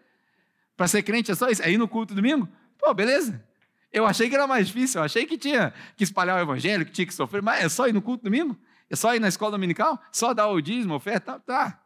Para 0.77 0.87
ser 0.87 1.03
crente 1.03 1.31
é 1.31 1.35
só 1.35 1.49
isso? 1.49 1.61
É 1.61 1.69
ir 1.69 1.77
no 1.77 1.87
culto 1.87 2.15
domingo? 2.15 2.47
Pô, 2.79 2.93
beleza. 2.93 3.43
Eu 3.91 4.05
achei 4.05 4.29
que 4.29 4.35
era 4.35 4.47
mais 4.47 4.67
difícil, 4.67 5.01
eu 5.01 5.05
achei 5.05 5.25
que 5.25 5.37
tinha 5.37 5.73
que 5.97 6.03
espalhar 6.03 6.37
o 6.37 6.41
evangelho, 6.41 6.85
que 6.85 6.91
tinha 6.91 7.05
que 7.05 7.13
sofrer, 7.13 7.41
mas 7.41 7.63
é 7.63 7.69
só 7.69 7.87
ir 7.87 7.93
no 7.93 8.01
culto 8.01 8.23
domingo? 8.23 8.57
É 8.89 8.95
só 8.95 9.13
ir 9.15 9.19
na 9.19 9.27
escola 9.27 9.51
dominical? 9.51 10.01
Só 10.11 10.33
dar 10.33 10.47
o 10.47 10.61
dízimo, 10.61 10.93
oferta? 10.93 11.39
Tá. 11.39 11.81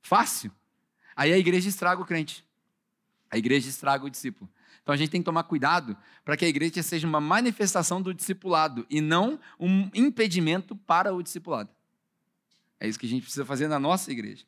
Fácil. 0.00 0.50
Aí 1.14 1.32
a 1.32 1.38
igreja 1.38 1.68
estraga 1.68 2.00
o 2.00 2.06
crente. 2.06 2.44
A 3.30 3.36
igreja 3.36 3.68
estraga 3.68 4.04
o 4.04 4.10
discípulo. 4.10 4.48
Então 4.82 4.94
a 4.94 4.96
gente 4.96 5.10
tem 5.10 5.20
que 5.20 5.24
tomar 5.24 5.42
cuidado 5.42 5.96
para 6.24 6.36
que 6.36 6.44
a 6.44 6.48
igreja 6.48 6.82
seja 6.82 7.06
uma 7.06 7.20
manifestação 7.20 8.00
do 8.00 8.14
discipulado 8.14 8.86
e 8.88 9.00
não 9.00 9.38
um 9.58 9.90
impedimento 9.94 10.76
para 10.76 11.12
o 11.12 11.22
discipulado. 11.22 11.70
É 12.78 12.86
isso 12.86 12.98
que 12.98 13.06
a 13.06 13.08
gente 13.08 13.22
precisa 13.22 13.44
fazer 13.44 13.66
na 13.66 13.80
nossa 13.80 14.12
igreja. 14.12 14.44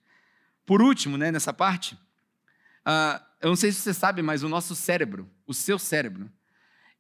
Por 0.65 0.81
último, 0.81 1.17
né, 1.17 1.33
nessa 1.33 1.53
parte, 1.53 1.95
uh, 2.87 3.21
eu 3.41 3.49
não 3.49 3.57
sei 3.57 3.73
se 3.73 3.81
você 3.81 3.95
sabe, 3.95 4.23
mas 4.23 4.43
o 4.43 4.49
nosso 4.49 4.77
cérebro, 4.77 5.29
o 5.47 5.55
seu 5.55 5.79
cérebro, 5.79 6.31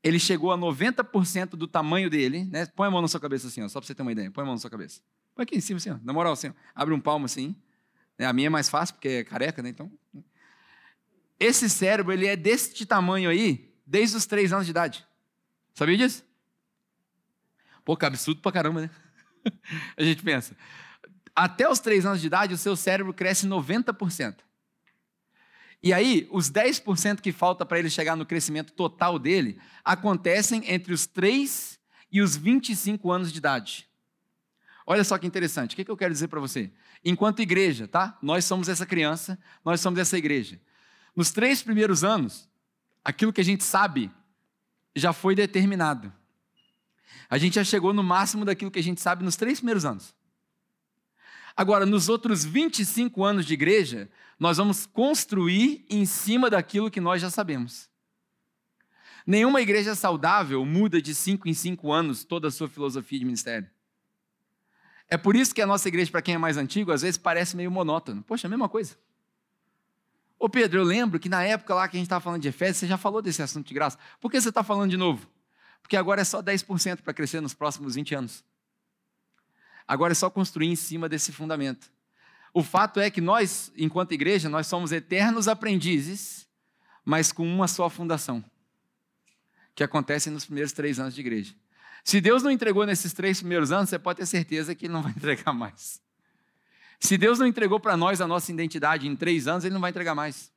ele 0.02 0.18
chegou 0.18 0.52
a 0.52 0.58
90% 0.58 1.50
do 1.50 1.66
tamanho 1.66 2.08
dele, 2.08 2.44
né? 2.44 2.66
Põe 2.66 2.88
a 2.88 2.90
mão 2.90 3.02
na 3.02 3.08
sua 3.08 3.20
cabeça 3.20 3.48
assim, 3.48 3.62
ó, 3.62 3.68
só 3.68 3.80
para 3.80 3.86
você 3.86 3.94
ter 3.94 4.02
uma 4.02 4.12
ideia. 4.12 4.30
Põe 4.30 4.42
a 4.42 4.44
mão 4.46 4.54
na 4.54 4.60
sua 4.60 4.70
cabeça. 4.70 5.00
Põe 5.34 5.42
aqui 5.42 5.56
em 5.56 5.60
cima 5.60 5.78
assim, 5.78 5.90
ó, 5.90 5.98
na 6.02 6.12
moral 6.12 6.32
assim, 6.32 6.48
ó. 6.48 6.52
abre 6.74 6.94
um 6.94 7.00
palmo 7.00 7.26
assim. 7.26 7.56
Né? 8.18 8.26
A 8.26 8.32
minha 8.32 8.46
é 8.46 8.50
mais 8.50 8.68
fácil 8.68 8.94
porque 8.94 9.08
é 9.08 9.24
careca, 9.24 9.62
né? 9.62 9.68
Então, 9.68 9.90
esse 11.38 11.68
cérebro 11.68 12.12
ele 12.12 12.26
é 12.26 12.36
deste 12.36 12.84
tamanho 12.84 13.30
aí 13.30 13.72
desde 13.86 14.16
os 14.16 14.26
três 14.26 14.52
anos 14.52 14.66
de 14.66 14.70
idade. 14.70 15.06
Sabia 15.74 15.96
disso? 15.96 16.24
Pô, 17.84 17.96
que 17.96 18.04
absurdo 18.04 18.40
pra 18.40 18.52
caramba, 18.52 18.82
né? 18.82 18.90
a 19.96 20.02
gente 20.02 20.22
pensa. 20.22 20.56
Até 21.34 21.68
os 21.68 21.78
três 21.78 22.04
anos 22.04 22.20
de 22.20 22.26
idade, 22.26 22.52
o 22.52 22.58
seu 22.58 22.76
cérebro 22.76 23.14
cresce 23.14 23.46
90%. 23.46 24.36
E 25.82 25.92
aí, 25.92 26.28
os 26.30 26.50
10% 26.50 27.20
que 27.20 27.30
falta 27.30 27.64
para 27.64 27.78
ele 27.78 27.88
chegar 27.88 28.16
no 28.16 28.26
crescimento 28.26 28.72
total 28.72 29.18
dele 29.18 29.60
acontecem 29.84 30.62
entre 30.70 30.92
os 30.92 31.06
3 31.06 31.78
e 32.10 32.20
os 32.20 32.36
25 32.36 33.10
anos 33.10 33.30
de 33.30 33.38
idade. 33.38 33.88
Olha 34.86 35.04
só 35.04 35.18
que 35.18 35.26
interessante. 35.26 35.74
O 35.74 35.76
que, 35.76 35.88
eu 35.88 35.96
quero 35.96 36.12
dizer 36.12 36.28
para 36.28 36.40
você? 36.40 36.72
Enquanto 37.04 37.42
igreja, 37.42 37.86
tá? 37.86 38.18
Nós 38.22 38.44
somos 38.44 38.68
essa 38.68 38.86
criança, 38.86 39.38
nós 39.64 39.80
somos 39.80 40.00
essa 40.00 40.16
igreja. 40.16 40.60
Nos 41.14 41.30
três 41.30 41.62
primeiros 41.62 42.02
anos, 42.02 42.48
aquilo 43.04 43.32
que 43.32 43.40
a 43.40 43.44
gente 43.44 43.62
sabe 43.62 44.10
já 44.96 45.12
foi 45.12 45.34
determinado. 45.34 46.12
A 47.30 47.38
gente 47.38 47.54
já 47.56 47.64
chegou 47.64 47.92
no 47.92 48.02
máximo 48.02 48.44
daquilo 48.44 48.70
que 48.70 48.78
a 48.78 48.82
gente 48.82 49.00
sabe 49.00 49.22
nos 49.22 49.36
três 49.36 49.58
primeiros 49.58 49.84
anos. 49.84 50.14
Agora, 51.54 51.84
nos 51.84 52.08
outros 52.08 52.44
25 52.44 53.24
anos 53.24 53.44
de 53.44 53.54
igreja, 53.54 54.08
nós 54.38 54.56
vamos 54.56 54.86
construir 54.86 55.84
em 55.90 56.04
cima 56.04 56.48
daquilo 56.48 56.90
que 56.90 57.00
nós 57.00 57.20
já 57.20 57.30
sabemos. 57.30 57.88
Nenhuma 59.26 59.60
igreja 59.60 59.94
saudável 59.94 60.64
muda 60.64 61.02
de 61.02 61.14
5 61.14 61.48
em 61.48 61.54
5 61.54 61.92
anos 61.92 62.24
toda 62.24 62.48
a 62.48 62.50
sua 62.50 62.68
filosofia 62.68 63.18
de 63.18 63.24
ministério. 63.24 63.68
É 65.08 65.16
por 65.16 65.34
isso 65.34 65.54
que 65.54 65.60
a 65.60 65.66
nossa 65.66 65.88
igreja, 65.88 66.10
para 66.10 66.22
quem 66.22 66.34
é 66.34 66.38
mais 66.38 66.56
antigo, 66.56 66.92
às 66.92 67.02
vezes 67.02 67.18
parece 67.18 67.56
meio 67.56 67.70
monótono. 67.70 68.22
Poxa, 68.22 68.46
a 68.46 68.50
mesma 68.50 68.68
coisa. 68.68 68.96
Ô 70.38 70.48
Pedro, 70.48 70.80
eu 70.80 70.84
lembro 70.84 71.18
que 71.18 71.28
na 71.28 71.42
época 71.42 71.74
lá 71.74 71.88
que 71.88 71.96
a 71.96 71.98
gente 71.98 72.06
estava 72.06 72.22
falando 72.22 72.40
de 72.40 72.48
Efésios, 72.48 72.78
você 72.78 72.86
já 72.86 72.96
falou 72.96 73.20
desse 73.20 73.42
assunto 73.42 73.66
de 73.66 73.74
graça. 73.74 73.98
Por 74.20 74.30
que 74.30 74.40
você 74.40 74.50
está 74.50 74.62
falando 74.62 74.90
de 74.90 74.96
novo? 74.96 75.28
Porque 75.82 75.96
agora 75.96 76.20
é 76.20 76.24
só 76.24 76.42
10% 76.42 77.02
para 77.02 77.12
crescer 77.12 77.40
nos 77.40 77.54
próximos 77.54 77.96
20 77.96 78.14
anos. 78.14 78.44
Agora 79.86 80.12
é 80.12 80.14
só 80.14 80.30
construir 80.30 80.68
em 80.68 80.76
cima 80.76 81.08
desse 81.08 81.32
fundamento. 81.32 81.90
O 82.58 82.62
fato 82.64 82.98
é 82.98 83.08
que 83.08 83.20
nós, 83.20 83.70
enquanto 83.76 84.10
igreja, 84.10 84.48
nós 84.48 84.66
somos 84.66 84.90
eternos 84.90 85.46
aprendizes, 85.46 86.44
mas 87.04 87.30
com 87.30 87.46
uma 87.46 87.68
só 87.68 87.88
fundação, 87.88 88.44
que 89.76 89.84
acontece 89.84 90.28
nos 90.28 90.44
primeiros 90.44 90.72
três 90.72 90.98
anos 90.98 91.14
de 91.14 91.20
igreja. 91.20 91.54
Se 92.02 92.20
Deus 92.20 92.42
não 92.42 92.50
entregou 92.50 92.84
nesses 92.84 93.12
três 93.12 93.38
primeiros 93.38 93.70
anos, 93.70 93.90
você 93.90 93.96
pode 93.96 94.16
ter 94.16 94.26
certeza 94.26 94.74
que 94.74 94.86
Ele 94.86 94.92
não 94.92 95.04
vai 95.04 95.12
entregar 95.16 95.52
mais. 95.52 96.02
Se 96.98 97.16
Deus 97.16 97.38
não 97.38 97.46
entregou 97.46 97.78
para 97.78 97.96
nós 97.96 98.20
a 98.20 98.26
nossa 98.26 98.50
identidade 98.50 99.06
em 99.06 99.14
três 99.14 99.46
anos, 99.46 99.64
Ele 99.64 99.74
não 99.74 99.80
vai 99.80 99.90
entregar 99.90 100.16
mais. 100.16 100.52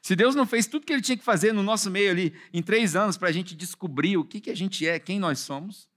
Se 0.00 0.14
Deus 0.14 0.36
não 0.36 0.46
fez 0.46 0.68
tudo 0.68 0.86
que 0.86 0.92
Ele 0.92 1.02
tinha 1.02 1.18
que 1.18 1.24
fazer 1.24 1.52
no 1.52 1.64
nosso 1.64 1.90
meio 1.90 2.12
ali 2.12 2.32
em 2.52 2.62
três 2.62 2.94
anos 2.94 3.16
para 3.16 3.28
a 3.28 3.32
gente 3.32 3.56
descobrir 3.56 4.16
o 4.18 4.24
que, 4.24 4.40
que 4.40 4.50
a 4.50 4.56
gente 4.56 4.86
é, 4.86 5.00
quem 5.00 5.18
nós 5.18 5.40
somos, 5.40 5.90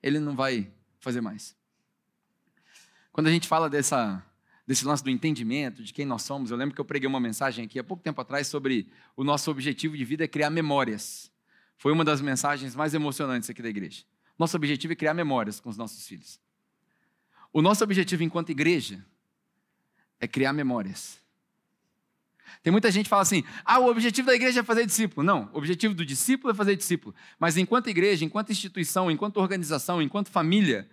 Ele 0.00 0.20
não 0.20 0.36
vai 0.36 0.70
fazer 1.00 1.20
mais. 1.20 1.58
Quando 3.10 3.26
a 3.26 3.32
gente 3.32 3.48
fala 3.48 3.68
dessa, 3.68 4.24
desse 4.68 4.84
lance 4.84 5.02
do 5.02 5.08
entendimento, 5.08 5.82
de 5.82 5.94
quem 5.94 6.04
nós 6.04 6.20
somos, 6.20 6.50
eu 6.50 6.56
lembro 6.56 6.74
que 6.74 6.80
eu 6.80 6.84
preguei 6.84 7.08
uma 7.08 7.18
mensagem 7.18 7.64
aqui 7.64 7.78
há 7.78 7.82
pouco 7.82 8.02
tempo 8.02 8.20
atrás 8.20 8.48
sobre 8.48 8.86
o 9.16 9.24
nosso 9.24 9.50
objetivo 9.50 9.96
de 9.96 10.04
vida 10.04 10.24
é 10.24 10.28
criar 10.28 10.50
memórias. 10.50 11.32
Foi 11.78 11.90
uma 11.90 12.04
das 12.04 12.20
mensagens 12.20 12.76
mais 12.76 12.92
emocionantes 12.92 13.48
aqui 13.48 13.62
da 13.62 13.70
igreja. 13.70 14.04
Nosso 14.38 14.58
objetivo 14.58 14.92
é 14.92 14.96
criar 14.96 15.14
memórias 15.14 15.58
com 15.58 15.70
os 15.70 15.78
nossos 15.78 16.06
filhos. 16.06 16.38
O 17.50 17.62
nosso 17.62 17.82
objetivo 17.82 18.22
enquanto 18.22 18.50
igreja 18.50 19.02
é 20.20 20.28
criar 20.28 20.52
memórias. 20.52 21.18
Tem 22.62 22.70
muita 22.70 22.90
gente 22.90 23.04
que 23.04 23.10
fala 23.10 23.22
assim: 23.22 23.44
ah, 23.64 23.78
o 23.78 23.86
objetivo 23.86 24.26
da 24.26 24.34
igreja 24.34 24.60
é 24.60 24.62
fazer 24.62 24.84
discípulo. 24.84 25.26
Não, 25.26 25.48
o 25.54 25.56
objetivo 25.56 25.94
do 25.94 26.04
discípulo 26.04 26.52
é 26.52 26.54
fazer 26.54 26.76
discípulo. 26.76 27.14
Mas 27.38 27.56
enquanto 27.56 27.88
igreja, 27.88 28.22
enquanto 28.22 28.52
instituição, 28.52 29.10
enquanto 29.10 29.38
organização, 29.38 30.02
enquanto 30.02 30.28
família, 30.28 30.86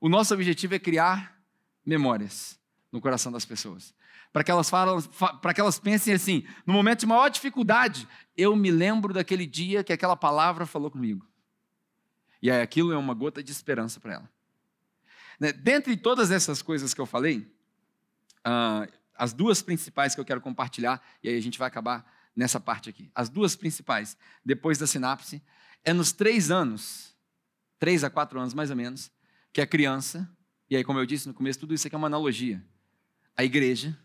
o 0.00 0.08
nosso 0.08 0.34
objetivo 0.34 0.74
é 0.74 0.80
criar 0.80 1.40
memórias 1.86 2.59
no 2.92 3.00
coração 3.00 3.30
das 3.30 3.44
pessoas. 3.44 3.94
Para 4.32 4.44
que, 4.44 4.50
elas 4.50 4.70
falam, 4.70 5.00
para 5.40 5.54
que 5.54 5.60
elas 5.60 5.78
pensem 5.78 6.14
assim, 6.14 6.46
no 6.66 6.72
momento 6.72 7.00
de 7.00 7.06
maior 7.06 7.28
dificuldade, 7.28 8.06
eu 8.36 8.54
me 8.54 8.70
lembro 8.70 9.12
daquele 9.12 9.46
dia 9.46 9.82
que 9.82 9.92
aquela 9.92 10.16
palavra 10.16 10.66
falou 10.66 10.90
comigo. 10.90 11.26
E 12.42 12.50
aí 12.50 12.60
aquilo 12.60 12.92
é 12.92 12.96
uma 12.96 13.14
gota 13.14 13.42
de 13.42 13.50
esperança 13.50 14.00
para 14.00 14.14
ela. 14.14 14.30
Né? 15.38 15.52
Dentre 15.52 15.96
todas 15.96 16.30
essas 16.30 16.62
coisas 16.62 16.94
que 16.94 17.00
eu 17.00 17.06
falei, 17.06 17.38
uh, 18.46 18.90
as 19.14 19.32
duas 19.32 19.62
principais 19.62 20.14
que 20.14 20.20
eu 20.20 20.24
quero 20.24 20.40
compartilhar, 20.40 21.02
e 21.22 21.28
aí 21.28 21.36
a 21.36 21.42
gente 21.42 21.58
vai 21.58 21.68
acabar 21.68 22.10
nessa 22.34 22.58
parte 22.60 22.88
aqui. 22.88 23.10
As 23.14 23.28
duas 23.28 23.56
principais, 23.56 24.16
depois 24.44 24.78
da 24.78 24.86
sinapse, 24.86 25.42
é 25.84 25.92
nos 25.92 26.12
três 26.12 26.50
anos, 26.50 27.14
três 27.78 28.04
a 28.04 28.10
quatro 28.10 28.38
anos 28.38 28.54
mais 28.54 28.70
ou 28.70 28.76
menos, 28.76 29.10
que 29.52 29.60
a 29.60 29.66
criança 29.66 30.28
e 30.70 30.76
aí, 30.76 30.84
como 30.84 31.00
eu 31.00 31.04
disse 31.04 31.26
no 31.26 31.34
começo, 31.34 31.58
tudo 31.58 31.74
isso 31.74 31.88
aqui 31.88 31.96
é 31.96 31.98
uma 31.98 32.06
analogia. 32.06 32.64
A 33.40 33.44
igreja 33.44 33.96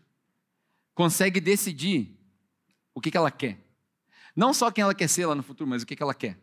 consegue 0.94 1.40
decidir 1.40 2.18
o 2.94 3.02
que, 3.02 3.10
que 3.10 3.18
ela 3.18 3.30
quer. 3.30 3.58
Não 4.34 4.54
só 4.54 4.70
quem 4.70 4.80
ela 4.80 4.94
quer 4.94 5.08
ser 5.08 5.26
lá 5.26 5.34
no 5.34 5.42
futuro, 5.42 5.68
mas 5.68 5.82
o 5.82 5.86
que, 5.86 5.94
que 5.94 6.02
ela 6.02 6.14
quer. 6.14 6.38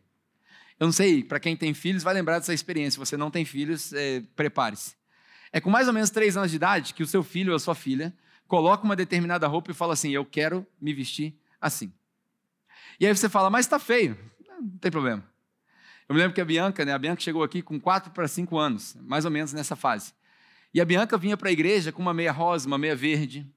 Eu 0.79 0.85
não 0.85 0.91
sei, 0.91 1.23
para 1.23 1.39
quem 1.39 1.57
tem 1.57 1.73
filhos, 1.73 2.03
vai 2.03 2.13
lembrar 2.13 2.37
dessa 2.37 2.53
experiência. 2.53 2.91
Se 2.91 2.99
você 2.99 3.17
não 3.17 3.31
tem 3.31 3.45
filhos, 3.45 3.91
é, 3.93 4.21
prepare-se. 4.35 4.95
É 5.51 5.59
com 5.59 5.71
mais 5.71 5.87
ou 5.87 5.93
menos 5.93 6.11
três 6.11 6.37
anos 6.37 6.51
de 6.51 6.57
idade 6.57 6.93
que 6.93 7.01
o 7.01 7.07
seu 7.07 7.23
filho 7.23 7.49
ou 7.49 7.55
a 7.55 7.59
sua 7.59 7.73
filha 7.73 8.15
coloca 8.47 8.83
uma 8.83 8.95
determinada 8.95 9.47
roupa 9.47 9.71
e 9.71 9.73
fala 9.73 9.93
assim: 9.93 10.11
Eu 10.11 10.23
quero 10.23 10.63
me 10.79 10.93
vestir 10.93 11.35
assim. 11.59 11.91
E 12.99 13.07
aí 13.07 13.15
você 13.15 13.27
fala, 13.27 13.49
mas 13.49 13.65
está 13.65 13.79
feio. 13.79 14.15
Não 14.47 14.77
tem 14.77 14.91
problema. 14.91 15.27
Eu 16.07 16.13
me 16.13 16.21
lembro 16.21 16.35
que 16.35 16.41
a 16.41 16.45
Bianca, 16.45 16.85
né, 16.85 16.93
a 16.93 16.99
Bianca 16.99 17.21
chegou 17.21 17.41
aqui 17.41 17.63
com 17.63 17.79
4 17.79 18.11
para 18.11 18.27
5 18.27 18.55
anos, 18.55 18.95
mais 19.01 19.25
ou 19.25 19.31
menos 19.31 19.51
nessa 19.51 19.75
fase. 19.75 20.13
E 20.73 20.81
a 20.81 20.85
Bianca 20.85 21.17
vinha 21.17 21.37
para 21.37 21.49
a 21.49 21.51
igreja 21.51 21.91
com 21.91 22.01
uma 22.01 22.13
meia 22.13 22.31
rosa, 22.31 22.67
uma 22.67 22.77
meia 22.77 22.95
verde, 22.95 23.47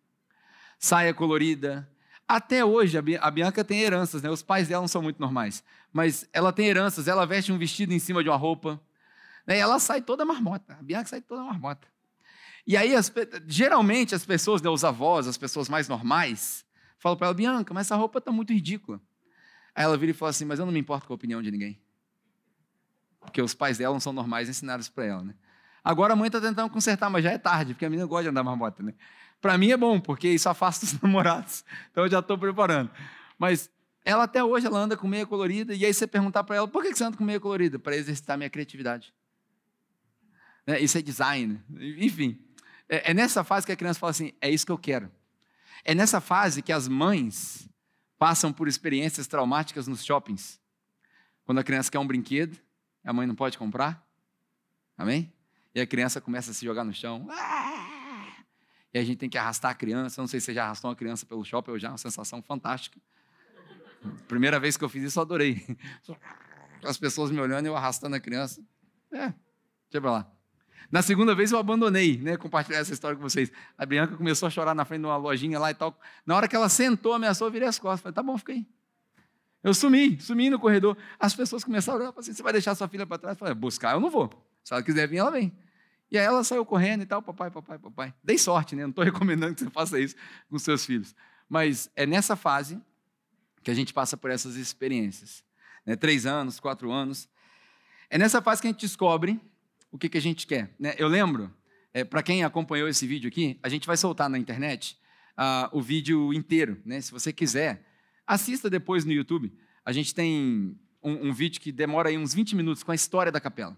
saia 0.79 1.15
colorida. 1.15 1.89
Até 2.29 2.65
hoje, 2.65 2.99
a 2.99 3.31
Bianca 3.31 3.65
tem 3.65 3.81
heranças, 3.81 4.23
né? 4.23 4.29
Os 4.29 4.43
pais 4.43 4.69
dela 4.69 4.83
não 4.83 4.89
são 4.89 5.01
muito 5.01 5.19
normais, 5.21 5.65
mas 5.93 6.29
ela 6.33 6.53
tem 6.53 6.67
heranças, 6.67 7.09
ela 7.09 7.25
veste 7.25 7.53
um 7.53 7.59
vestido 7.59 7.93
em 7.93 7.99
cima 7.99 8.23
de 8.23 8.29
uma 8.29 8.37
roupa, 8.37 8.81
né? 9.47 9.57
E 9.57 9.61
ela 9.61 9.79
sai 9.79 10.03
toda 10.03 10.25
marmota. 10.25 10.77
A 10.79 10.83
Bianca 10.83 11.09
sai 11.09 11.23
toda 11.23 11.43
marmota. 11.43 11.89
E 12.67 12.77
aí, 12.77 12.97
as, 12.97 13.13
geralmente, 13.47 14.15
as 14.15 14.27
pessoas, 14.27 14.61
né, 14.61 14.69
os 14.69 14.85
avós, 14.85 15.29
as 15.29 15.39
pessoas 15.39 15.69
mais 15.69 15.89
normais, 15.89 16.67
falam 16.99 17.17
para 17.17 17.29
ela, 17.29 17.35
Bianca, 17.35 17.73
mas 17.73 17.87
essa 17.87 17.95
roupa 17.95 18.19
está 18.19 18.33
muito 18.33 18.53
ridícula. 18.53 19.01
Aí 19.73 19.85
ela 19.85 19.97
vira 19.97 20.11
e 20.11 20.15
fala 20.15 20.31
assim, 20.31 20.45
mas 20.45 20.59
eu 20.59 20.67
não 20.67 20.73
me 20.73 20.81
importo 20.81 21.07
com 21.07 21.13
a 21.13 21.17
opinião 21.17 21.41
de 21.41 21.51
ninguém. 21.51 21.81
Porque 23.21 23.41
os 23.41 23.55
pais 23.55 23.79
dela 23.79 23.95
não 23.95 24.01
são 24.01 24.13
normais, 24.13 24.49
ensinaram 24.49 24.81
isso 24.81 24.93
para 24.93 25.05
ela, 25.05 25.23
né? 25.23 25.35
Agora 25.87 26.15
a 26.15 26.17
mãe 26.17 26.27
está 26.27 26.41
tentando 26.41 26.69
consertar, 26.69 27.09
mas 27.09 27.23
já 27.23 27.31
é 27.31 27.39
tarde, 27.39 27.73
porque 27.73 27.87
a 27.87 27.89
menina 27.89 28.09
gosta 28.09 28.25
de 28.25 28.31
andar 28.31 28.43
marmota, 28.43 28.83
né? 28.83 28.93
Para 29.41 29.57
mim 29.57 29.71
é 29.71 29.77
bom, 29.77 30.01
porque 30.01 30.29
isso 30.29 30.49
afasta 30.49 30.85
os 30.85 30.93
namorados. 31.01 31.65
Então 31.93 32.03
eu 32.03 32.11
já 32.11 32.19
estou 32.19 32.37
preparando. 32.37 32.91
Mas 33.39 33.71
ela 34.05 34.25
até 34.25 34.43
hoje 34.43 34.67
ela 34.67 34.81
anda 34.81 34.97
com 34.97 35.07
meia 35.07 35.25
colorida, 35.25 35.73
e 35.73 35.85
aí 35.85 35.95
você 35.95 36.05
perguntar 36.05 36.43
para 36.43 36.57
ela, 36.57 36.67
por 36.67 36.83
que 36.83 36.93
você 36.93 37.05
anda 37.05 37.17
com 37.17 37.23
meia 37.23 37.39
colorida? 37.39 37.79
Para 37.79 37.95
exercitar 37.95 38.37
minha 38.37 38.51
criatividade. 38.51 39.15
Né? 40.67 40.81
Isso 40.81 40.99
é 40.99 41.03
design. 41.03 41.63
Enfim, 41.99 42.37
é, 42.89 43.13
é 43.13 43.15
nessa 43.15 43.45
fase 43.45 43.65
que 43.65 43.71
a 43.71 43.77
criança 43.77 44.01
fala 44.01 44.11
assim: 44.11 44.33
é 44.41 44.51
isso 44.51 44.67
que 44.67 44.73
eu 44.73 44.79
quero. 44.79 45.09
É 45.85 45.95
nessa 45.95 46.21
fase 46.21 46.63
que 46.63 46.73
as 46.73 46.89
mães 46.89 47.69
passam 48.19 48.53
por 48.53 48.67
experiências 48.67 49.29
traumáticas 49.29 49.87
nos 49.87 50.05
shoppings. 50.05 50.61
Quando 51.45 51.59
a 51.59 51.63
criança 51.63 51.93
quer 51.93 52.01
um 52.01 52.07
brinquedo, 52.09 52.59
a 53.05 53.13
mãe 53.13 53.25
não 53.25 53.37
pode 53.37 53.57
comprar. 53.57 54.05
Amém? 54.99 55.33
E 55.77 55.81
a 55.83 55.87
criança 55.87 56.23
começa 56.23 56.53
a 56.53 56.55
se 56.55 56.65
jogar 56.65 56.85
no 56.85 56.95
chão. 56.95 57.29
E 58.95 58.99
a 58.99 59.05
gente 59.05 59.19
tem 59.19 59.29
que 59.29 59.37
arrastar 59.37 59.73
a 59.73 59.75
criança. 59.75 60.23
Não 60.23 60.27
sei 60.27 60.41
se 60.41 60.47
você 60.47 60.55
já 60.55 60.65
arrastou 60.65 60.89
uma 60.89 60.97
criança 60.97 61.27
pelo 61.27 61.45
shopping 61.45 61.73
ou 61.73 61.79
já, 61.79 61.91
uma 61.91 61.99
sensação 61.99 62.41
fantástica. 62.41 62.99
Primeira 64.27 64.59
vez 64.59 64.79
que 64.79 64.83
eu 64.83 64.89
fiz 64.89 65.03
isso, 65.03 65.19
eu 65.19 65.23
adorei. 65.23 65.67
As 66.83 66.97
pessoas 66.97 67.31
me 67.31 67.39
olhando 67.39 67.67
eu 67.67 67.77
arrastando 67.77 68.17
a 68.17 68.21
criança. 68.21 68.65
É, 69.13 69.35
deixa 69.91 70.01
pra 70.01 70.13
lá. 70.13 70.33
Na 70.91 71.03
segunda 71.03 71.35
vez 71.35 71.53
eu 71.53 71.59
abandonei, 71.59 72.17
né, 72.17 72.39
compartilhar 72.39 72.79
essa 72.79 72.95
história 72.95 73.15
com 73.15 73.23
vocês. 73.23 73.53
A 73.77 73.85
Bianca 73.85 74.17
começou 74.17 74.47
a 74.47 74.51
chorar 74.51 74.75
na 74.75 74.87
frente 74.87 75.01
de 75.01 75.07
uma 75.07 75.19
lojinha 75.19 75.59
lá 75.59 75.71
e 75.71 75.75
tal. 75.75 75.95
Na 76.25 76.37
hora 76.37 76.49
que 76.49 76.57
ela 76.57 76.71
sentou, 76.71 77.13
ameaçou, 77.13 77.49
eu 77.49 77.53
virei 77.53 77.69
as 77.69 77.79
costas. 77.79 78.01
Falei, 78.01 78.15
tá 78.15 78.23
bom, 78.23 78.39
fica 78.39 78.53
aí. 78.53 78.67
Eu 79.63 79.75
sumi, 79.75 80.19
sumi 80.23 80.49
no 80.49 80.59
corredor. 80.59 80.97
As 81.21 81.35
pessoas 81.35 81.63
começaram 81.63 81.99
a 81.99 82.03
olhar 82.03 82.15
assim: 82.17 82.33
você 82.33 82.43
vai 82.43 82.55
deixar 82.55 82.75
sua 82.75 82.89
filha 82.89 83.07
para 83.07 83.19
trás? 83.19 83.35
Eu 83.35 83.39
falei, 83.39 83.55
buscar 83.55 83.93
eu 83.93 84.01
não 84.01 84.09
vou. 84.09 84.31
Se 84.65 84.73
ela 84.73 84.83
quiser 84.83 85.07
vir, 85.07 85.19
ela 85.19 85.31
vem. 85.31 85.53
E 86.11 86.19
aí 86.19 86.25
ela 86.25 86.45
saiu 86.45 86.65
correndo 86.65 87.03
e 87.03 87.07
tal, 87.07 87.21
papai, 87.23 87.51
papai, 87.51 87.79
papai. 87.79 88.15
Dei 88.23 88.39
sorte, 88.39 88.77
né? 88.77 88.83
Não 88.83 88.91
estou 88.91 89.05
recomendando 89.05 89.55
que 89.55 89.63
você 89.63 89.71
faça 89.71 89.99
isso 89.99 90.15
com 90.49 90.59
seus 90.59 90.85
filhos. 90.87 91.15
Mas 91.49 91.91
é 91.97 92.07
nessa 92.07 92.37
fase 92.37 92.81
que 93.63 93.71
a 93.71 93.75
gente 93.75 93.93
passa 93.93 94.17
por 94.17 94.31
essas 94.31 94.57
experiências. 94.57 95.45
Né? 95.85 95.97
Três 95.97 96.27
anos, 96.27 96.61
quatro 96.61 96.93
anos. 96.93 97.29
É 98.09 98.17
nessa 98.19 98.41
fase 98.41 98.61
que 98.61 98.69
a 98.69 98.71
gente 98.71 98.81
descobre 98.81 99.41
o 99.91 99.99
que, 99.99 100.09
que 100.09 100.19
a 100.19 100.23
gente 100.23 100.47
quer. 100.47 100.75
Né? 100.79 100.95
Eu 100.99 101.09
lembro, 101.09 101.53
é, 101.93 102.05
para 102.05 102.23
quem 102.23 102.45
acompanhou 102.45 102.89
esse 102.89 103.07
vídeo 103.07 103.29
aqui, 103.29 103.59
a 103.63 103.69
gente 103.69 103.87
vai 103.87 103.97
soltar 103.97 104.29
na 104.29 104.39
internet 104.39 104.97
uh, 105.37 105.77
o 105.77 105.83
vídeo 105.83 106.33
inteiro. 106.33 106.81
Né? 106.85 107.01
Se 107.01 107.11
você 107.11 107.33
quiser, 107.33 107.85
Assista 108.27 108.69
depois 108.69 109.05
no 109.05 109.13
YouTube. 109.13 109.53
A 109.85 109.93
gente 109.93 110.13
tem 110.13 110.77
um, 111.03 111.29
um, 111.29 111.33
vídeo 111.33 111.61
que 111.61 111.71
demora 111.71 112.09
aí 112.09 112.19
uns 112.19 112.35
20 112.35 112.57
minutos 112.57 112.83
com 112.83 112.91
a 112.91 112.95
história 112.95 113.31
da 113.31 113.41
capela. 113.41 113.77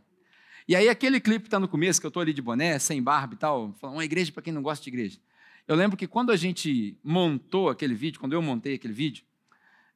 E 0.69 0.77
aí 0.77 0.87
aquele 0.87 1.19
clipe 1.19 1.45
que 1.45 1.47
está 1.47 1.59
no 1.59 1.67
começo, 1.67 1.99
que 1.99 2.07
eu 2.07 2.09
estou 2.09 2.21
ali 2.21 2.35
de 2.35 2.43
boné, 2.43 2.79
sem 2.79 3.03
barba 3.03 3.33
e 3.33 3.39
tal, 3.39 3.75
uma 3.83 4.05
igreja 4.05 4.31
para 4.31 4.43
quem 4.43 4.53
não 4.53 4.63
gosta 4.63 4.85
de 4.85 4.91
igreja. 4.91 5.19
Eu 5.67 5.75
lembro 5.75 5.97
que 5.97 6.07
quando 6.07 6.31
a 6.31 6.37
gente 6.37 6.95
montou 7.03 7.71
aquele 7.71 7.95
vídeo, 7.95 8.21
quando 8.21 8.35
eu 8.35 8.43
montei 8.43 8.75
aquele 8.75 8.93
vídeo, 8.93 9.25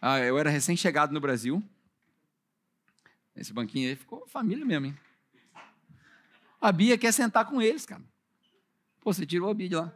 ah, 0.00 0.18
eu 0.18 0.38
era 0.38 0.48
recém-chegado 0.48 1.12
no 1.12 1.20
Brasil. 1.20 1.62
Esse 3.36 3.52
banquinho 3.52 3.90
aí 3.90 3.96
ficou 3.96 4.26
família 4.26 4.64
mesmo, 4.64 4.86
hein? 4.86 4.98
A 6.58 6.72
Bia 6.72 6.96
quer 6.96 7.12
sentar 7.12 7.44
com 7.44 7.60
eles, 7.60 7.84
cara. 7.84 8.02
Pô, 9.00 9.12
você 9.12 9.26
tirou 9.26 9.50
a 9.50 9.54
Bia 9.54 9.68
de 9.68 9.74
lá. 9.74 9.92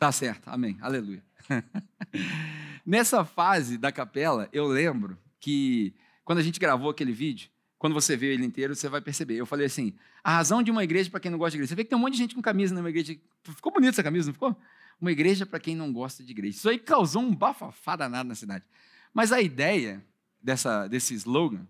Tá 0.00 0.10
certo, 0.10 0.48
amém, 0.48 0.78
aleluia. 0.80 1.22
Nessa 2.84 3.24
fase 3.24 3.78
da 3.78 3.92
capela, 3.92 4.48
eu 4.52 4.66
lembro 4.66 5.16
que 5.38 5.94
quando 6.24 6.38
a 6.38 6.42
gente 6.42 6.58
gravou 6.58 6.90
aquele 6.90 7.12
vídeo, 7.12 7.50
quando 7.80 7.94
você 7.94 8.14
vê 8.14 8.34
ele 8.34 8.44
inteiro, 8.44 8.76
você 8.76 8.90
vai 8.90 9.00
perceber. 9.00 9.36
Eu 9.36 9.46
falei 9.46 9.64
assim: 9.64 9.94
a 10.22 10.36
razão 10.36 10.62
de 10.62 10.70
uma 10.70 10.84
igreja 10.84 11.08
para 11.08 11.18
quem 11.18 11.30
não 11.30 11.38
gosta 11.38 11.52
de 11.52 11.56
igreja. 11.56 11.70
Você 11.70 11.74
vê 11.74 11.82
que 11.82 11.88
tem 11.88 11.96
um 11.96 12.00
monte 12.02 12.12
de 12.12 12.18
gente 12.18 12.34
com 12.34 12.42
camisa 12.42 12.74
numa 12.74 12.90
igreja. 12.90 13.18
Ficou 13.42 13.72
bonita 13.72 13.94
essa 13.94 14.02
camisa, 14.02 14.26
não 14.26 14.34
ficou? 14.34 14.54
Uma 15.00 15.10
igreja 15.10 15.46
para 15.46 15.58
quem 15.58 15.74
não 15.74 15.90
gosta 15.90 16.22
de 16.22 16.30
igreja. 16.30 16.58
Isso 16.58 16.68
aí 16.68 16.78
causou 16.78 17.22
um 17.22 17.34
bafafá 17.34 17.96
danado 17.96 18.28
na 18.28 18.34
cidade. 18.34 18.66
Mas 19.14 19.32
a 19.32 19.40
ideia 19.40 20.04
dessa, 20.42 20.86
desse 20.88 21.14
slogan 21.14 21.66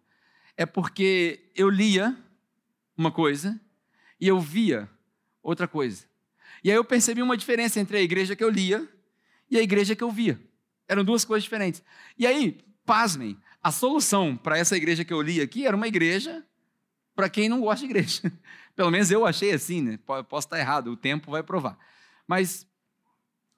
é 0.56 0.66
porque 0.66 1.48
eu 1.54 1.70
lia 1.70 2.18
uma 2.96 3.12
coisa 3.12 3.58
e 4.20 4.26
eu 4.26 4.40
via 4.40 4.90
outra 5.40 5.68
coisa. 5.68 6.06
E 6.64 6.72
aí 6.72 6.76
eu 6.76 6.84
percebi 6.84 7.22
uma 7.22 7.36
diferença 7.36 7.78
entre 7.78 7.96
a 7.96 8.02
igreja 8.02 8.34
que 8.34 8.42
eu 8.42 8.50
lia 8.50 8.84
e 9.48 9.56
a 9.56 9.62
igreja 9.62 9.94
que 9.94 10.02
eu 10.02 10.10
via. 10.10 10.40
Eram 10.88 11.04
duas 11.04 11.24
coisas 11.24 11.44
diferentes. 11.44 11.84
E 12.18 12.26
aí, 12.26 12.58
pasmem, 12.84 13.38
a 13.62 13.70
solução 13.70 14.36
para 14.36 14.58
essa 14.58 14.76
igreja 14.76 15.04
que 15.04 15.12
eu 15.12 15.20
li 15.20 15.40
aqui 15.40 15.66
era 15.66 15.76
uma 15.76 15.88
igreja 15.88 16.44
para 17.14 17.28
quem 17.28 17.48
não 17.48 17.60
gosta 17.60 17.80
de 17.80 17.86
igreja. 17.86 18.32
Pelo 18.74 18.90
menos 18.90 19.10
eu 19.10 19.26
achei 19.26 19.52
assim, 19.52 19.82
né? 19.82 19.98
Posso 20.28 20.46
estar 20.46 20.58
errado, 20.58 20.90
o 20.90 20.96
tempo 20.96 21.30
vai 21.30 21.42
provar. 21.42 21.78
Mas 22.26 22.66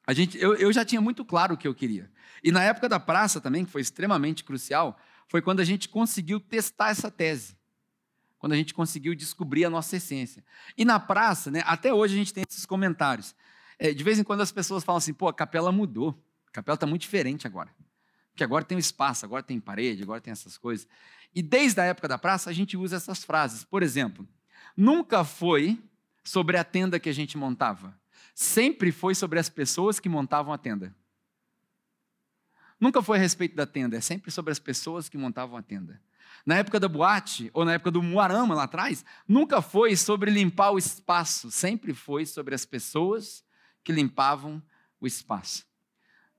a 0.06 0.12
gente, 0.12 0.36
eu, 0.38 0.54
eu 0.54 0.72
já 0.72 0.84
tinha 0.84 1.00
muito 1.00 1.24
claro 1.24 1.54
o 1.54 1.56
que 1.56 1.68
eu 1.68 1.74
queria. 1.74 2.10
E 2.42 2.50
na 2.50 2.62
época 2.64 2.88
da 2.88 2.98
praça 2.98 3.40
também, 3.40 3.64
que 3.64 3.70
foi 3.70 3.80
extremamente 3.80 4.42
crucial, 4.42 4.98
foi 5.28 5.40
quando 5.40 5.60
a 5.60 5.64
gente 5.64 5.88
conseguiu 5.88 6.40
testar 6.40 6.90
essa 6.90 7.10
tese. 7.10 7.56
Quando 8.38 8.54
a 8.54 8.56
gente 8.56 8.74
conseguiu 8.74 9.14
descobrir 9.14 9.64
a 9.64 9.70
nossa 9.70 9.96
essência. 9.96 10.44
E 10.76 10.84
na 10.84 10.98
praça, 10.98 11.48
né, 11.48 11.62
até 11.64 11.94
hoje 11.94 12.14
a 12.14 12.18
gente 12.18 12.34
tem 12.34 12.44
esses 12.48 12.66
comentários. 12.66 13.36
É, 13.78 13.94
de 13.94 14.02
vez 14.02 14.18
em 14.18 14.24
quando 14.24 14.40
as 14.40 14.50
pessoas 14.50 14.82
falam 14.82 14.98
assim, 14.98 15.14
pô, 15.14 15.28
a 15.28 15.34
capela 15.34 15.70
mudou. 15.70 16.20
A 16.48 16.50
capela 16.50 16.74
está 16.74 16.86
muito 16.86 17.02
diferente 17.02 17.46
agora. 17.46 17.70
Porque 18.32 18.42
agora 18.42 18.64
tem 18.64 18.78
espaço, 18.78 19.24
agora 19.24 19.42
tem 19.42 19.60
parede, 19.60 20.02
agora 20.02 20.20
tem 20.20 20.32
essas 20.32 20.56
coisas. 20.56 20.88
E 21.34 21.42
desde 21.42 21.80
a 21.80 21.84
época 21.84 22.08
da 22.08 22.18
praça, 22.18 22.50
a 22.50 22.52
gente 22.52 22.76
usa 22.76 22.96
essas 22.96 23.22
frases. 23.22 23.62
Por 23.62 23.82
exemplo, 23.82 24.26
nunca 24.76 25.22
foi 25.22 25.78
sobre 26.24 26.56
a 26.56 26.64
tenda 26.64 26.98
que 26.98 27.08
a 27.08 27.12
gente 27.12 27.36
montava. 27.36 27.98
Sempre 28.34 28.90
foi 28.90 29.14
sobre 29.14 29.38
as 29.38 29.48
pessoas 29.48 30.00
que 30.00 30.08
montavam 30.08 30.52
a 30.52 30.58
tenda. 30.58 30.94
Nunca 32.80 33.02
foi 33.02 33.18
a 33.18 33.20
respeito 33.20 33.54
da 33.54 33.66
tenda, 33.66 33.96
é 33.96 34.00
sempre 34.00 34.30
sobre 34.30 34.50
as 34.50 34.58
pessoas 34.58 35.08
que 35.08 35.16
montavam 35.16 35.56
a 35.56 35.62
tenda. 35.62 36.00
Na 36.44 36.56
época 36.56 36.80
da 36.80 36.88
boate, 36.88 37.50
ou 37.52 37.64
na 37.64 37.74
época 37.74 37.90
do 37.90 38.02
Muarama 38.02 38.54
lá 38.54 38.64
atrás, 38.64 39.04
nunca 39.28 39.62
foi 39.62 39.94
sobre 39.94 40.30
limpar 40.30 40.72
o 40.72 40.78
espaço, 40.78 41.50
sempre 41.50 41.94
foi 41.94 42.26
sobre 42.26 42.54
as 42.54 42.64
pessoas 42.64 43.44
que 43.84 43.92
limpavam 43.92 44.60
o 45.00 45.06
espaço. 45.06 45.64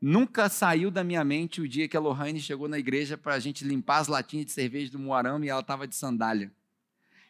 Nunca 0.06 0.50
saiu 0.50 0.92
da 0.92 1.02
minha 1.02 1.24
mente 1.24 1.62
o 1.62 1.68
dia 1.68 1.88
que 1.88 1.96
a 1.96 2.00
Lohane 2.02 2.38
chegou 2.38 2.68
na 2.68 2.78
igreja 2.78 3.18
para 3.18 3.36
a 3.36 3.40
gente 3.40 3.64
limpar 3.64 4.00
as 4.00 4.10
latinhas 4.10 4.48
de 4.48 4.52
cerveja 4.52 4.92
do 4.92 5.00
Moarama 5.00 5.46
e 5.46 5.48
ela 5.48 5.62
estava 5.62 5.88
de 5.88 5.96
sandália. 5.96 6.52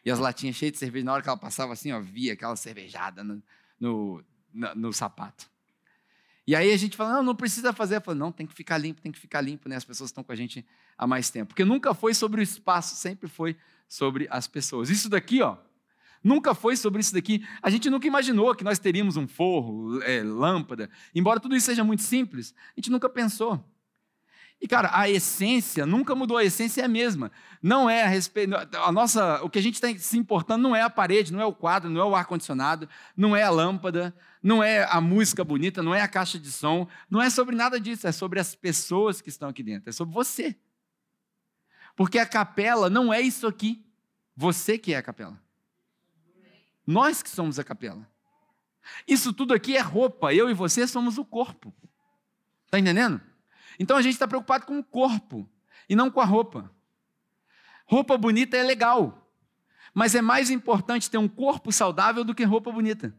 E 0.04 0.10
as 0.10 0.18
latinhas 0.18 0.56
cheias 0.56 0.72
de 0.72 0.80
cerveja, 0.80 1.06
na 1.06 1.14
hora 1.14 1.22
que 1.22 1.30
ela 1.30 1.38
passava 1.38 1.74
assim, 1.74 1.92
ó, 1.92 2.02
via 2.02 2.34
aquela 2.34 2.56
cervejada 2.56 3.24
no, 3.24 3.44
no, 3.80 4.24
no, 4.52 4.74
no 4.74 4.92
sapato. 4.92 5.48
E 6.48 6.56
aí 6.56 6.74
a 6.74 6.78
gente 6.78 6.98
fala, 6.98 7.14
não, 7.18 7.22
não 7.22 7.36
precisa 7.36 7.72
fazer. 7.74 7.98
Eu 7.98 8.02
falo, 8.02 8.18
não, 8.18 8.32
tem 8.32 8.48
que 8.48 8.56
ficar 8.56 8.80
limpo, 8.80 9.02
tem 9.02 9.12
que 9.12 9.20
ficar 9.20 9.42
limpo, 9.42 9.70
né? 9.70 9.76
As 9.76 9.86
pessoas 9.86 10.10
estão 10.10 10.24
com 10.24 10.32
a 10.32 10.36
gente 10.36 10.66
há 10.98 11.06
mais 11.06 11.30
tempo. 11.30 11.50
Porque 11.50 11.64
nunca 11.64 11.94
foi 11.94 12.16
sobre 12.16 12.42
o 12.42 12.44
espaço, 12.44 12.96
sempre 12.96 13.30
foi 13.30 13.56
sobre 13.88 14.28
as 14.32 14.48
pessoas. 14.48 14.90
Isso 14.90 15.08
daqui, 15.10 15.44
ó, 15.44 15.58
Nunca 16.24 16.56
foi 16.56 16.78
sobre 16.78 17.02
isso 17.02 17.14
daqui. 17.14 17.46
A 17.62 17.70
gente 17.70 17.90
nunca 17.90 18.08
imaginou 18.08 18.56
que 18.56 18.64
nós 18.64 18.80
teríamos 18.80 19.18
um 19.18 19.28
forro, 19.28 20.02
é, 20.04 20.24
lâmpada. 20.24 20.90
Embora 21.14 21.40
tudo 21.40 21.56
isso 21.56 21.66
seja 21.66 21.84
muito 21.84 22.04
simples, 22.04 22.54
a 22.70 22.80
gente 22.80 22.90
nunca 22.90 23.10
pensou. 23.10 23.64
E 24.62 24.68
cara, 24.68 24.90
a 24.94 25.10
essência 25.10 25.86
nunca 25.86 26.16
mudou, 26.16 26.38
a 26.38 26.44
essência 26.44 26.84
é 26.84 26.86
a 26.86 26.88
mesma. 26.88 27.30
Não 27.62 27.90
é 27.90 28.04
a 28.04 28.08
respeito, 28.08 28.56
a 28.56 28.92
nossa, 28.94 29.44
o 29.44 29.50
que 29.50 29.60
a 29.60 29.62
gente 29.62 29.74
está 29.74 29.94
se 29.98 30.18
importando 30.18 30.64
não 30.64 30.74
é 30.74 30.82
a 30.82 30.90
parede, 30.90 31.34
não 31.34 31.42
é 31.42 31.46
o 31.46 31.52
quadro, 31.52 31.90
não 31.90 32.00
é 32.00 32.06
o 32.06 32.16
ar 32.16 32.26
condicionado, 32.26 32.88
não 33.18 33.36
é 33.36 33.44
a 33.44 33.50
lâmpada, 33.50 34.16
não 34.42 34.64
é 34.64 34.88
a 34.90 35.02
música 35.02 35.44
bonita, 35.44 35.84
não 35.84 35.94
é 35.94 36.00
a 36.00 36.08
caixa 36.08 36.40
de 36.40 36.50
som, 36.50 36.88
não 37.10 37.22
é 37.22 37.30
sobre 37.30 37.58
nada 37.58 37.78
disso, 37.78 38.08
é 38.08 38.14
sobre 38.14 38.40
as 38.40 38.56
pessoas 38.56 39.20
que 39.20 39.28
estão 39.28 39.50
aqui 39.50 39.62
dentro, 39.62 39.90
é 39.90 39.92
sobre 39.92 40.14
você. 40.14 40.56
Porque 41.94 42.18
a 42.18 42.26
capela 42.26 42.90
não 42.90 43.14
é 43.14 43.20
isso 43.20 43.46
aqui. 43.46 43.86
Você 44.34 44.78
que 44.78 44.94
é 44.94 44.98
a 44.98 45.04
capela. 45.04 45.43
Nós 46.86 47.24
que 47.24 47.30
somos 47.30 47.60
a 47.60 47.64
capela. 47.64 48.08
Isso 49.08 49.34
tudo 49.34 49.54
aqui 49.54 49.76
é 49.76 49.82
roupa. 49.82 50.34
Eu 50.34 50.50
e 50.50 50.54
você 50.54 50.88
somos 50.88 51.18
o 51.18 51.26
corpo. 51.26 51.74
Está 52.66 52.80
entendendo? 52.80 53.22
Então 53.80 53.98
a 53.98 54.02
gente 54.02 54.14
está 54.14 54.28
preocupado 54.28 54.66
com 54.66 54.80
o 54.80 54.84
corpo 54.84 55.50
e 55.88 55.96
não 55.96 56.12
com 56.12 56.20
a 56.20 56.26
roupa. 56.26 56.72
Roupa 57.86 58.18
bonita 58.18 58.58
é 58.58 58.64
legal, 58.64 59.30
mas 59.94 60.16
é 60.16 60.22
mais 60.22 60.50
importante 60.50 61.10
ter 61.10 61.18
um 61.18 61.28
corpo 61.28 61.72
saudável 61.72 62.24
do 62.24 62.34
que 62.34 62.44
roupa 62.44 62.72
bonita. 62.72 63.16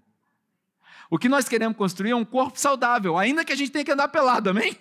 O 1.11 1.19
que 1.19 1.29
nós 1.29 1.49
queremos 1.49 1.77
construir 1.77 2.11
é 2.11 2.17
um 2.17 2.25
corpo 2.25 2.59
saudável, 2.59 3.19
ainda 3.19 3.45
que 3.45 3.53
a 3.53 3.57
gente 3.57 3.71
tenha 3.71 3.85
que 3.85 3.93
andar 3.93 4.09
pelado, 4.09 4.51
amém? 4.51 4.77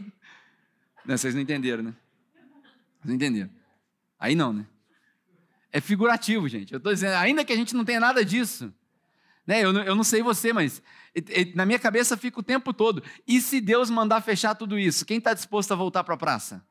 Não, 1.06 1.18
vocês 1.18 1.36
não 1.36 1.42
entenderam, 1.42 1.84
né? 1.84 1.94
Vocês 3.00 3.06
não 3.06 3.16
entenderam. 3.16 3.50
Aí 4.18 4.36
não, 4.36 4.54
né? 4.54 4.66
É 5.74 5.82
figurativo, 5.82 6.48
gente. 6.48 6.72
Eu 6.72 6.78
estou 6.78 6.94
dizendo, 6.94 7.16
ainda 7.16 7.44
que 7.44 7.52
a 7.52 7.56
gente 7.56 7.76
não 7.76 7.84
tenha 7.84 8.00
nada 8.00 8.24
disso. 8.24 8.72
Né? 9.46 9.60
Eu, 9.60 9.74
eu 9.74 9.96
não 9.96 10.04
sei 10.04 10.22
você, 10.22 10.54
mas 10.54 10.84
na 11.56 11.66
minha 11.66 11.80
cabeça 11.80 12.16
fica 12.16 12.40
o 12.40 12.44
tempo 12.44 12.72
todo. 12.72 13.04
E 13.28 13.42
se 13.42 13.60
Deus 13.60 13.90
mandar 13.90 14.22
fechar 14.22 14.54
tudo 14.54 14.78
isso, 14.78 15.04
quem 15.04 15.18
está 15.18 15.34
disposto 15.34 15.72
a 15.72 15.76
voltar 15.76 16.04
para 16.04 16.14
a 16.14 16.18
praça? 16.18 16.64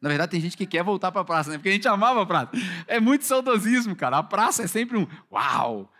Na 0.00 0.08
verdade, 0.08 0.30
tem 0.30 0.40
gente 0.40 0.56
que 0.56 0.66
quer 0.66 0.82
voltar 0.82 1.12
para 1.12 1.20
a 1.20 1.24
praça, 1.24 1.50
né? 1.50 1.58
Porque 1.58 1.68
a 1.68 1.72
gente 1.72 1.86
amava 1.86 2.22
a 2.22 2.26
praça. 2.26 2.50
É 2.86 2.98
muito 2.98 3.26
saudosismo, 3.26 3.94
cara. 3.94 4.16
A 4.16 4.22
praça 4.22 4.62
é 4.62 4.66
sempre 4.66 4.96
um 4.96 5.06
uau! 5.30 5.92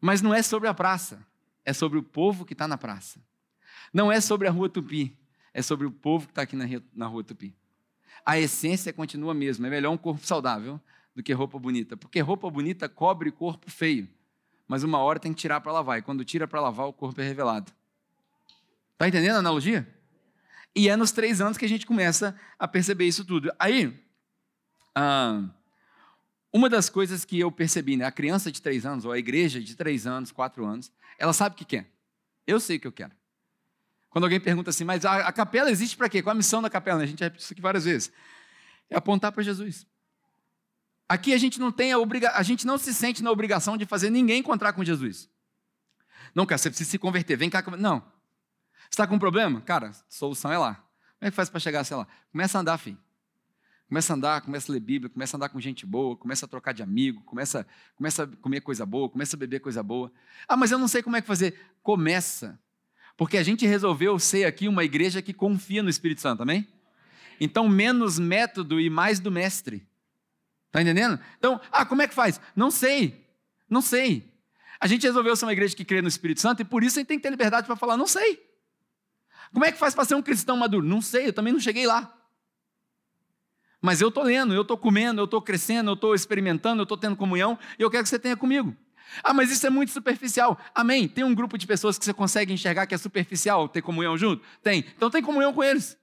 Mas 0.00 0.20
não 0.20 0.34
é 0.34 0.42
sobre 0.42 0.68
a 0.68 0.74
praça, 0.74 1.26
é 1.64 1.72
sobre 1.72 1.98
o 1.98 2.02
povo 2.02 2.44
que 2.44 2.52
está 2.52 2.68
na 2.68 2.76
praça. 2.76 3.18
Não 3.90 4.12
é 4.12 4.20
sobre 4.20 4.46
a 4.46 4.50
rua 4.50 4.68
Tupi, 4.68 5.16
é 5.54 5.62
sobre 5.62 5.86
o 5.86 5.90
povo 5.90 6.26
que 6.26 6.32
está 6.32 6.42
aqui 6.42 6.56
na 6.94 7.06
rua 7.06 7.24
Tupi. 7.24 7.54
A 8.24 8.38
essência 8.38 8.92
continua 8.92 9.32
a 9.32 9.34
mesma. 9.34 9.66
É 9.66 9.70
melhor 9.70 9.90
um 9.90 9.98
corpo 9.98 10.26
saudável 10.26 10.80
do 11.14 11.22
que 11.22 11.32
roupa 11.32 11.58
bonita, 11.58 11.96
porque 11.96 12.20
roupa 12.20 12.50
bonita 12.50 12.88
cobre 12.88 13.30
corpo 13.30 13.70
feio. 13.70 14.08
Mas 14.66 14.82
uma 14.82 14.98
hora 14.98 15.20
tem 15.20 15.32
que 15.32 15.40
tirar 15.40 15.60
para 15.60 15.72
lavar, 15.72 15.98
e 15.98 16.02
quando 16.02 16.24
tira 16.24 16.48
para 16.48 16.60
lavar, 16.60 16.86
o 16.86 16.92
corpo 16.92 17.20
é 17.20 17.24
revelado. 17.24 17.70
Está 18.94 19.08
entendendo 19.08 19.36
a 19.36 19.38
analogia? 19.38 19.86
E 20.74 20.88
é 20.88 20.96
nos 20.96 21.12
três 21.12 21.40
anos 21.40 21.56
que 21.56 21.64
a 21.64 21.68
gente 21.68 21.86
começa 21.86 22.34
a 22.58 22.66
perceber 22.66 23.04
isso 23.04 23.24
tudo. 23.24 23.52
Aí, 23.58 23.96
uma 26.52 26.68
das 26.68 26.88
coisas 26.88 27.24
que 27.24 27.38
eu 27.38 27.52
percebi, 27.52 27.96
né? 27.96 28.06
A 28.06 28.12
criança 28.12 28.50
de 28.50 28.60
três 28.62 28.86
anos, 28.86 29.04
ou 29.04 29.12
a 29.12 29.18
igreja 29.18 29.60
de 29.60 29.76
três 29.76 30.06
anos, 30.06 30.32
quatro 30.32 30.64
anos, 30.64 30.90
ela 31.18 31.32
sabe 31.32 31.54
o 31.54 31.58
que 31.58 31.64
quer. 31.64 31.92
Eu 32.46 32.58
sei 32.58 32.78
o 32.78 32.80
que 32.80 32.86
eu 32.86 32.92
quero. 32.92 33.12
Quando 34.14 34.26
alguém 34.26 34.38
pergunta 34.38 34.70
assim, 34.70 34.84
mas 34.84 35.04
a, 35.04 35.26
a 35.26 35.32
capela 35.32 35.68
existe 35.68 35.96
para 35.96 36.08
quê? 36.08 36.22
Qual 36.22 36.30
a 36.30 36.36
missão 36.36 36.62
da 36.62 36.70
capela? 36.70 37.02
A 37.02 37.06
gente 37.06 37.18
já 37.18 37.26
isso 37.36 37.52
aqui 37.52 37.60
várias 37.60 37.84
vezes. 37.84 38.12
É 38.88 38.94
apontar 38.96 39.32
para 39.32 39.42
Jesus. 39.42 39.84
Aqui 41.08 41.34
a 41.34 41.36
gente 41.36 41.58
não 41.58 41.72
tem 41.72 41.90
a 41.90 41.98
obriga... 41.98 42.30
a 42.30 42.42
gente 42.44 42.64
não 42.64 42.78
se 42.78 42.94
sente 42.94 43.24
na 43.24 43.32
obrigação 43.32 43.76
de 43.76 43.84
fazer 43.84 44.10
ninguém 44.10 44.38
encontrar 44.38 44.72
com 44.72 44.84
Jesus. 44.84 45.28
Não, 46.32 46.46
cara, 46.46 46.58
você 46.58 46.70
precisa 46.70 46.90
se 46.90 46.96
converter, 46.96 47.36
vem 47.36 47.50
cá. 47.50 47.60
Não. 47.76 47.98
Você 48.82 48.90
está 48.90 49.04
com 49.04 49.16
um 49.16 49.18
problema? 49.18 49.60
Cara, 49.62 49.90
solução 50.08 50.52
é 50.52 50.58
lá. 50.58 50.74
Como 50.74 51.26
é 51.26 51.30
que 51.30 51.34
faz 51.34 51.50
para 51.50 51.58
chegar, 51.58 51.82
sei 51.82 51.96
lá? 51.96 52.06
Começa 52.30 52.56
a 52.56 52.60
andar, 52.60 52.78
filho. 52.78 52.98
Começa 53.88 54.12
a 54.12 54.16
andar, 54.16 54.40
começa 54.42 54.70
a 54.70 54.74
ler 54.74 54.80
Bíblia, 54.80 55.10
começa 55.10 55.36
a 55.36 55.38
andar 55.38 55.48
com 55.48 55.60
gente 55.60 55.84
boa, 55.84 56.16
começa 56.16 56.46
a 56.46 56.48
trocar 56.48 56.72
de 56.72 56.84
amigo, 56.84 57.20
começa, 57.24 57.66
começa 57.96 58.22
a 58.22 58.26
comer 58.28 58.60
coisa 58.60 58.86
boa, 58.86 59.08
começa 59.08 59.34
a 59.34 59.38
beber 59.38 59.58
coisa 59.58 59.82
boa. 59.82 60.12
Ah, 60.46 60.56
mas 60.56 60.70
eu 60.70 60.78
não 60.78 60.86
sei 60.86 61.02
como 61.02 61.16
é 61.16 61.20
que 61.20 61.26
fazer. 61.26 61.58
Começa. 61.82 62.56
Porque 63.16 63.36
a 63.36 63.42
gente 63.42 63.66
resolveu 63.66 64.18
ser 64.18 64.44
aqui 64.44 64.66
uma 64.66 64.84
igreja 64.84 65.22
que 65.22 65.32
confia 65.32 65.82
no 65.82 65.90
Espírito 65.90 66.20
Santo, 66.20 66.42
amém? 66.42 66.66
Então, 67.40 67.68
menos 67.68 68.18
método 68.18 68.80
e 68.80 68.90
mais 68.90 69.20
do 69.20 69.30
mestre. 69.30 69.86
Está 70.66 70.82
entendendo? 70.82 71.18
Então, 71.38 71.60
ah, 71.70 71.84
como 71.84 72.02
é 72.02 72.08
que 72.08 72.14
faz? 72.14 72.40
Não 72.56 72.70
sei. 72.70 73.24
Não 73.68 73.80
sei. 73.80 74.32
A 74.80 74.86
gente 74.86 75.06
resolveu 75.06 75.36
ser 75.36 75.44
uma 75.44 75.52
igreja 75.52 75.74
que 75.74 75.84
crê 75.84 76.02
no 76.02 76.08
Espírito 76.08 76.40
Santo 76.40 76.62
e 76.62 76.64
por 76.64 76.82
isso 76.82 76.98
a 76.98 77.00
gente 77.00 77.08
tem 77.08 77.18
que 77.18 77.22
ter 77.22 77.30
liberdade 77.30 77.66
para 77.66 77.76
falar, 77.76 77.96
não 77.96 78.06
sei. 78.06 78.44
Como 79.52 79.64
é 79.64 79.70
que 79.70 79.78
faz 79.78 79.94
para 79.94 80.04
ser 80.04 80.16
um 80.16 80.22
cristão 80.22 80.56
maduro? 80.56 80.84
Não 80.84 81.00
sei, 81.00 81.28
eu 81.28 81.32
também 81.32 81.52
não 81.52 81.60
cheguei 81.60 81.86
lá. 81.86 82.12
Mas 83.80 84.00
eu 84.00 84.08
estou 84.08 84.24
lendo, 84.24 84.52
eu 84.52 84.62
estou 84.62 84.76
comendo, 84.76 85.20
eu 85.20 85.26
estou 85.26 85.40
crescendo, 85.40 85.90
eu 85.90 85.94
estou 85.94 86.14
experimentando, 86.14 86.80
eu 86.80 86.84
estou 86.84 86.96
tendo 86.96 87.14
comunhão, 87.14 87.58
e 87.78 87.82
eu 87.82 87.90
quero 87.90 88.02
que 88.02 88.08
você 88.08 88.18
tenha 88.18 88.36
comigo. 88.36 88.74
Ah, 89.22 89.32
mas 89.32 89.50
isso 89.50 89.66
é 89.66 89.70
muito 89.70 89.92
superficial. 89.92 90.58
Amém. 90.74 91.06
Tem 91.08 91.24
um 91.24 91.34
grupo 91.34 91.56
de 91.56 91.66
pessoas 91.66 91.98
que 91.98 92.04
você 92.04 92.12
consegue 92.12 92.52
enxergar 92.52 92.86
que 92.86 92.94
é 92.94 92.98
superficial, 92.98 93.68
ter 93.68 93.82
comunhão 93.82 94.16
junto? 94.16 94.44
Tem. 94.62 94.84
Então 94.96 95.10
tem 95.10 95.22
comunhão 95.22 95.52
com 95.52 95.62
eles. 95.62 95.96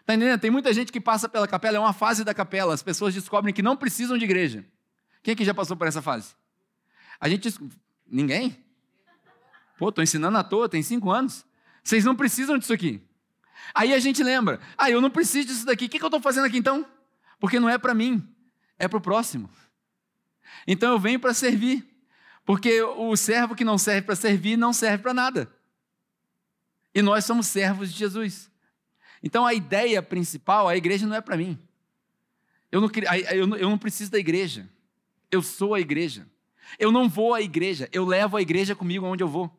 Está 0.00 0.14
entendendo? 0.14 0.40
Tem 0.40 0.50
muita 0.50 0.72
gente 0.72 0.90
que 0.90 1.00
passa 1.00 1.28
pela 1.28 1.46
capela, 1.46 1.76
é 1.76 1.80
uma 1.80 1.92
fase 1.92 2.24
da 2.24 2.34
capela. 2.34 2.74
As 2.74 2.82
pessoas 2.82 3.14
descobrem 3.14 3.54
que 3.54 3.62
não 3.62 3.76
precisam 3.76 4.18
de 4.18 4.24
igreja. 4.24 4.64
Quem 5.22 5.36
que 5.36 5.44
já 5.44 5.54
passou 5.54 5.76
por 5.76 5.86
essa 5.86 6.02
fase? 6.02 6.34
A 7.20 7.28
gente. 7.28 7.54
Ninguém? 8.06 8.56
Pô, 9.78 9.88
estou 9.88 10.02
ensinando 10.02 10.36
à 10.36 10.44
toa, 10.44 10.68
tem 10.68 10.82
cinco 10.82 11.10
anos. 11.10 11.46
Vocês 11.82 12.04
não 12.04 12.14
precisam 12.14 12.58
disso 12.58 12.72
aqui. 12.72 13.00
Aí 13.74 13.94
a 13.94 13.98
gente 13.98 14.22
lembra, 14.22 14.60
ah, 14.76 14.90
eu 14.90 15.00
não 15.00 15.10
preciso 15.10 15.48
disso 15.48 15.66
daqui, 15.66 15.86
o 15.86 15.88
que, 15.88 15.98
que 15.98 16.04
eu 16.04 16.08
estou 16.08 16.20
fazendo 16.20 16.44
aqui 16.44 16.58
então? 16.58 16.84
Porque 17.38 17.58
não 17.58 17.68
é 17.68 17.78
para 17.78 17.94
mim, 17.94 18.26
é 18.78 18.86
para 18.86 18.98
o 18.98 19.00
próximo. 19.00 19.48
Então 20.66 20.92
eu 20.92 20.98
venho 20.98 21.18
para 21.18 21.34
servir, 21.34 21.84
porque 22.44 22.82
o 22.82 23.16
servo 23.16 23.54
que 23.54 23.64
não 23.64 23.78
serve 23.78 24.02
para 24.02 24.16
servir 24.16 24.56
não 24.56 24.72
serve 24.72 25.02
para 25.02 25.14
nada. 25.14 25.52
E 26.94 27.02
nós 27.02 27.24
somos 27.24 27.46
servos 27.46 27.92
de 27.92 27.98
Jesus. 27.98 28.50
Então 29.22 29.46
a 29.46 29.54
ideia 29.54 30.02
principal, 30.02 30.68
a 30.68 30.76
igreja 30.76 31.06
não 31.06 31.16
é 31.16 31.20
para 31.20 31.36
mim. 31.36 31.58
Eu 32.70 32.80
não, 32.80 32.90
eu 33.56 33.68
não 33.68 33.78
preciso 33.78 34.10
da 34.10 34.18
igreja. 34.18 34.68
Eu 35.30 35.42
sou 35.42 35.74
a 35.74 35.80
igreja. 35.80 36.26
Eu 36.78 36.90
não 36.90 37.08
vou 37.08 37.34
à 37.34 37.40
igreja, 37.40 37.88
eu 37.92 38.04
levo 38.04 38.36
a 38.36 38.42
igreja 38.42 38.74
comigo 38.74 39.06
onde 39.06 39.22
eu 39.22 39.28
vou. 39.28 39.50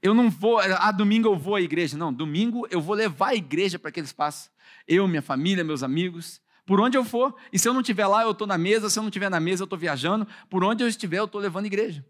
Eu 0.00 0.12
não 0.12 0.28
vou, 0.28 0.58
ah, 0.58 0.90
domingo 0.90 1.28
eu 1.28 1.36
vou 1.36 1.54
à 1.54 1.60
igreja. 1.60 1.96
Não, 1.96 2.12
domingo 2.12 2.66
eu 2.70 2.80
vou 2.80 2.94
levar 2.94 3.28
a 3.28 3.34
igreja 3.36 3.78
para 3.78 3.88
aquele 3.88 4.06
espaço. 4.06 4.50
Eu, 4.86 5.06
minha 5.06 5.22
família, 5.22 5.62
meus 5.62 5.82
amigos, 5.82 6.41
por 6.64 6.80
onde 6.80 6.96
eu 6.96 7.04
for. 7.04 7.34
E 7.52 7.58
se 7.58 7.68
eu 7.68 7.72
não 7.72 7.80
estiver 7.80 8.06
lá, 8.06 8.22
eu 8.22 8.30
estou 8.30 8.46
na 8.46 8.56
mesa. 8.56 8.88
Se 8.88 8.98
eu 8.98 9.02
não 9.02 9.08
estiver 9.08 9.30
na 9.30 9.40
mesa, 9.40 9.62
eu 9.62 9.64
estou 9.64 9.78
viajando. 9.78 10.26
Por 10.48 10.64
onde 10.64 10.82
eu 10.82 10.88
estiver, 10.88 11.18
eu 11.18 11.24
estou 11.24 11.40
levando 11.40 11.64
a 11.64 11.66
igreja. 11.66 12.04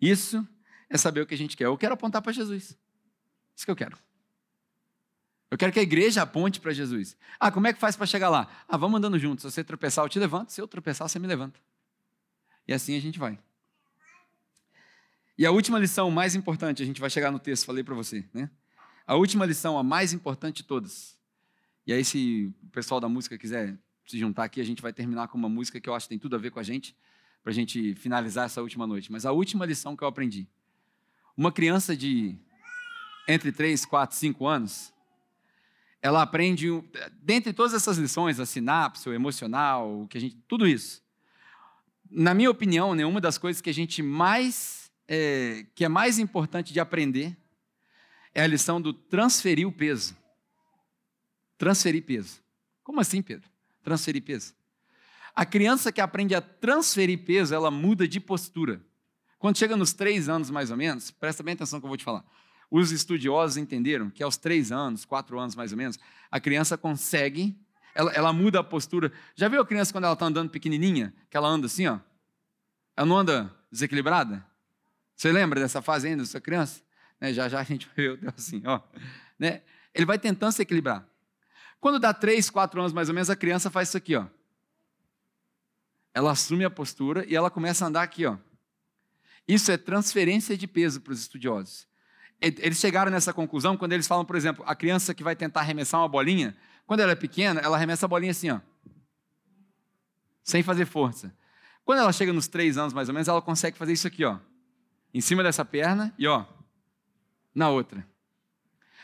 Isso 0.00 0.46
é 0.90 0.98
saber 0.98 1.20
o 1.20 1.26
que 1.26 1.34
a 1.34 1.38
gente 1.38 1.56
quer. 1.56 1.66
Eu 1.66 1.78
quero 1.78 1.94
apontar 1.94 2.20
para 2.20 2.32
Jesus. 2.32 2.76
Isso 3.54 3.64
que 3.64 3.70
eu 3.70 3.76
quero. 3.76 3.96
Eu 5.50 5.58
quero 5.58 5.70
que 5.70 5.78
a 5.78 5.82
igreja 5.82 6.22
aponte 6.22 6.58
para 6.58 6.72
Jesus. 6.72 7.16
Ah, 7.38 7.50
como 7.50 7.66
é 7.66 7.72
que 7.72 7.78
faz 7.78 7.94
para 7.94 8.06
chegar 8.06 8.30
lá? 8.30 8.48
Ah, 8.66 8.76
vamos 8.76 8.98
andando 8.98 9.18
juntos. 9.18 9.42
Se 9.42 9.50
você 9.50 9.62
tropeçar, 9.62 10.04
eu 10.04 10.08
te 10.08 10.18
levanto. 10.18 10.50
Se 10.50 10.60
eu 10.60 10.66
tropeçar, 10.66 11.08
você 11.08 11.18
me 11.18 11.26
levanta. 11.26 11.60
E 12.66 12.72
assim 12.72 12.96
a 12.96 13.00
gente 13.00 13.18
vai. 13.18 13.38
E 15.36 15.46
a 15.46 15.50
última 15.50 15.78
lição 15.78 16.10
mais 16.10 16.34
importante, 16.34 16.82
a 16.82 16.86
gente 16.86 17.00
vai 17.00 17.10
chegar 17.10 17.30
no 17.30 17.38
texto, 17.38 17.66
falei 17.66 17.82
para 17.82 17.94
você, 17.94 18.24
né? 18.32 18.50
A 19.06 19.14
última 19.14 19.44
lição, 19.44 19.76
a 19.76 19.82
mais 19.82 20.12
importante 20.12 20.58
de 20.58 20.64
todas. 20.64 21.18
E 21.86 21.92
aí, 21.92 22.04
se 22.04 22.52
o 22.62 22.68
pessoal 22.68 23.00
da 23.00 23.08
música 23.08 23.36
quiser 23.36 23.76
se 24.06 24.18
juntar 24.18 24.44
aqui, 24.44 24.60
a 24.60 24.64
gente 24.64 24.82
vai 24.82 24.92
terminar 24.92 25.28
com 25.28 25.38
uma 25.38 25.48
música 25.48 25.80
que 25.80 25.88
eu 25.88 25.94
acho 25.94 26.06
que 26.06 26.10
tem 26.10 26.18
tudo 26.18 26.36
a 26.36 26.38
ver 26.38 26.50
com 26.50 26.60
a 26.60 26.62
gente, 26.62 26.96
para 27.42 27.50
a 27.50 27.54
gente 27.54 27.94
finalizar 27.96 28.46
essa 28.46 28.62
última 28.62 28.86
noite. 28.86 29.10
Mas 29.10 29.26
a 29.26 29.32
última 29.32 29.66
lição 29.66 29.96
que 29.96 30.04
eu 30.04 30.08
aprendi. 30.08 30.46
Uma 31.36 31.50
criança 31.50 31.96
de 31.96 32.38
entre 33.26 33.50
3, 33.52 33.84
4, 33.84 34.16
5 34.16 34.46
anos, 34.46 34.92
ela 36.00 36.22
aprende, 36.22 36.68
dentre 37.20 37.52
todas 37.52 37.74
essas 37.74 37.96
lições, 37.96 38.40
a 38.40 38.46
sinapse, 38.46 39.08
o 39.08 39.12
emocional, 39.12 40.02
o 40.02 40.08
que 40.08 40.18
a 40.18 40.20
gente, 40.20 40.36
tudo 40.48 40.66
isso. 40.66 41.02
Na 42.10 42.34
minha 42.34 42.50
opinião, 42.50 42.94
né, 42.94 43.06
uma 43.06 43.20
das 43.20 43.38
coisas 43.38 43.62
que 43.62 43.70
a 43.70 43.74
gente 43.74 44.02
mais 44.02 44.82
é, 45.08 45.66
que 45.74 45.84
é 45.84 45.88
mais 45.88 46.18
importante 46.18 46.72
de 46.72 46.80
aprender 46.80 47.36
é 48.34 48.42
a 48.42 48.46
lição 48.46 48.80
do 48.80 48.92
transferir 48.92 49.66
o 49.66 49.72
peso. 49.72 50.16
Transferir 51.62 52.02
peso. 52.02 52.40
Como 52.82 52.98
assim, 52.98 53.22
Pedro? 53.22 53.48
Transferir 53.84 54.20
peso. 54.20 54.52
A 55.32 55.46
criança 55.46 55.92
que 55.92 56.00
aprende 56.00 56.34
a 56.34 56.40
transferir 56.40 57.24
peso, 57.24 57.54
ela 57.54 57.70
muda 57.70 58.08
de 58.08 58.18
postura. 58.18 58.80
Quando 59.38 59.56
chega 59.56 59.76
nos 59.76 59.92
três 59.92 60.28
anos, 60.28 60.50
mais 60.50 60.72
ou 60.72 60.76
menos, 60.76 61.12
presta 61.12 61.40
bem 61.40 61.54
atenção 61.54 61.78
que 61.78 61.86
eu 61.86 61.88
vou 61.88 61.96
te 61.96 62.02
falar. 62.02 62.24
Os 62.68 62.90
estudiosos 62.90 63.56
entenderam 63.56 64.10
que 64.10 64.24
aos 64.24 64.36
três 64.36 64.72
anos, 64.72 65.04
quatro 65.04 65.38
anos 65.38 65.54
mais 65.54 65.70
ou 65.70 65.78
menos, 65.78 66.00
a 66.32 66.40
criança 66.40 66.76
consegue, 66.76 67.56
ela, 67.94 68.10
ela 68.10 68.32
muda 68.32 68.58
a 68.58 68.64
postura. 68.64 69.12
Já 69.36 69.46
viu 69.46 69.60
a 69.60 69.64
criança 69.64 69.92
quando 69.92 70.02
ela 70.02 70.14
está 70.14 70.26
andando 70.26 70.50
pequenininha, 70.50 71.14
que 71.30 71.36
ela 71.36 71.46
anda 71.46 71.66
assim, 71.66 71.86
ó? 71.86 72.00
Ela 72.96 73.06
não 73.06 73.18
anda 73.18 73.54
desequilibrada? 73.70 74.44
Você 75.14 75.30
lembra 75.30 75.60
dessa 75.60 75.80
fase 75.80 76.08
ainda, 76.08 76.24
sua 76.24 76.40
criança? 76.40 76.82
Né? 77.20 77.32
Já 77.32 77.48
já 77.48 77.60
a 77.60 77.62
gente 77.62 77.88
viu 77.96 78.18
assim, 78.36 78.60
ó. 78.66 78.80
Né? 79.38 79.62
Ele 79.94 80.04
vai 80.04 80.18
tentando 80.18 80.50
se 80.50 80.60
equilibrar. 80.60 81.11
Quando 81.82 81.98
dá 81.98 82.14
três, 82.14 82.48
quatro 82.48 82.78
anos 82.80 82.92
mais 82.92 83.08
ou 83.08 83.14
menos, 83.14 83.28
a 83.28 83.34
criança 83.34 83.68
faz 83.68 83.88
isso 83.88 83.96
aqui, 83.96 84.14
ó. 84.14 84.24
Ela 86.14 86.30
assume 86.30 86.64
a 86.64 86.70
postura 86.70 87.26
e 87.26 87.34
ela 87.34 87.50
começa 87.50 87.84
a 87.84 87.88
andar 87.88 88.04
aqui, 88.04 88.24
ó. 88.24 88.38
Isso 89.48 89.72
é 89.72 89.76
transferência 89.76 90.56
de 90.56 90.68
peso 90.68 91.00
para 91.00 91.12
os 91.12 91.18
estudiosos. 91.18 91.88
Eles 92.40 92.78
chegaram 92.78 93.10
nessa 93.10 93.32
conclusão 93.32 93.76
quando 93.76 93.94
eles 93.94 94.06
falam, 94.06 94.24
por 94.24 94.36
exemplo, 94.36 94.64
a 94.64 94.76
criança 94.76 95.12
que 95.12 95.24
vai 95.24 95.34
tentar 95.34 95.58
arremessar 95.58 96.00
uma 96.00 96.08
bolinha, 96.08 96.56
quando 96.86 97.00
ela 97.00 97.10
é 97.10 97.16
pequena, 97.16 97.60
ela 97.60 97.76
arremessa 97.76 98.06
a 98.06 98.08
bolinha 98.08 98.30
assim, 98.30 98.50
ó. 98.50 98.60
Sem 100.44 100.62
fazer 100.62 100.86
força. 100.86 101.34
Quando 101.84 101.98
ela 101.98 102.12
chega 102.12 102.32
nos 102.32 102.46
três 102.46 102.78
anos, 102.78 102.92
mais 102.92 103.08
ou 103.08 103.14
menos, 103.14 103.26
ela 103.26 103.42
consegue 103.42 103.76
fazer 103.76 103.92
isso 103.92 104.06
aqui, 104.06 104.24
ó. 104.24 104.38
Em 105.12 105.20
cima 105.20 105.42
dessa 105.42 105.64
perna 105.64 106.14
e, 106.16 106.28
ó, 106.28 106.46
na 107.52 107.70
outra. 107.70 108.06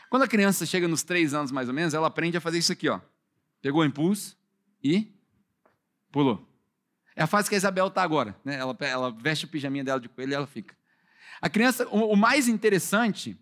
Quando 0.09 0.23
a 0.23 0.27
criança 0.27 0.65
chega 0.65 0.87
nos 0.87 1.03
três 1.03 1.33
anos, 1.33 1.51
mais 1.51 1.67
ou 1.67 1.73
menos, 1.73 1.93
ela 1.93 2.07
aprende 2.07 2.37
a 2.37 2.41
fazer 2.41 2.57
isso 2.57 2.71
aqui, 2.71 2.89
ó. 2.89 2.99
Pegou 3.61 3.81
o 3.81 3.85
impulso 3.85 4.37
e 4.83 5.07
pulou. 6.11 6.47
É 7.15 7.23
a 7.23 7.27
fase 7.27 7.49
que 7.49 7.55
a 7.55 7.57
Isabel 7.57 7.87
está 7.87 8.01
agora. 8.01 8.35
Né? 8.43 8.55
Ela, 8.55 8.75
ela 8.79 9.11
veste 9.11 9.45
o 9.45 9.47
pijaminha 9.47 9.83
dela 9.83 9.99
de 9.99 10.09
coelho 10.09 10.31
e 10.31 10.35
ela 10.35 10.47
fica. 10.47 10.75
A 11.41 11.49
criança, 11.49 11.87
o, 11.89 12.13
o 12.13 12.15
mais 12.15 12.47
interessante, 12.47 13.37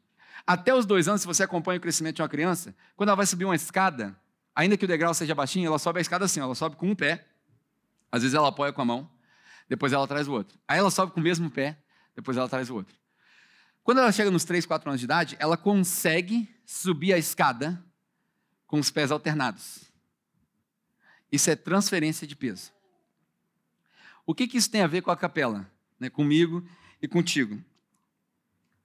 até 0.45 0.73
os 0.73 0.85
dois 0.85 1.07
anos, 1.07 1.21
se 1.21 1.27
você 1.27 1.43
acompanha 1.43 1.77
o 1.77 1.81
crescimento 1.81 2.17
de 2.17 2.21
uma 2.21 2.29
criança, 2.29 2.75
quando 2.95 3.09
ela 3.09 3.15
vai 3.15 3.25
subir 3.25 3.45
uma 3.45 3.55
escada, 3.55 4.15
ainda 4.55 4.75
que 4.75 4.85
o 4.85 4.87
degrau 4.87 5.13
seja 5.13 5.33
baixinho, 5.33 5.67
ela 5.67 5.79
sobe 5.79 5.99
a 5.99 6.01
escada 6.01 6.25
assim, 6.25 6.39
ela 6.39 6.55
sobe 6.55 6.75
com 6.75 6.89
um 6.89 6.95
pé, 6.95 7.25
às 8.11 8.23
vezes 8.23 8.35
ela 8.35 8.49
apoia 8.49 8.73
com 8.73 8.81
a 8.81 8.85
mão, 8.85 9.09
depois 9.69 9.93
ela 9.93 10.07
traz 10.07 10.27
o 10.27 10.33
outro. 10.33 10.57
Aí 10.67 10.79
ela 10.79 10.89
sobe 10.91 11.11
com 11.11 11.19
o 11.19 11.23
mesmo 11.23 11.49
pé, 11.49 11.77
depois 12.15 12.37
ela 12.37 12.49
traz 12.49 12.69
o 12.69 12.75
outro. 12.75 12.95
Quando 13.87 13.99
ela 13.99 14.11
chega 14.11 14.29
nos 14.29 14.43
3, 14.43 14.65
4 14.65 14.89
anos 14.89 14.99
de 14.99 15.05
idade, 15.05 15.37
ela 15.39 15.55
consegue 15.55 16.53
subir 16.65 17.13
a 17.13 17.17
escada 17.17 17.81
com 18.65 18.79
os 18.79 18.91
pés 18.91 19.11
alternados. 19.11 19.85
Isso 21.31 21.49
é 21.49 21.55
transferência 21.55 22.27
de 22.27 22.35
peso. 22.35 22.73
O 24.25 24.35
que, 24.35 24.45
que 24.45 24.57
isso 24.57 24.69
tem 24.69 24.81
a 24.81 24.87
ver 24.87 25.03
com 25.03 25.09
a 25.09 25.15
capela? 25.15 25.71
Né, 25.97 26.09
comigo 26.09 26.67
e 27.01 27.07
contigo. 27.07 27.63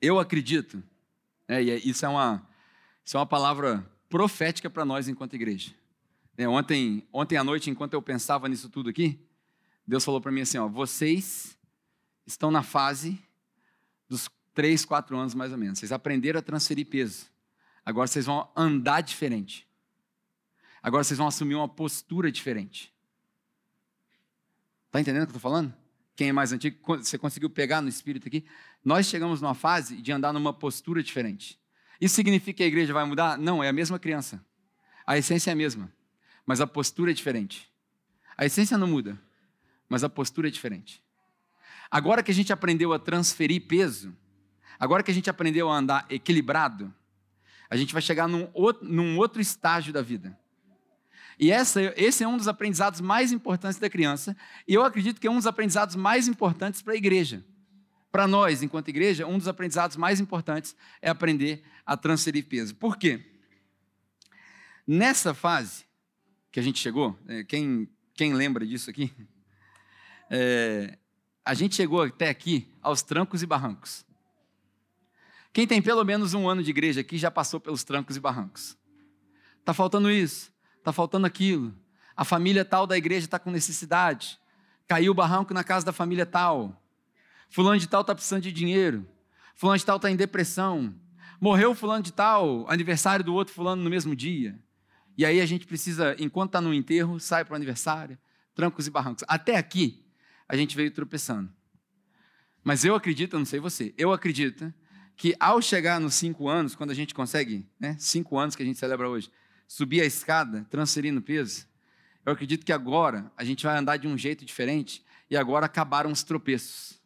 Eu 0.00 0.20
acredito, 0.20 0.80
né, 1.48 1.64
e 1.64 1.70
é, 1.72 1.78
isso 1.78 2.06
é, 2.06 2.08
uma, 2.08 2.48
isso 3.04 3.16
é 3.16 3.18
uma 3.18 3.26
palavra 3.26 3.84
profética 4.08 4.70
para 4.70 4.84
nós 4.84 5.08
enquanto 5.08 5.34
igreja. 5.34 5.74
É, 6.36 6.46
ontem, 6.46 7.04
ontem 7.12 7.36
à 7.36 7.42
noite, 7.42 7.68
enquanto 7.68 7.94
eu 7.94 8.02
pensava 8.02 8.48
nisso 8.48 8.68
tudo 8.68 8.88
aqui, 8.88 9.18
Deus 9.84 10.04
falou 10.04 10.20
para 10.20 10.30
mim 10.30 10.42
assim: 10.42 10.58
ó, 10.58 10.68
vocês 10.68 11.58
estão 12.24 12.52
na 12.52 12.62
fase 12.62 13.20
dos 14.08 14.28
três, 14.54 14.84
quatro 14.84 15.16
anos 15.16 15.34
mais 15.34 15.52
ou 15.52 15.58
menos. 15.58 15.78
Vocês 15.78 15.92
aprenderam 15.92 16.38
a 16.38 16.42
transferir 16.42 16.86
peso. 16.86 17.26
Agora 17.84 18.06
vocês 18.06 18.26
vão 18.26 18.48
andar 18.56 19.00
diferente. 19.00 19.66
Agora 20.82 21.04
vocês 21.04 21.18
vão 21.18 21.26
assumir 21.26 21.54
uma 21.54 21.68
postura 21.68 22.30
diferente. 22.30 22.92
Está 24.86 25.00
entendendo 25.00 25.22
o 25.22 25.26
que 25.26 25.32
eu 25.32 25.36
estou 25.36 25.50
falando? 25.50 25.74
Quem 26.14 26.28
é 26.28 26.32
mais 26.32 26.52
antigo, 26.52 26.76
você 26.98 27.16
conseguiu 27.16 27.48
pegar 27.48 27.80
no 27.80 27.88
espírito 27.88 28.28
aqui? 28.28 28.44
Nós 28.84 29.06
chegamos 29.06 29.40
numa 29.40 29.54
fase 29.54 30.00
de 30.02 30.12
andar 30.12 30.32
numa 30.32 30.52
postura 30.52 31.02
diferente. 31.02 31.58
Isso 32.00 32.14
significa 32.14 32.58
que 32.58 32.62
a 32.62 32.66
igreja 32.66 32.92
vai 32.92 33.04
mudar? 33.04 33.38
Não, 33.38 33.62
é 33.62 33.68
a 33.68 33.72
mesma 33.72 33.98
criança. 33.98 34.44
A 35.06 35.16
essência 35.16 35.50
é 35.50 35.52
a 35.52 35.56
mesma, 35.56 35.90
mas 36.44 36.60
a 36.60 36.66
postura 36.66 37.10
é 37.10 37.14
diferente. 37.14 37.72
A 38.36 38.44
essência 38.44 38.76
não 38.76 38.86
muda, 38.86 39.18
mas 39.88 40.04
a 40.04 40.08
postura 40.08 40.48
é 40.48 40.50
diferente. 40.50 41.02
Agora 41.90 42.22
que 42.22 42.30
a 42.30 42.34
gente 42.34 42.52
aprendeu 42.52 42.92
a 42.92 42.98
transferir 42.98 43.66
peso, 43.66 44.16
agora 44.82 45.04
que 45.04 45.12
a 45.12 45.14
gente 45.14 45.30
aprendeu 45.30 45.70
a 45.70 45.76
andar 45.76 46.04
equilibrado, 46.10 46.92
a 47.70 47.76
gente 47.76 47.92
vai 47.92 48.02
chegar 48.02 48.26
num 48.26 48.50
outro, 48.52 48.84
num 48.84 49.16
outro 49.16 49.40
estágio 49.40 49.92
da 49.92 50.02
vida. 50.02 50.36
E 51.38 51.52
essa, 51.52 51.80
esse 51.96 52.24
é 52.24 52.26
um 52.26 52.36
dos 52.36 52.48
aprendizados 52.48 53.00
mais 53.00 53.30
importantes 53.30 53.78
da 53.78 53.88
criança, 53.88 54.36
e 54.66 54.74
eu 54.74 54.82
acredito 54.82 55.20
que 55.20 55.28
é 55.28 55.30
um 55.30 55.36
dos 55.36 55.46
aprendizados 55.46 55.94
mais 55.94 56.26
importantes 56.26 56.82
para 56.82 56.94
a 56.94 56.96
igreja. 56.96 57.44
Para 58.10 58.26
nós, 58.26 58.60
enquanto 58.60 58.88
igreja, 58.88 59.24
um 59.24 59.38
dos 59.38 59.46
aprendizados 59.46 59.96
mais 59.96 60.18
importantes 60.18 60.74
é 61.00 61.08
aprender 61.08 61.62
a 61.86 61.96
transferir 61.96 62.48
peso. 62.48 62.74
Por 62.74 62.96
quê? 62.96 63.24
Nessa 64.84 65.32
fase 65.32 65.84
que 66.50 66.58
a 66.58 66.62
gente 66.62 66.80
chegou, 66.80 67.16
é, 67.28 67.44
quem, 67.44 67.88
quem 68.14 68.34
lembra 68.34 68.66
disso 68.66 68.90
aqui? 68.90 69.12
É, 70.28 70.98
a 71.44 71.54
gente 71.54 71.76
chegou 71.76 72.02
até 72.02 72.28
aqui 72.28 72.68
aos 72.82 73.00
trancos 73.00 73.44
e 73.44 73.46
barrancos. 73.46 74.04
Quem 75.52 75.66
tem 75.66 75.82
pelo 75.82 76.02
menos 76.02 76.32
um 76.32 76.48
ano 76.48 76.62
de 76.62 76.70
igreja 76.70 77.02
aqui 77.02 77.18
já 77.18 77.30
passou 77.30 77.60
pelos 77.60 77.84
trancos 77.84 78.16
e 78.16 78.20
barrancos. 78.20 78.76
Está 79.60 79.74
faltando 79.74 80.10
isso, 80.10 80.50
está 80.78 80.92
faltando 80.92 81.26
aquilo. 81.26 81.74
A 82.16 82.24
família 82.24 82.64
tal 82.64 82.86
da 82.86 82.96
igreja 82.96 83.26
está 83.26 83.38
com 83.38 83.50
necessidade. 83.50 84.40
Caiu 84.88 85.12
o 85.12 85.14
barranco 85.14 85.52
na 85.52 85.62
casa 85.62 85.84
da 85.84 85.92
família 85.92 86.24
tal. 86.24 86.82
Fulano 87.50 87.78
de 87.78 87.86
tal 87.86 88.00
está 88.00 88.14
precisando 88.14 88.42
de 88.42 88.52
dinheiro. 88.52 89.06
Fulano 89.54 89.78
de 89.78 89.84
tal 89.84 89.96
está 89.96 90.10
em 90.10 90.16
depressão. 90.16 90.94
Morreu 91.38 91.74
fulano 91.74 92.02
de 92.02 92.12
tal, 92.12 92.70
aniversário 92.70 93.24
do 93.24 93.34
outro 93.34 93.52
fulano 93.52 93.82
no 93.82 93.90
mesmo 93.90 94.14
dia. 94.16 94.58
E 95.18 95.26
aí 95.26 95.40
a 95.40 95.46
gente 95.46 95.66
precisa, 95.66 96.16
enquanto 96.18 96.50
está 96.50 96.60
no 96.60 96.72
enterro, 96.72 97.20
sai 97.20 97.44
para 97.44 97.52
o 97.52 97.56
aniversário, 97.56 98.16
trancos 98.54 98.86
e 98.86 98.90
barrancos. 98.90 99.24
Até 99.28 99.56
aqui, 99.56 100.02
a 100.48 100.56
gente 100.56 100.76
veio 100.76 100.90
tropeçando. 100.90 101.52
Mas 102.64 102.84
eu 102.84 102.94
acredito, 102.94 103.34
eu 103.34 103.38
não 103.38 103.46
sei 103.46 103.60
você, 103.60 103.92
eu 103.98 104.12
acredito 104.12 104.72
que 105.16 105.34
ao 105.38 105.60
chegar 105.62 106.00
nos 106.00 106.14
cinco 106.14 106.48
anos, 106.48 106.74
quando 106.74 106.90
a 106.90 106.94
gente 106.94 107.14
consegue, 107.14 107.66
né, 107.78 107.96
cinco 107.98 108.38
anos 108.38 108.56
que 108.56 108.62
a 108.62 108.66
gente 108.66 108.78
celebra 108.78 109.08
hoje, 109.08 109.30
subir 109.66 110.00
a 110.00 110.04
escada, 110.04 110.66
transferindo 110.70 111.22
peso, 111.22 111.66
eu 112.24 112.32
acredito 112.32 112.64
que 112.64 112.72
agora 112.72 113.30
a 113.36 113.44
gente 113.44 113.64
vai 113.64 113.76
andar 113.76 113.96
de 113.96 114.06
um 114.06 114.16
jeito 114.16 114.44
diferente 114.44 115.04
e 115.30 115.36
agora 115.36 115.66
acabaram 115.66 116.10
os 116.10 116.22
tropeços. 116.22 117.00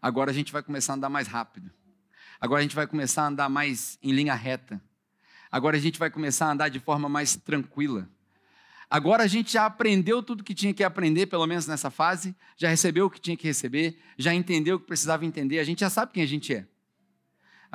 Agora 0.00 0.30
a 0.30 0.34
gente 0.34 0.52
vai 0.52 0.62
começar 0.62 0.92
a 0.92 0.96
andar 0.96 1.08
mais 1.08 1.26
rápido. 1.26 1.70
Agora 2.40 2.60
a 2.60 2.62
gente 2.62 2.76
vai 2.76 2.86
começar 2.86 3.22
a 3.22 3.28
andar 3.28 3.48
mais 3.48 3.98
em 4.02 4.12
linha 4.12 4.34
reta. 4.34 4.80
Agora 5.50 5.76
a 5.76 5.80
gente 5.80 5.98
vai 5.98 6.10
começar 6.10 6.46
a 6.46 6.52
andar 6.52 6.68
de 6.68 6.78
forma 6.78 7.08
mais 7.08 7.36
tranquila. 7.36 8.08
Agora 8.88 9.24
a 9.24 9.26
gente 9.26 9.52
já 9.52 9.66
aprendeu 9.66 10.22
tudo 10.22 10.44
que 10.44 10.54
tinha 10.54 10.72
que 10.72 10.84
aprender, 10.84 11.26
pelo 11.26 11.46
menos 11.46 11.66
nessa 11.66 11.90
fase, 11.90 12.36
já 12.56 12.68
recebeu 12.68 13.06
o 13.06 13.10
que 13.10 13.20
tinha 13.20 13.36
que 13.36 13.46
receber, 13.46 13.98
já 14.16 14.32
entendeu 14.32 14.76
o 14.76 14.80
que 14.80 14.86
precisava 14.86 15.24
entender, 15.24 15.58
a 15.58 15.64
gente 15.64 15.80
já 15.80 15.90
sabe 15.90 16.12
quem 16.12 16.22
a 16.22 16.26
gente 16.26 16.54
é. 16.54 16.66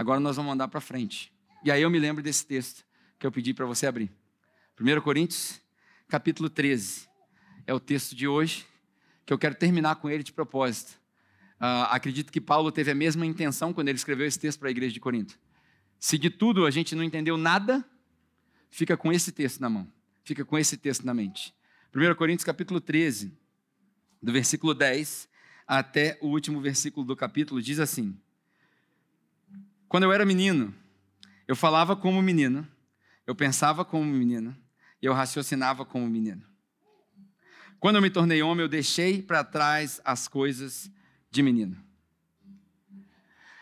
Agora 0.01 0.19
nós 0.19 0.35
vamos 0.35 0.51
andar 0.51 0.67
para 0.67 0.81
frente. 0.81 1.31
E 1.63 1.69
aí 1.69 1.83
eu 1.83 1.89
me 1.91 1.99
lembro 1.99 2.23
desse 2.23 2.43
texto 2.43 2.83
que 3.19 3.27
eu 3.27 3.31
pedi 3.31 3.53
para 3.53 3.67
você 3.67 3.85
abrir. 3.85 4.11
1 4.79 4.99
Coríntios, 5.01 5.61
capítulo 6.07 6.49
13. 6.49 7.07
É 7.67 7.73
o 7.75 7.79
texto 7.79 8.15
de 8.15 8.27
hoje, 8.27 8.65
que 9.27 9.31
eu 9.31 9.37
quero 9.37 9.53
terminar 9.53 9.97
com 9.97 10.09
ele 10.09 10.23
de 10.23 10.33
propósito. 10.33 10.99
Uh, 11.59 11.85
acredito 11.91 12.31
que 12.31 12.41
Paulo 12.41 12.71
teve 12.71 12.89
a 12.89 12.95
mesma 12.95 13.27
intenção 13.27 13.71
quando 13.73 13.89
ele 13.89 13.95
escreveu 13.95 14.25
esse 14.25 14.39
texto 14.39 14.57
para 14.57 14.69
a 14.69 14.71
igreja 14.71 14.91
de 14.91 14.99
Corinto. 14.99 15.37
Se 15.99 16.17
de 16.17 16.31
tudo 16.31 16.65
a 16.65 16.71
gente 16.71 16.95
não 16.95 17.03
entendeu 17.03 17.37
nada, 17.37 17.85
fica 18.71 18.97
com 18.97 19.13
esse 19.13 19.31
texto 19.31 19.59
na 19.59 19.69
mão, 19.69 19.87
fica 20.23 20.43
com 20.43 20.57
esse 20.57 20.77
texto 20.77 21.05
na 21.05 21.13
mente. 21.13 21.53
1 21.95 22.15
Coríntios 22.15 22.43
capítulo 22.43 22.81
13, 22.81 23.37
do 24.19 24.31
versículo 24.31 24.73
10 24.73 25.29
até 25.67 26.17
o 26.21 26.27
último 26.29 26.59
versículo 26.59 27.05
do 27.05 27.15
capítulo, 27.15 27.61
diz 27.61 27.79
assim: 27.79 28.19
Quando 29.91 30.03
eu 30.03 30.13
era 30.13 30.25
menino, 30.25 30.73
eu 31.45 31.53
falava 31.53 31.97
como 31.97 32.21
menino, 32.21 32.65
eu 33.27 33.35
pensava 33.35 33.83
como 33.83 34.05
menino 34.05 34.55
e 35.01 35.05
eu 35.05 35.11
raciocinava 35.11 35.83
como 35.83 36.07
menino. 36.07 36.43
Quando 37.77 37.97
eu 37.97 38.01
me 38.01 38.09
tornei 38.09 38.41
homem, 38.41 38.63
eu 38.63 38.69
deixei 38.69 39.21
para 39.21 39.43
trás 39.43 39.99
as 40.05 40.29
coisas 40.29 40.89
de 41.29 41.43
menino. 41.43 41.75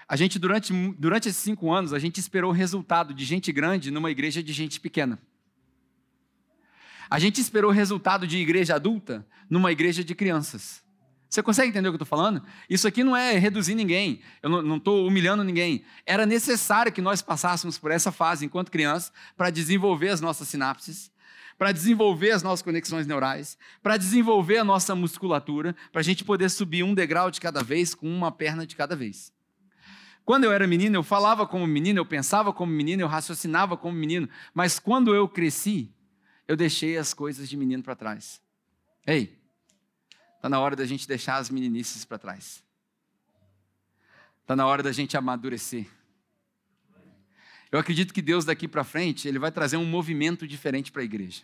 A 0.08 0.16
gente, 0.16 0.38
durante, 0.38 0.72
durante 1.00 1.28
esses 1.30 1.42
cinco 1.42 1.74
anos, 1.74 1.94
a 1.94 1.98
gente 1.98 2.20
esperou 2.20 2.52
o 2.52 2.54
resultado 2.54 3.12
de 3.12 3.26
gente 3.26 3.52
grande 3.52 3.90
numa 3.90 4.12
igreja 4.12 4.44
de 4.44 4.54
gente 4.54 4.80
pequena. 4.80 5.20
A 7.10 7.18
gente 7.18 7.42
esperou 7.42 7.72
o 7.72 7.74
resultado 7.74 8.28
de 8.28 8.38
igreja 8.38 8.76
adulta 8.76 9.28
numa 9.50 9.72
igreja 9.72 10.04
de 10.04 10.14
crianças. 10.14 10.84
Você 11.30 11.44
consegue 11.44 11.70
entender 11.70 11.88
o 11.88 11.92
que 11.92 11.96
eu 11.96 12.04
estou 12.04 12.18
falando? 12.18 12.42
Isso 12.68 12.88
aqui 12.88 13.04
não 13.04 13.16
é 13.16 13.38
reduzir 13.38 13.76
ninguém, 13.76 14.20
eu 14.42 14.50
não 14.50 14.78
estou 14.78 15.08
humilhando 15.08 15.44
ninguém. 15.44 15.84
Era 16.04 16.26
necessário 16.26 16.92
que 16.92 17.04
nós 17.04 17.22
passássemos 17.22 17.78
por 17.78 17.92
essa 17.92 18.12
fase 18.12 18.46
enquanto 18.46 18.72
crianças 18.72 19.14
para 19.38 19.52
desenvolver 19.52 20.10
as 20.10 20.20
nossas 20.20 20.48
sinapses, 20.48 21.12
para 21.56 21.72
desenvolver 21.72 22.32
as 22.32 22.42
nossas 22.42 22.64
conexões 22.64 23.06
neurais, 23.06 23.60
para 23.84 23.96
desenvolver 23.96 24.58
a 24.58 24.64
nossa 24.64 24.96
musculatura, 24.96 25.76
para 25.92 26.00
a 26.00 26.04
gente 26.04 26.26
poder 26.26 26.50
subir 26.50 26.82
um 26.82 26.96
degrau 26.96 27.30
de 27.30 27.40
cada 27.40 27.62
vez 27.62 27.94
com 27.94 28.08
uma 28.08 28.32
perna 28.32 28.66
de 28.66 28.76
cada 28.76 28.96
vez. 28.96 29.32
Quando 30.26 30.46
eu 30.46 30.52
era 30.52 30.66
menino, 30.66 30.96
eu 30.96 31.04
falava 31.04 31.46
como 31.46 31.68
menino, 31.68 32.00
eu 32.00 32.06
pensava 32.06 32.52
como 32.52 32.72
menino, 32.72 33.04
eu 33.04 33.08
raciocinava 33.08 33.78
como 33.78 33.96
menino, 33.96 34.28
mas 34.54 34.80
quando 34.80 35.14
eu 35.14 35.28
cresci, 35.30 35.94
eu 36.48 36.56
deixei 36.56 36.98
as 36.98 37.14
coisas 37.14 37.48
de 37.48 37.56
menino 37.56 37.84
para 37.84 37.96
trás. 37.96 38.42
Ei, 39.06 39.39
Está 40.40 40.48
na 40.48 40.58
hora 40.58 40.74
da 40.74 40.86
gente 40.86 41.06
deixar 41.06 41.36
as 41.36 41.50
meninices 41.50 42.06
para 42.06 42.18
trás. 42.18 42.64
Está 44.42 44.56
na 44.56 44.66
hora 44.66 44.82
da 44.82 44.94
gente 44.94 45.18
amadurecer. 45.18 45.86
Eu 47.70 47.78
acredito 47.78 48.14
que 48.14 48.22
Deus 48.22 48.46
daqui 48.46 48.66
para 48.66 48.86
frente, 48.86 49.28
Ele 49.28 49.38
vai 49.38 49.52
trazer 49.52 49.76
um 49.76 49.84
movimento 49.84 50.48
diferente 50.48 50.94
para 50.94 51.02
a 51.02 51.06
igreja. 51.06 51.44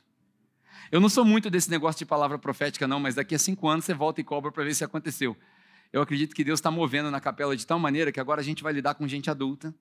Eu 0.89 1.01
não 1.01 1.09
sou 1.09 1.25
muito 1.25 1.49
desse 1.49 1.69
negócio 1.69 1.99
de 1.99 2.05
palavra 2.05 2.39
profética, 2.39 2.87
não, 2.87 2.97
mas 2.97 3.15
daqui 3.15 3.35
a 3.35 3.39
cinco 3.39 3.67
anos 3.67 3.83
você 3.83 3.93
volta 3.93 4.21
e 4.21 4.23
cobra 4.23 4.49
para 4.49 4.63
ver 4.63 4.73
se 4.73 4.85
aconteceu. 4.85 5.35
Eu 5.91 6.01
acredito 6.01 6.33
que 6.33 6.41
Deus 6.41 6.59
está 6.59 6.71
movendo 6.71 7.11
na 7.11 7.19
capela 7.19 7.53
de 7.53 7.67
tal 7.67 7.77
maneira 7.77 8.13
que 8.13 8.19
agora 8.21 8.39
a 8.39 8.43
gente 8.45 8.63
vai 8.63 8.71
lidar 8.71 8.95
com 8.95 9.05
gente 9.05 9.29
adulta, 9.29 9.75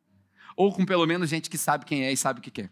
ou 0.56 0.74
com 0.74 0.84
pelo 0.84 1.06
menos 1.06 1.30
gente 1.30 1.48
que 1.48 1.56
sabe 1.56 1.84
quem 1.84 2.02
é 2.02 2.10
e 2.12 2.16
sabe 2.16 2.40
o 2.40 2.42
que 2.42 2.50
quer. 2.50 2.68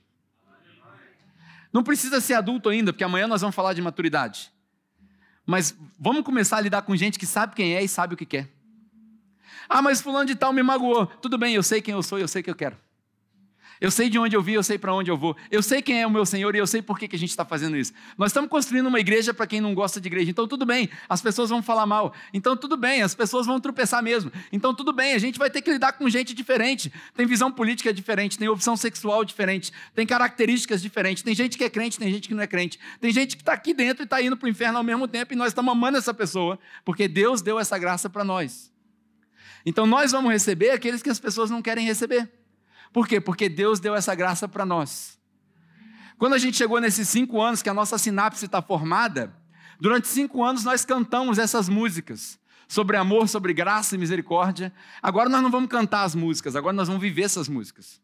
Não 1.72 1.84
precisa 1.84 2.20
ser 2.20 2.34
adulto 2.34 2.68
ainda, 2.68 2.92
porque 2.92 3.04
amanhã 3.04 3.28
nós 3.28 3.42
vamos 3.42 3.54
falar 3.54 3.74
de 3.74 3.80
maturidade. 3.80 4.51
Mas 5.46 5.76
vamos 5.98 6.22
começar 6.22 6.58
a 6.58 6.60
lidar 6.60 6.82
com 6.82 6.96
gente 6.96 7.18
que 7.18 7.26
sabe 7.26 7.54
quem 7.54 7.74
é 7.74 7.82
e 7.82 7.88
sabe 7.88 8.14
o 8.14 8.16
que 8.16 8.26
quer. 8.26 8.48
Ah, 9.68 9.82
mas 9.82 10.00
fulano 10.00 10.26
de 10.26 10.34
tal 10.34 10.52
me 10.52 10.62
magoou. 10.62 11.06
Tudo 11.06 11.38
bem, 11.38 11.54
eu 11.54 11.62
sei 11.62 11.80
quem 11.80 11.94
eu 11.94 12.02
sou 12.02 12.18
e 12.18 12.22
eu 12.22 12.28
sei 12.28 12.40
o 12.40 12.44
que 12.44 12.50
eu 12.50 12.54
quero. 12.54 12.76
Eu 13.82 13.90
sei 13.90 14.08
de 14.08 14.16
onde 14.16 14.36
eu 14.36 14.40
vim, 14.40 14.52
eu 14.52 14.62
sei 14.62 14.78
para 14.78 14.94
onde 14.94 15.10
eu 15.10 15.16
vou. 15.16 15.36
Eu 15.50 15.60
sei 15.60 15.82
quem 15.82 16.00
é 16.00 16.06
o 16.06 16.10
meu 16.10 16.24
Senhor 16.24 16.54
e 16.54 16.58
eu 16.58 16.66
sei 16.68 16.80
por 16.80 16.96
que, 16.96 17.08
que 17.08 17.16
a 17.16 17.18
gente 17.18 17.30
está 17.30 17.44
fazendo 17.44 17.76
isso. 17.76 17.92
Nós 18.16 18.30
estamos 18.30 18.48
construindo 18.48 18.86
uma 18.86 19.00
igreja 19.00 19.34
para 19.34 19.44
quem 19.44 19.60
não 19.60 19.74
gosta 19.74 20.00
de 20.00 20.06
igreja. 20.06 20.30
Então 20.30 20.46
tudo 20.46 20.64
bem, 20.64 20.88
as 21.08 21.20
pessoas 21.20 21.50
vão 21.50 21.60
falar 21.60 21.84
mal. 21.84 22.14
Então 22.32 22.56
tudo 22.56 22.76
bem, 22.76 23.02
as 23.02 23.12
pessoas 23.12 23.44
vão 23.44 23.58
tropeçar 23.58 24.00
mesmo. 24.00 24.30
Então 24.52 24.72
tudo 24.72 24.92
bem, 24.92 25.14
a 25.14 25.18
gente 25.18 25.36
vai 25.36 25.50
ter 25.50 25.60
que 25.62 25.72
lidar 25.72 25.94
com 25.94 26.08
gente 26.08 26.32
diferente. 26.32 26.92
Tem 27.16 27.26
visão 27.26 27.50
política 27.50 27.92
diferente, 27.92 28.38
tem 28.38 28.46
opção 28.48 28.76
sexual 28.76 29.24
diferente, 29.24 29.72
tem 29.96 30.06
características 30.06 30.80
diferentes. 30.80 31.24
Tem 31.24 31.34
gente 31.34 31.58
que 31.58 31.64
é 31.64 31.68
crente, 31.68 31.98
tem 31.98 32.08
gente 32.08 32.28
que 32.28 32.34
não 32.34 32.42
é 32.44 32.46
crente. 32.46 32.78
Tem 33.00 33.10
gente 33.12 33.34
que 33.34 33.42
está 33.42 33.52
aqui 33.52 33.74
dentro 33.74 34.04
e 34.04 34.06
está 34.06 34.22
indo 34.22 34.36
para 34.36 34.46
o 34.46 34.48
inferno 34.48 34.78
ao 34.78 34.84
mesmo 34.84 35.08
tempo 35.08 35.32
e 35.32 35.36
nós 35.36 35.48
estamos 35.48 35.72
amando 35.72 35.98
essa 35.98 36.14
pessoa 36.14 36.56
porque 36.84 37.08
Deus 37.08 37.42
deu 37.42 37.58
essa 37.58 37.76
graça 37.76 38.08
para 38.08 38.22
nós. 38.22 38.70
Então 39.66 39.88
nós 39.88 40.12
vamos 40.12 40.30
receber 40.30 40.70
aqueles 40.70 41.02
que 41.02 41.10
as 41.10 41.18
pessoas 41.18 41.50
não 41.50 41.60
querem 41.60 41.84
receber. 41.84 42.30
Por 42.92 43.08
quê? 43.08 43.20
Porque 43.20 43.48
Deus 43.48 43.80
deu 43.80 43.94
essa 43.94 44.14
graça 44.14 44.46
para 44.46 44.66
nós. 44.66 45.18
Quando 46.18 46.34
a 46.34 46.38
gente 46.38 46.56
chegou 46.56 46.80
nesses 46.80 47.08
cinco 47.08 47.40
anos 47.40 47.62
que 47.62 47.68
a 47.68 47.74
nossa 47.74 47.98
sinapse 47.98 48.44
está 48.44 48.60
formada, 48.60 49.34
durante 49.80 50.06
cinco 50.06 50.44
anos 50.44 50.62
nós 50.62 50.84
cantamos 50.84 51.38
essas 51.38 51.68
músicas 51.68 52.38
sobre 52.68 52.96
amor, 52.96 53.28
sobre 53.28 53.52
graça 53.52 53.94
e 53.94 53.98
misericórdia. 53.98 54.72
Agora 55.02 55.28
nós 55.28 55.42
não 55.42 55.50
vamos 55.50 55.68
cantar 55.68 56.04
as 56.04 56.14
músicas, 56.14 56.54
agora 56.56 56.72
nós 56.72 56.88
vamos 56.88 57.02
viver 57.02 57.22
essas 57.22 57.48
músicas. 57.48 58.00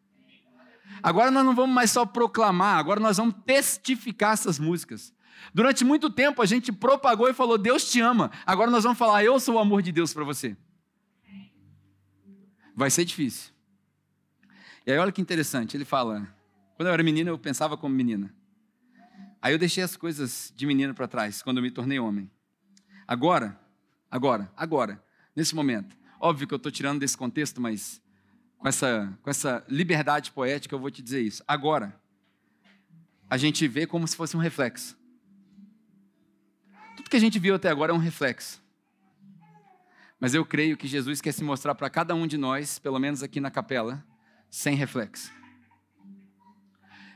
Agora 1.03 1.30
nós 1.30 1.45
não 1.45 1.55
vamos 1.55 1.74
mais 1.74 1.91
só 1.91 2.05
proclamar, 2.05 2.78
agora 2.78 2.99
nós 2.99 3.16
vamos 3.16 3.34
testificar 3.47 4.32
essas 4.32 4.59
músicas. 4.59 5.14
Durante 5.55 5.84
muito 5.84 6.11
tempo 6.11 6.43
a 6.43 6.47
gente 6.47 6.72
propagou 6.72 7.28
e 7.28 7.34
falou: 7.34 7.57
Deus 7.57 7.91
te 7.91 8.01
ama. 8.01 8.30
Agora 8.45 8.70
nós 8.70 8.82
vamos 8.82 8.99
falar: 8.99 9.22
Eu 9.24 9.39
sou 9.39 9.55
o 9.55 9.59
amor 9.59 9.80
de 9.80 9.93
Deus 9.93 10.12
para 10.12 10.24
você. 10.24 10.57
Vai 12.74 12.91
ser 12.91 13.05
difícil. 13.05 13.57
E 14.89 14.91
aí 14.91 14.97
olha 14.97 15.12
que 15.12 15.20
interessante, 15.20 15.76
ele 15.76 15.84
fala, 15.84 16.26
quando 16.74 16.86
eu 16.86 16.95
era 16.95 17.03
menina 17.03 17.28
eu 17.28 17.39
pensava 17.39 17.76
como 17.76 17.95
menina. 17.95 18.34
Aí 19.43 19.53
eu 19.53 19.59
deixei 19.59 19.84
as 19.84 19.99
coisas 19.99 20.51
de 20.57 20.64
menino 20.64 20.95
para 20.95 21.07
trás, 21.07 21.43
quando 21.43 21.59
eu 21.59 21.62
me 21.62 21.70
tornei 21.70 21.99
homem. 21.99 22.30
Agora, 23.07 23.61
agora, 24.11 24.51
agora, 24.57 25.05
nesse 25.36 25.55
momento. 25.55 25.95
Óbvio 26.18 26.49
que 26.49 26.55
eu 26.55 26.57
estou 26.57 26.72
tirando 26.72 27.01
desse 27.01 27.18
contexto, 27.18 27.61
mas 27.61 28.01
com 28.57 28.66
essa, 28.66 29.14
com 29.20 29.28
essa 29.28 29.62
liberdade 29.68 30.32
poética 30.32 30.74
eu 30.74 30.78
vou 30.78 30.91
te 30.91 31.03
dizer 31.03 31.20
isso. 31.20 31.45
Agora, 31.47 31.95
a 33.28 33.36
gente 33.36 33.68
vê 33.68 33.86
como 33.86 34.09
se 34.09 34.16
fosse 34.16 34.39
um 34.39 34.41
reflexo. 34.41 34.97
Tudo 36.97 37.11
que 37.11 37.16
a 37.18 37.20
gente 37.20 37.39
viu 37.39 37.57
até 37.57 37.68
agora 37.68 37.93
é 37.93 37.95
um 37.95 37.99
reflexo. 37.99 38.59
Mas 40.18 40.32
eu 40.32 40.47
creio 40.47 40.78
que 40.78 40.89
Jesus 40.89 41.20
quer 41.20 41.32
se 41.32 41.45
mostrar 41.45 41.74
para 41.74 41.91
cada 41.91 42.14
um 42.14 42.26
de 42.26 42.39
nós, 42.39 42.78
pelo 42.78 42.99
menos 42.99 43.22
aqui 43.22 43.39
na 43.39 43.51
capela, 43.51 44.03
sem 44.51 44.74
reflexo. 44.74 45.30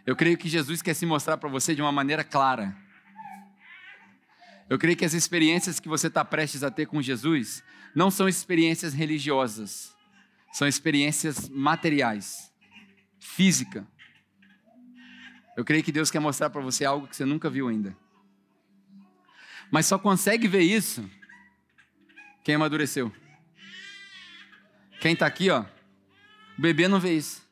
Eu 0.05 0.17
creio 0.17 0.37
que 0.37 0.49
Jesus 0.49 0.83
quer 0.83 0.95
se 0.95 1.07
mostrar 1.07 1.37
para 1.37 1.49
você 1.49 1.75
de 1.75 1.83
uma 1.83 1.93
maneira 1.93 2.25
clara. 2.25 2.77
Eu 4.69 4.79
creio 4.79 4.97
que 4.97 5.05
as 5.05 5.15
experiências 5.15 5.79
que 5.79 5.89
você 5.89 6.09
está 6.09 6.25
prestes 6.25 6.63
a 6.63 6.71
ter 6.71 6.87
com 6.87 7.01
Jesus 7.01 7.63
não 7.95 8.11
são 8.11 8.29
experiências 8.29 8.95
religiosas, 8.95 9.95
são 10.53 10.67
experiências 10.67 11.49
materiais, 11.49 12.53
física. 13.21 13.87
Eu 15.57 15.65
creio 15.65 15.85
que 15.85 15.93
Deus 15.93 16.11
quer 16.11 16.21
mostrar 16.21 16.51
para 16.51 16.63
você 16.63 16.85
algo 16.85 17.07
que 17.07 17.15
você 17.15 17.25
nunca 17.25 17.51
viu 17.51 17.69
ainda. 17.69 17.97
Mas 19.71 19.87
só 19.87 19.99
consegue 19.99 20.49
ver 20.49 20.63
isso 20.63 21.09
quem 22.43 22.55
amadureceu. 22.55 23.13
Quem 25.01 25.13
está 25.13 25.27
aqui, 25.27 25.51
ó, 25.51 25.65
o 26.59 26.63
bebê 26.63 26.89
não 26.89 27.01
vê 27.01 27.15
isso. 27.15 27.43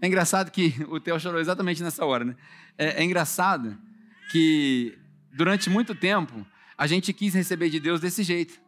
É 0.00 0.06
engraçado 0.06 0.50
que 0.50 0.74
o 0.88 0.98
Theo 0.98 1.18
chorou 1.20 1.40
exatamente 1.40 1.82
nessa 1.82 2.04
hora, 2.04 2.24
né? 2.24 2.36
É, 2.76 3.02
é 3.02 3.04
engraçado 3.04 3.78
que 4.30 4.98
durante 5.32 5.70
muito 5.70 5.94
tempo 5.94 6.46
a 6.76 6.86
gente 6.86 7.12
quis 7.12 7.34
receber 7.34 7.70
de 7.70 7.78
Deus 7.78 8.00
desse 8.00 8.22
jeito. 8.22 8.60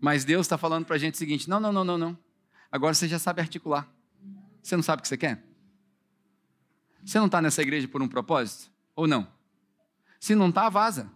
Mas 0.00 0.24
Deus 0.24 0.46
está 0.46 0.56
falando 0.56 0.84
para 0.84 0.96
a 0.96 0.98
gente 0.98 1.14
o 1.14 1.18
seguinte: 1.18 1.48
não, 1.48 1.58
não, 1.58 1.72
não, 1.72 1.84
não, 1.84 1.98
não. 1.98 2.18
Agora 2.70 2.94
você 2.94 3.08
já 3.08 3.18
sabe 3.18 3.40
articular. 3.40 3.88
Você 4.62 4.76
não 4.76 4.82
sabe 4.82 5.00
o 5.00 5.02
que 5.02 5.08
você 5.08 5.16
quer? 5.16 5.42
Você 7.04 7.18
não 7.18 7.26
está 7.26 7.40
nessa 7.40 7.62
igreja 7.62 7.88
por 7.88 8.02
um 8.02 8.08
propósito? 8.08 8.70
Ou 8.94 9.06
não? 9.06 9.26
Se 10.20 10.34
não 10.34 10.50
está, 10.50 10.68
vaza. 10.68 11.10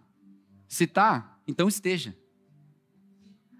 Se 0.67 0.85
está, 0.85 1.32
então 1.47 1.67
esteja. 1.67 2.15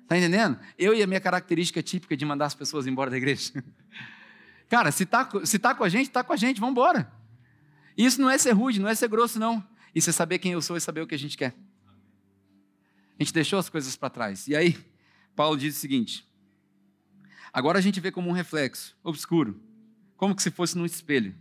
Está 0.03 0.17
entendendo? 0.17 0.59
Eu 0.77 0.93
e 0.93 1.01
a 1.01 1.07
minha 1.07 1.19
característica 1.19 1.81
típica 1.81 2.15
de 2.15 2.25
mandar 2.25 2.45
as 2.45 2.53
pessoas 2.53 2.85
embora 2.85 3.09
da 3.09 3.17
igreja. 3.17 3.63
Cara, 4.69 4.91
se 4.91 5.03
está 5.03 5.29
se 5.45 5.59
tá 5.59 5.73
com 5.73 5.83
a 5.83 5.89
gente, 5.89 6.07
está 6.07 6.23
com 6.23 6.33
a 6.33 6.35
gente, 6.35 6.59
vamos 6.59 6.73
embora. 6.73 7.11
Isso 7.97 8.21
não 8.21 8.29
é 8.29 8.37
ser 8.37 8.51
rude, 8.51 8.79
não 8.79 8.89
é 8.89 8.95
ser 8.95 9.07
grosso, 9.07 9.39
não. 9.39 9.65
Isso 9.93 10.09
é 10.09 10.13
saber 10.13 10.39
quem 10.39 10.53
eu 10.53 10.61
sou 10.61 10.75
e 10.75 10.81
saber 10.81 11.01
o 11.01 11.07
que 11.07 11.15
a 11.15 11.19
gente 11.19 11.37
quer. 11.37 11.55
A 13.19 13.23
gente 13.23 13.33
deixou 13.33 13.59
as 13.59 13.69
coisas 13.69 13.95
para 13.95 14.09
trás. 14.09 14.47
E 14.47 14.55
aí, 14.55 14.77
Paulo 15.35 15.57
diz 15.57 15.77
o 15.77 15.79
seguinte: 15.79 16.27
agora 17.51 17.79
a 17.79 17.81
gente 17.81 17.99
vê 17.99 18.11
como 18.11 18.29
um 18.29 18.33
reflexo 18.33 18.97
obscuro, 19.03 19.61
como 20.17 20.37
se 20.39 20.49
fosse 20.51 20.77
num 20.77 20.85
espelho. 20.85 21.35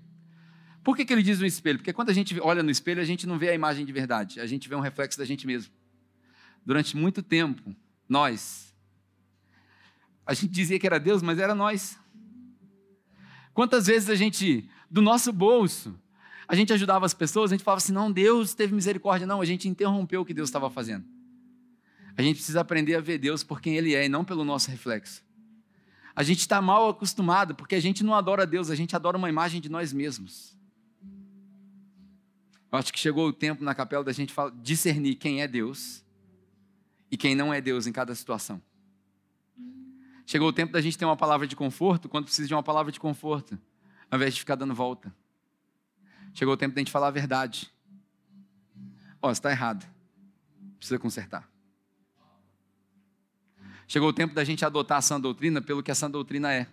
Por 0.84 0.96
que, 0.96 1.04
que 1.04 1.12
ele 1.12 1.22
diz 1.22 1.40
um 1.40 1.46
espelho? 1.46 1.78
Porque 1.78 1.92
quando 1.92 2.10
a 2.10 2.12
gente 2.12 2.38
olha 2.40 2.62
no 2.62 2.70
espelho, 2.70 3.00
a 3.00 3.04
gente 3.04 3.26
não 3.26 3.38
vê 3.38 3.50
a 3.50 3.54
imagem 3.54 3.86
de 3.86 3.92
verdade, 3.92 4.40
a 4.40 4.46
gente 4.46 4.68
vê 4.68 4.74
um 4.74 4.80
reflexo 4.80 5.18
da 5.18 5.24
gente 5.24 5.46
mesmo 5.46 5.72
durante 6.64 6.96
muito 6.96 7.22
tempo, 7.22 7.74
nós, 8.08 8.72
a 10.26 10.34
gente 10.34 10.48
dizia 10.48 10.78
que 10.78 10.86
era 10.86 10.98
Deus, 10.98 11.22
mas 11.22 11.38
era 11.38 11.54
nós. 11.54 11.98
Quantas 13.52 13.86
vezes 13.86 14.08
a 14.08 14.14
gente, 14.14 14.68
do 14.90 15.02
nosso 15.02 15.32
bolso, 15.32 15.98
a 16.46 16.54
gente 16.54 16.72
ajudava 16.72 17.04
as 17.04 17.14
pessoas, 17.14 17.50
a 17.50 17.54
gente 17.54 17.64
falava 17.64 17.78
assim: 17.78 17.92
não, 17.92 18.10
Deus 18.10 18.54
teve 18.54 18.74
misericórdia. 18.74 19.26
Não, 19.26 19.40
a 19.40 19.44
gente 19.44 19.68
interrompeu 19.68 20.20
o 20.20 20.24
que 20.24 20.34
Deus 20.34 20.48
estava 20.48 20.70
fazendo. 20.70 21.04
A 22.16 22.22
gente 22.22 22.36
precisa 22.36 22.60
aprender 22.60 22.94
a 22.94 23.00
ver 23.00 23.18
Deus 23.18 23.42
por 23.42 23.60
quem 23.60 23.76
Ele 23.76 23.94
é 23.94 24.04
e 24.04 24.08
não 24.08 24.24
pelo 24.24 24.44
nosso 24.44 24.70
reflexo. 24.70 25.24
A 26.14 26.22
gente 26.22 26.40
está 26.40 26.60
mal 26.60 26.90
acostumado 26.90 27.54
porque 27.54 27.74
a 27.74 27.80
gente 27.80 28.04
não 28.04 28.14
adora 28.14 28.46
Deus, 28.46 28.70
a 28.70 28.74
gente 28.74 28.94
adora 28.94 29.16
uma 29.16 29.30
imagem 29.30 29.60
de 29.60 29.70
nós 29.70 29.92
mesmos. 29.92 30.56
Eu 32.70 32.78
acho 32.78 32.92
que 32.92 32.98
chegou 32.98 33.28
o 33.28 33.32
tempo 33.32 33.64
na 33.64 33.74
capela 33.74 34.04
da 34.04 34.12
gente 34.12 34.34
discernir 34.62 35.16
quem 35.16 35.42
é 35.42 35.48
Deus 35.48 36.04
e 37.12 37.16
quem 37.18 37.34
não 37.34 37.52
é 37.52 37.60
Deus 37.60 37.86
em 37.86 37.92
cada 37.92 38.14
situação. 38.14 38.60
Chegou 40.24 40.48
o 40.48 40.52
tempo 40.52 40.72
da 40.72 40.80
gente 40.80 40.96
ter 40.96 41.04
uma 41.04 41.16
palavra 41.16 41.46
de 41.46 41.54
conforto 41.54 42.08
quando 42.08 42.24
precisa 42.24 42.48
de 42.48 42.54
uma 42.54 42.62
palavra 42.62 42.90
de 42.90 42.98
conforto, 42.98 43.58
ao 44.10 44.16
invés 44.16 44.32
de 44.32 44.40
ficar 44.40 44.54
dando 44.54 44.74
volta. 44.74 45.14
Chegou 46.32 46.54
o 46.54 46.56
tempo 46.56 46.74
da 46.74 46.80
gente 46.80 46.90
falar 46.90 47.08
a 47.08 47.10
verdade. 47.10 47.70
Ó, 49.20 49.28
oh, 49.28 49.30
está 49.30 49.50
errado. 49.50 49.86
Precisa 50.78 50.98
consertar. 50.98 51.46
Chegou 53.86 54.08
o 54.08 54.12
tempo 54.12 54.32
da 54.32 54.42
gente 54.42 54.64
adotar 54.64 54.96
a 54.96 55.02
sã 55.02 55.20
doutrina 55.20 55.60
pelo 55.60 55.82
que 55.82 55.90
a 55.90 55.94
sã 55.94 56.10
doutrina 56.10 56.50
é. 56.50 56.66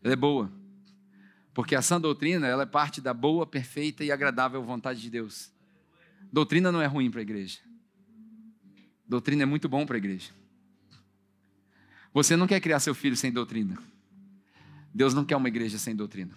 Ela 0.00 0.12
é 0.12 0.16
boa. 0.16 0.52
Porque 1.52 1.74
a 1.74 1.82
sã 1.82 2.00
doutrina, 2.00 2.46
ela 2.46 2.62
é 2.62 2.66
parte 2.66 3.00
da 3.00 3.12
boa, 3.12 3.44
perfeita 3.44 4.04
e 4.04 4.12
agradável 4.12 4.62
vontade 4.62 5.00
de 5.00 5.10
Deus. 5.10 5.50
Doutrina 6.32 6.70
não 6.70 6.80
é 6.80 6.86
ruim 6.86 7.10
para 7.10 7.20
a 7.20 7.22
igreja. 7.22 7.58
Doutrina 9.06 9.42
é 9.42 9.46
muito 9.46 9.68
bom 9.68 9.84
para 9.84 9.96
a 9.96 9.98
igreja. 9.98 10.32
Você 12.12 12.36
não 12.36 12.46
quer 12.46 12.60
criar 12.60 12.80
seu 12.80 12.94
filho 12.94 13.16
sem 13.16 13.32
doutrina. 13.32 13.76
Deus 14.94 15.12
não 15.12 15.24
quer 15.24 15.36
uma 15.36 15.48
igreja 15.48 15.78
sem 15.78 15.94
doutrina. 15.94 16.32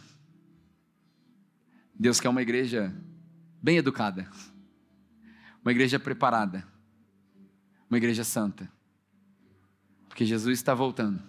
Deus 1.93 2.20
quer 2.20 2.30
uma 2.30 2.41
igreja 2.41 2.93
bem 3.61 3.78
educada, 3.78 4.30
uma 5.63 5.72
igreja 5.72 5.99
preparada, 5.99 6.68
uma 7.89 7.97
igreja 7.97 8.24
santa. 8.24 8.72
Porque 10.07 10.26
Jesus 10.26 10.59
está 10.59 10.74
voltando. 10.74 11.22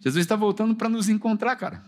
Jesus 0.00 0.24
está 0.24 0.36
voltando 0.36 0.74
para 0.74 0.88
nos 0.88 1.08
encontrar, 1.08 1.56
cara. 1.56 1.84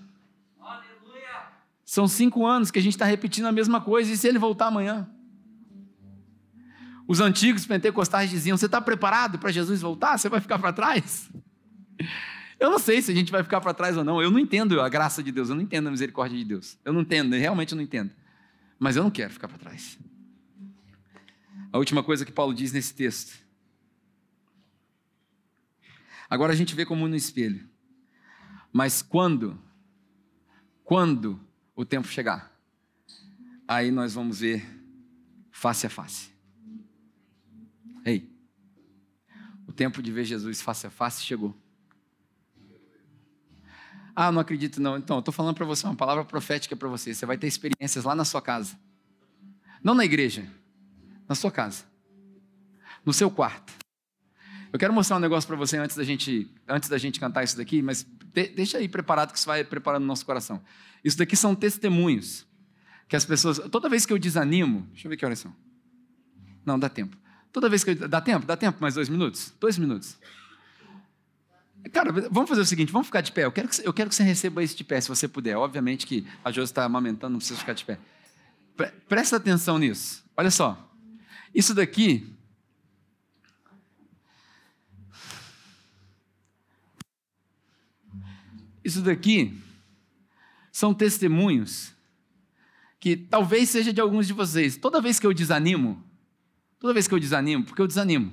São 1.85 2.07
cinco 2.07 2.45
anos 2.45 2.71
que 2.71 2.79
a 2.79 2.83
gente 2.83 2.95
está 2.95 3.07
repetindo 3.07 3.47
a 3.47 3.53
mesma 3.53 3.81
coisa, 3.81 4.13
e 4.13 4.17
se 4.17 4.29
ele 4.29 4.39
voltar 4.39 4.67
amanhã? 4.67 5.09
Os 7.09 7.21
antigos 7.21 7.67
pentecostais 7.67 8.29
diziam: 8.29 8.57
Você 8.57 8.67
está 8.67 8.81
preparado 8.81 9.39
para 9.39 9.51
Jesus 9.51 9.81
voltar? 9.81 10.19
Você 10.19 10.29
vai 10.29 10.41
ficar 10.41 10.59
para 10.59 10.73
trás? 10.73 11.29
Eu 12.61 12.71
não 12.71 12.79
sei 12.79 13.01
se 13.01 13.11
a 13.13 13.15
gente 13.15 13.31
vai 13.31 13.43
ficar 13.45 13.61
para 13.61 13.73
trás 13.73 13.97
ou 13.97 14.03
não. 14.03 14.21
Eu 14.21 14.33
não 14.33 14.39
entendo 14.39 14.81
a 14.81 14.89
graça 14.89 15.23
de 15.23 15.31
Deus, 15.31 15.49
eu 15.49 15.55
não 15.55 15.63
entendo 15.63 15.87
a 15.87 15.93
misericórdia 15.93 16.37
de 16.37 16.45
Deus. 16.45 16.77
Eu 16.85 16.93
não 16.93 17.03
entendo, 17.03 17.37
realmente 17.37 17.71
eu 17.71 17.77
não 17.77 17.85
entendo. 17.85 18.11
Mas 18.81 18.97
eu 18.97 19.03
não 19.05 19.13
quero 19.13 19.33
ficar 19.33 19.47
para 19.47 19.59
trás. 19.59 19.97
A 21.73 21.79
última 21.79 22.03
coisa 22.03 22.25
que 22.25 22.33
Paulo 22.33 22.53
diz 22.53 22.73
nesse 22.73 22.93
texto. 22.93 23.39
Agora 26.29 26.53
a 26.53 26.57
gente 26.57 26.75
vê 26.75 26.85
como 26.85 27.07
no 27.07 27.15
espelho. 27.15 27.65
Mas 28.73 29.03
quando, 29.03 29.57
Quando 30.83 31.39
o 31.77 31.85
tempo 31.85 32.09
chegar, 32.09 32.51
aí 33.69 33.93
nós 33.93 34.15
vamos 34.15 34.41
ver 34.41 34.67
face 35.53 35.87
a 35.87 35.91
face. 35.91 36.38
Ei, 38.05 38.31
o 39.67 39.73
tempo 39.73 40.03
de 40.03 40.11
ver 40.11 40.25
Jesus 40.25 40.61
face 40.61 40.87
a 40.87 40.91
face 40.91 41.23
chegou. 41.25 41.55
Ah, 44.15 44.33
não 44.33 44.41
acredito 44.41 44.81
não. 44.81 44.97
Então, 44.97 45.21
estou 45.21 45.33
falando 45.33 45.55
para 45.55 45.65
você 45.65 45.87
uma 45.87 45.95
palavra 45.95 46.25
profética 46.25 46.75
para 46.75 46.89
você. 46.89 47.15
Você 47.15 47.25
vai 47.25 47.39
ter 47.39 47.47
experiências 47.47 48.05
lá 48.05 48.15
na 48.17 48.25
sua 48.25 48.43
casa. 48.43 48.77
Não 49.83 49.95
na 49.95 50.05
igreja, 50.05 50.45
na 51.29 51.37
sua 51.37 51.53
casa. 51.53 51.85
No 53.07 53.13
seu 53.13 53.31
quarto. 53.31 53.73
Eu 54.73 54.79
quero 54.79 54.93
mostrar 54.93 55.17
um 55.17 55.21
negócio 55.21 55.47
para 55.47 55.57
você 55.57 55.79
antes 55.79 55.97
da 55.97 56.03
gente, 56.03 56.53
antes 56.67 56.89
da 56.89 56.99
gente 56.99 57.21
cantar 57.21 57.45
isso 57.45 57.57
daqui, 57.57 57.81
mas 57.81 58.03
de, 58.33 58.49
deixa 58.49 58.79
aí 58.79 58.89
preparado 58.89 59.33
que 59.33 59.39
isso 59.39 59.47
vai 59.47 59.63
preparando 59.65 60.03
o 60.03 60.07
nosso 60.07 60.27
coração. 60.27 60.63
Isso 61.05 61.17
daqui 61.17 61.37
são 61.37 61.55
testemunhos 61.55 62.47
que 63.09 63.17
as 63.17 63.25
pessoas, 63.25 63.59
toda 63.71 63.89
vez 63.89 64.05
que 64.05 64.13
eu 64.13 64.19
desanimo, 64.19 64.87
deixa 64.93 65.07
eu 65.07 65.11
ver 65.11 65.17
que 65.17 65.25
horas 65.25 65.39
são. 65.39 65.55
Não, 66.67 66.79
dá 66.79 66.89
tempo. 66.89 67.17
Toda 67.53 67.69
vez 67.69 67.83
que 67.83 67.91
eu, 67.91 68.09
dá 68.09 68.21
tempo, 68.21 68.47
dá 68.47 68.57
tempo, 68.57 68.79
mais 68.81 68.95
dois 68.95 69.09
minutos, 69.09 69.53
dois 69.61 69.79
minutos. 69.79 70.17
Cara, 71.93 72.13
vamos 72.13 72.49
fazer 72.49 72.61
o 72.61 72.67
seguinte, 72.67 72.93
vamos 72.93 73.07
ficar 73.07 73.21
de 73.21 73.33
pé. 73.33 73.45
Eu 73.45 73.53
quero 73.53 73.69
que, 73.69 73.87
eu 73.87 73.93
quero 73.93 74.11
que 74.11 74.15
você 74.15 74.23
receba 74.23 74.63
isso 74.63 74.77
de 74.77 74.85
pé, 74.85 75.01
se 75.01 75.09
você 75.09 75.27
puder. 75.27 75.57
Obviamente 75.57 76.07
que 76.07 76.27
a 76.45 76.51
Josi 76.51 76.71
está 76.71 76.85
amamentando, 76.85 77.33
não 77.33 77.39
precisa 77.39 77.59
ficar 77.59 77.73
de 77.73 77.85
pé. 77.85 77.99
Presta 79.09 79.37
atenção 79.37 79.79
nisso. 79.79 80.25
Olha 80.37 80.51
só. 80.51 80.91
Isso 81.55 81.75
daqui. 81.75 82.35
Isso 88.85 89.03
daqui 89.03 89.59
são 90.73 90.95
testemunhos 90.95 91.93
que 93.01 93.17
talvez 93.17 93.69
seja 93.69 93.93
de 93.93 94.01
alguns 94.01 94.27
de 94.27 94.33
vocês. 94.33 94.77
Toda 94.77 95.01
vez 95.01 95.19
que 95.19 95.27
eu 95.27 95.35
desanimo, 95.35 96.08
toda 96.79 96.95
vez 96.95 97.09
que 97.09 97.15
eu 97.15 97.21
desanimo, 97.21 97.65
porque 97.65 97.83
eu 97.83 97.87
desanimo, 97.87 98.33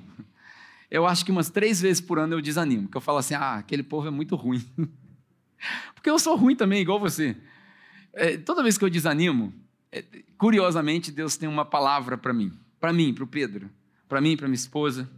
eu 0.90 1.06
acho 1.06 1.24
que 1.24 1.30
umas 1.30 1.50
três 1.50 1.80
vezes 1.80 2.00
por 2.00 2.18
ano 2.18 2.34
eu 2.34 2.40
desanimo, 2.40 2.88
que 2.88 2.96
eu 2.96 3.00
falo 3.00 3.18
assim, 3.18 3.34
ah, 3.34 3.56
aquele 3.56 3.82
povo 3.82 4.06
é 4.06 4.10
muito 4.10 4.36
ruim. 4.36 4.64
porque 5.94 6.08
eu 6.08 6.18
sou 6.18 6.36
ruim 6.36 6.54
também, 6.54 6.80
igual 6.80 7.00
você. 7.00 7.36
É, 8.12 8.36
toda 8.36 8.62
vez 8.62 8.78
que 8.78 8.84
eu 8.84 8.90
desanimo, 8.90 9.52
é, 9.90 10.02
curiosamente, 10.38 11.10
Deus 11.10 11.36
tem 11.36 11.48
uma 11.48 11.64
palavra 11.64 12.16
para 12.16 12.32
mim, 12.32 12.52
para 12.80 12.92
mim, 12.92 13.12
para 13.12 13.24
o 13.24 13.26
Pedro, 13.26 13.70
para 14.08 14.20
mim, 14.20 14.36
para 14.36 14.46
minha 14.46 14.54
esposa. 14.54 15.08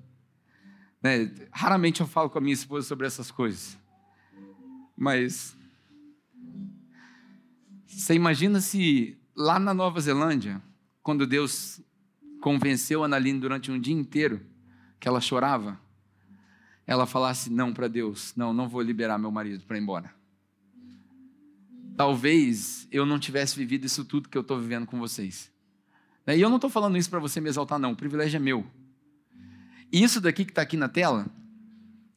Né? 1.03 1.31
Raramente 1.53 2.01
eu 2.01 2.07
falo 2.07 2.31
com 2.31 2.39
a 2.39 2.41
minha 2.41 2.55
esposa 2.55 2.87
sobre 2.87 3.07
essas 3.07 3.31
coisas, 3.31 3.79
mas 4.97 5.57
você 7.87 8.15
imagina 8.15 8.61
se 8.61 9.17
lá 9.37 9.59
na 9.59 9.73
Nova 9.73 10.01
Zelândia, 10.01 10.61
quando 11.03 11.27
Deus 11.27 11.81
convenceu 12.49 13.03
a 13.03 13.05
Analine 13.05 13.39
durante 13.39 13.71
um 13.71 13.79
dia 13.79 13.93
inteiro 13.93 14.41
que 14.99 15.07
ela 15.07 15.21
chorava, 15.21 15.79
ela 16.87 17.05
falasse 17.05 17.51
não 17.51 17.75
para 17.75 17.89
Deus: 17.89 18.33
não, 18.35 18.55
não 18.55 18.67
vou 18.67 18.81
liberar 18.81 19.19
meu 19.19 19.31
marido 19.31 19.65
para 19.65 19.77
ir 19.77 19.83
embora. 19.83 20.11
Talvez 21.95 22.89
eu 22.91 23.05
não 23.05 23.19
tivesse 23.19 23.55
vivido 23.55 23.85
isso 23.85 24.03
tudo 24.03 24.31
que 24.31 24.39
eu 24.39 24.41
estou 24.41 24.59
vivendo 24.59 24.87
com 24.87 24.99
vocês. 24.99 25.53
E 26.27 26.41
eu 26.41 26.49
não 26.49 26.57
estou 26.57 26.71
falando 26.71 26.97
isso 26.97 27.11
para 27.11 27.19
você 27.19 27.39
me 27.39 27.51
exaltar, 27.51 27.79
não, 27.79 27.93
o 27.93 27.97
privilégio 27.97 28.39
é 28.39 28.41
meu. 28.41 28.67
E 29.93 30.03
isso 30.03 30.19
daqui 30.19 30.43
que 30.45 30.51
está 30.51 30.63
aqui 30.63 30.77
na 30.79 30.89
tela 30.89 31.27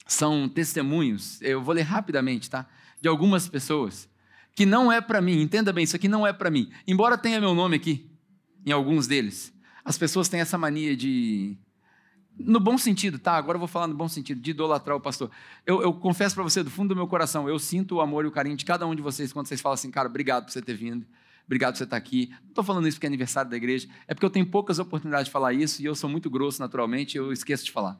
são 0.07 0.47
testemunhos, 0.47 1.41
eu 1.41 1.61
vou 1.61 1.75
ler 1.75 1.83
rapidamente, 1.83 2.49
tá? 2.49 2.65
De 3.01 3.07
algumas 3.09 3.49
pessoas 3.49 4.09
que 4.55 4.65
não 4.65 4.91
é 4.91 5.01
para 5.01 5.21
mim, 5.21 5.41
entenda 5.41 5.73
bem, 5.73 5.83
isso 5.83 5.95
aqui 5.95 6.07
não 6.07 6.25
é 6.25 6.31
para 6.31 6.49
mim. 6.49 6.71
Embora 6.87 7.17
tenha 7.17 7.39
meu 7.39 7.53
nome 7.53 7.75
aqui, 7.75 8.09
em 8.65 8.71
alguns 8.71 9.07
deles, 9.07 9.53
as 9.83 9.97
pessoas 9.97 10.29
têm 10.29 10.39
essa 10.39 10.57
mania 10.57 10.95
de 10.95 11.57
no 12.37 12.59
bom 12.59 12.77
sentido, 12.77 13.19
tá? 13.19 13.33
Agora 13.33 13.55
eu 13.55 13.59
vou 13.59 13.67
falar 13.67 13.87
no 13.87 13.93
bom 13.93 14.07
sentido, 14.07 14.41
de 14.41 14.51
idolatrar 14.51 14.95
o 14.95 15.01
pastor. 15.01 15.29
Eu, 15.65 15.81
eu 15.81 15.93
confesso 15.93 16.33
para 16.33 16.43
você, 16.43 16.63
do 16.63 16.69
fundo 16.69 16.89
do 16.89 16.95
meu 16.95 17.07
coração, 17.07 17.47
eu 17.47 17.59
sinto 17.59 17.95
o 17.95 18.01
amor 18.01 18.25
e 18.25 18.27
o 18.27 18.31
carinho 18.31 18.55
de 18.55 18.65
cada 18.65 18.85
um 18.87 18.95
de 18.95 19.01
vocês 19.01 19.31
quando 19.33 19.47
vocês 19.47 19.61
falam 19.61 19.73
assim, 19.73 19.91
cara, 19.91 20.07
obrigado 20.07 20.45
por 20.45 20.51
você 20.51 20.61
ter 20.61 20.73
vindo, 20.73 21.05
obrigado 21.45 21.73
por 21.73 21.77
você 21.77 21.83
estar 21.83 21.97
aqui. 21.97 22.29
Não 22.41 22.49
estou 22.49 22.63
falando 22.63 22.87
isso 22.87 22.97
porque 22.97 23.05
é 23.05 23.09
aniversário 23.09 23.51
da 23.51 23.57
igreja, 23.57 23.87
é 24.07 24.13
porque 24.13 24.25
eu 24.25 24.29
tenho 24.29 24.45
poucas 24.45 24.79
oportunidades 24.79 25.25
de 25.25 25.31
falar 25.31 25.53
isso 25.53 25.81
e 25.81 25.85
eu 25.85 25.93
sou 25.93 26.09
muito 26.09 26.29
grosso 26.29 26.59
naturalmente, 26.59 27.17
eu 27.17 27.31
esqueço 27.31 27.65
de 27.65 27.71
falar. 27.71 27.99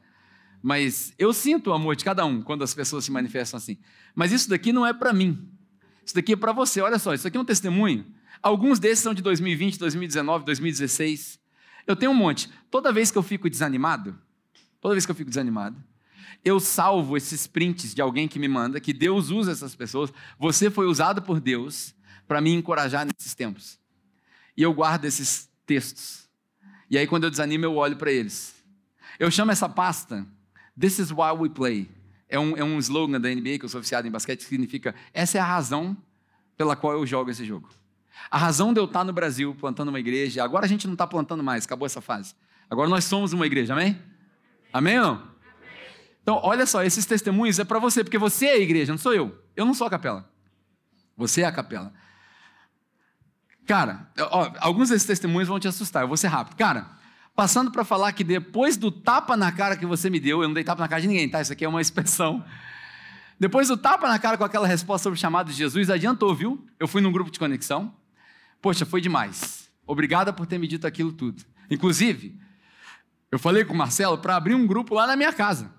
Mas 0.62 1.12
eu 1.18 1.32
sinto 1.32 1.70
o 1.70 1.72
amor 1.72 1.96
de 1.96 2.04
cada 2.04 2.24
um 2.24 2.40
quando 2.40 2.62
as 2.62 2.72
pessoas 2.72 3.04
se 3.04 3.10
manifestam 3.10 3.58
assim. 3.58 3.78
Mas 4.14 4.30
isso 4.30 4.48
daqui 4.48 4.72
não 4.72 4.86
é 4.86 4.94
para 4.94 5.12
mim. 5.12 5.48
Isso 6.04 6.14
daqui 6.14 6.32
é 6.32 6.36
para 6.36 6.52
você. 6.52 6.80
Olha 6.80 6.98
só, 6.98 7.12
isso 7.12 7.26
aqui 7.26 7.36
é 7.36 7.40
um 7.40 7.44
testemunho. 7.44 8.06
Alguns 8.40 8.78
desses 8.78 9.00
são 9.00 9.12
de 9.12 9.22
2020, 9.22 9.78
2019, 9.78 10.44
2016. 10.44 11.41
Eu 11.86 11.96
tenho 11.96 12.12
um 12.12 12.14
monte. 12.14 12.50
Toda 12.70 12.92
vez 12.92 13.10
que 13.10 13.18
eu 13.18 13.22
fico 13.22 13.48
desanimado, 13.48 14.18
toda 14.80 14.94
vez 14.94 15.04
que 15.04 15.10
eu 15.10 15.16
fico 15.16 15.30
desanimado, 15.30 15.82
eu 16.44 16.58
salvo 16.58 17.16
esses 17.16 17.46
prints 17.46 17.94
de 17.94 18.02
alguém 18.02 18.26
que 18.26 18.38
me 18.38 18.48
manda, 18.48 18.80
que 18.80 18.92
Deus 18.92 19.30
usa 19.30 19.52
essas 19.52 19.74
pessoas. 19.74 20.12
Você 20.38 20.70
foi 20.70 20.86
usado 20.86 21.22
por 21.22 21.40
Deus 21.40 21.94
para 22.26 22.40
me 22.40 22.52
encorajar 22.52 23.06
nesses 23.06 23.34
tempos. 23.34 23.78
E 24.56 24.62
eu 24.62 24.72
guardo 24.72 25.04
esses 25.04 25.48
textos. 25.66 26.28
E 26.90 26.98
aí, 26.98 27.06
quando 27.06 27.24
eu 27.24 27.30
desanimo, 27.30 27.64
eu 27.64 27.76
olho 27.76 27.96
para 27.96 28.10
eles. 28.10 28.54
Eu 29.18 29.30
chamo 29.30 29.52
essa 29.52 29.68
pasta 29.68 30.26
This 30.78 30.98
is 30.98 31.10
why 31.10 31.32
we 31.36 31.48
play. 31.48 31.88
É 32.28 32.38
um, 32.38 32.56
é 32.56 32.64
um 32.64 32.78
slogan 32.78 33.20
da 33.20 33.28
NBA, 33.28 33.58
que 33.58 33.64
eu 33.64 33.68
sou 33.68 33.80
oficiado 33.80 34.08
em 34.08 34.10
basquete, 34.10 34.38
que 34.38 34.46
significa 34.46 34.94
essa 35.12 35.36
é 35.36 35.40
a 35.40 35.44
razão 35.44 35.96
pela 36.56 36.74
qual 36.74 36.94
eu 36.94 37.06
jogo 37.06 37.30
esse 37.30 37.44
jogo. 37.44 37.68
A 38.30 38.38
razão 38.38 38.72
de 38.72 38.80
eu 38.80 38.84
estar 38.84 39.04
no 39.04 39.12
Brasil 39.12 39.54
plantando 39.58 39.88
uma 39.88 40.00
igreja, 40.00 40.42
agora 40.42 40.64
a 40.64 40.68
gente 40.68 40.86
não 40.86 40.94
está 40.94 41.06
plantando 41.06 41.42
mais, 41.42 41.64
acabou 41.64 41.86
essa 41.86 42.00
fase. 42.00 42.34
Agora 42.70 42.88
nós 42.88 43.04
somos 43.04 43.32
uma 43.32 43.46
igreja, 43.46 43.74
amém? 43.74 44.00
Amém 44.72 44.98
ou 44.98 45.04
não? 45.04 45.32
Então, 46.22 46.40
olha 46.42 46.64
só, 46.66 46.82
esses 46.82 47.04
testemunhos 47.04 47.58
é 47.58 47.64
para 47.64 47.78
você, 47.78 48.04
porque 48.04 48.16
você 48.16 48.46
é 48.46 48.52
a 48.52 48.58
igreja, 48.58 48.92
não 48.92 48.98
sou 48.98 49.12
eu. 49.12 49.36
Eu 49.56 49.66
não 49.66 49.74
sou 49.74 49.86
a 49.86 49.90
capela. 49.90 50.30
Você 51.16 51.42
é 51.42 51.44
a 51.44 51.52
capela. 51.52 51.92
Cara, 53.66 54.10
ó, 54.18 54.52
alguns 54.60 54.88
desses 54.88 55.06
testemunhos 55.06 55.48
vão 55.48 55.58
te 55.58 55.68
assustar, 55.68 56.02
eu 56.02 56.08
vou 56.08 56.16
ser 56.16 56.28
rápido. 56.28 56.56
Cara, 56.56 56.90
passando 57.34 57.70
para 57.70 57.84
falar 57.84 58.12
que 58.12 58.24
depois 58.24 58.76
do 58.76 58.90
tapa 58.90 59.36
na 59.36 59.50
cara 59.52 59.76
que 59.76 59.86
você 59.86 60.08
me 60.08 60.20
deu, 60.20 60.42
eu 60.42 60.48
não 60.48 60.54
dei 60.54 60.64
tapa 60.64 60.80
na 60.80 60.88
cara 60.88 61.02
de 61.02 61.08
ninguém, 61.08 61.28
tá? 61.28 61.40
Isso 61.40 61.52
aqui 61.52 61.64
é 61.64 61.68
uma 61.68 61.80
expressão. 61.80 62.44
Depois 63.38 63.68
do 63.68 63.76
tapa 63.76 64.08
na 64.08 64.18
cara 64.18 64.38
com 64.38 64.44
aquela 64.44 64.66
resposta 64.66 65.02
sobre 65.02 65.18
o 65.18 65.20
chamado 65.20 65.50
de 65.50 65.54
Jesus, 65.54 65.90
adiantou, 65.90 66.34
viu? 66.34 66.64
Eu 66.78 66.86
fui 66.86 67.00
num 67.00 67.10
grupo 67.10 67.30
de 67.30 67.38
conexão. 67.38 67.92
Poxa, 68.62 68.86
foi 68.86 69.00
demais. 69.00 69.68
Obrigada 69.84 70.32
por 70.32 70.46
ter 70.46 70.56
me 70.56 70.68
dito 70.68 70.86
aquilo 70.86 71.12
tudo. 71.12 71.44
Inclusive, 71.68 72.40
eu 73.30 73.38
falei 73.38 73.64
com 73.64 73.74
o 73.74 73.76
Marcelo 73.76 74.16
para 74.16 74.36
abrir 74.36 74.54
um 74.54 74.66
grupo 74.66 74.94
lá 74.94 75.06
na 75.06 75.16
minha 75.16 75.32
casa. 75.32 75.70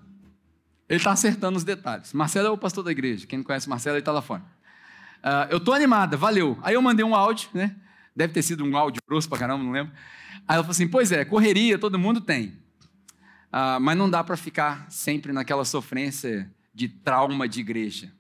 Ele 0.90 0.98
está 0.98 1.14
acertando 1.14 1.58
os 1.58 1.64
detalhes. 1.64 2.12
Marcelo 2.12 2.48
é 2.48 2.52
o 2.52 2.58
pastor 2.58 2.84
da 2.84 2.92
igreja. 2.92 3.26
Quem 3.26 3.40
não 3.40 3.44
conhece 3.44 3.70
Marcelo, 3.70 3.96
ele 3.96 4.02
está 4.02 4.12
lá 4.12 4.22
fora. 4.22 4.44
Uh, 5.24 5.48
eu 5.50 5.58
estou 5.58 5.74
animada, 5.74 6.18
valeu. 6.18 6.60
Aí 6.62 6.74
eu 6.74 6.82
mandei 6.82 7.06
um 7.06 7.16
áudio, 7.16 7.50
né? 7.54 7.74
Deve 8.14 8.34
ter 8.34 8.42
sido 8.42 8.66
um 8.66 8.76
áudio 8.76 9.02
grosso 9.08 9.30
para 9.30 9.40
caramba, 9.40 9.64
não 9.64 9.72
lembro. 9.72 9.94
Aí 10.46 10.56
ela 10.56 10.64
falou 10.64 10.72
assim: 10.72 10.88
Pois 10.88 11.12
é, 11.14 11.24
correria 11.24 11.80
todo 11.80 11.98
mundo 11.98 12.20
tem. 12.20 12.50
Uh, 13.48 13.80
mas 13.80 13.98
não 13.98 14.10
dá 14.10 14.24
para 14.24 14.36
ficar 14.36 14.86
sempre 14.90 15.32
naquela 15.32 15.64
sofrência 15.64 16.52
de 16.74 16.90
trauma 16.90 17.48
de 17.48 17.62
igreja. 17.62 18.12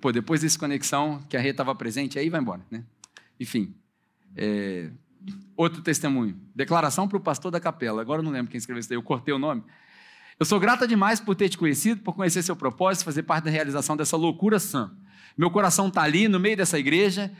Pô, 0.00 0.10
depois 0.10 0.40
dessa 0.40 0.58
conexão, 0.58 1.22
que 1.28 1.36
a 1.36 1.40
Rê 1.40 1.50
estava 1.50 1.74
presente, 1.74 2.18
aí 2.18 2.30
vai 2.30 2.40
embora, 2.40 2.62
né? 2.70 2.82
Enfim. 3.38 3.74
É... 4.36 4.90
Outro 5.56 5.82
testemunho. 5.82 6.40
Declaração 6.54 7.08
para 7.08 7.16
o 7.16 7.20
pastor 7.20 7.50
da 7.50 7.60
capela. 7.60 8.00
Agora 8.00 8.20
eu 8.20 8.24
não 8.24 8.32
lembro 8.32 8.50
quem 8.50 8.58
escreveu 8.58 8.80
isso 8.80 8.88
daí, 8.88 8.96
eu 8.96 9.02
cortei 9.02 9.34
o 9.34 9.38
nome. 9.38 9.62
Eu 10.38 10.46
sou 10.46 10.60
grata 10.60 10.86
demais 10.86 11.18
por 11.18 11.34
ter 11.34 11.48
te 11.48 11.58
conhecido, 11.58 12.00
por 12.02 12.14
conhecer 12.14 12.42
seu 12.42 12.54
propósito, 12.54 13.04
fazer 13.04 13.24
parte 13.24 13.44
da 13.44 13.50
realização 13.50 13.96
dessa 13.96 14.16
loucura 14.16 14.60
sã. 14.60 14.92
Meu 15.36 15.50
coração 15.50 15.88
está 15.88 16.02
ali, 16.02 16.28
no 16.28 16.38
meio 16.38 16.56
dessa 16.56 16.78
igreja, 16.78 17.32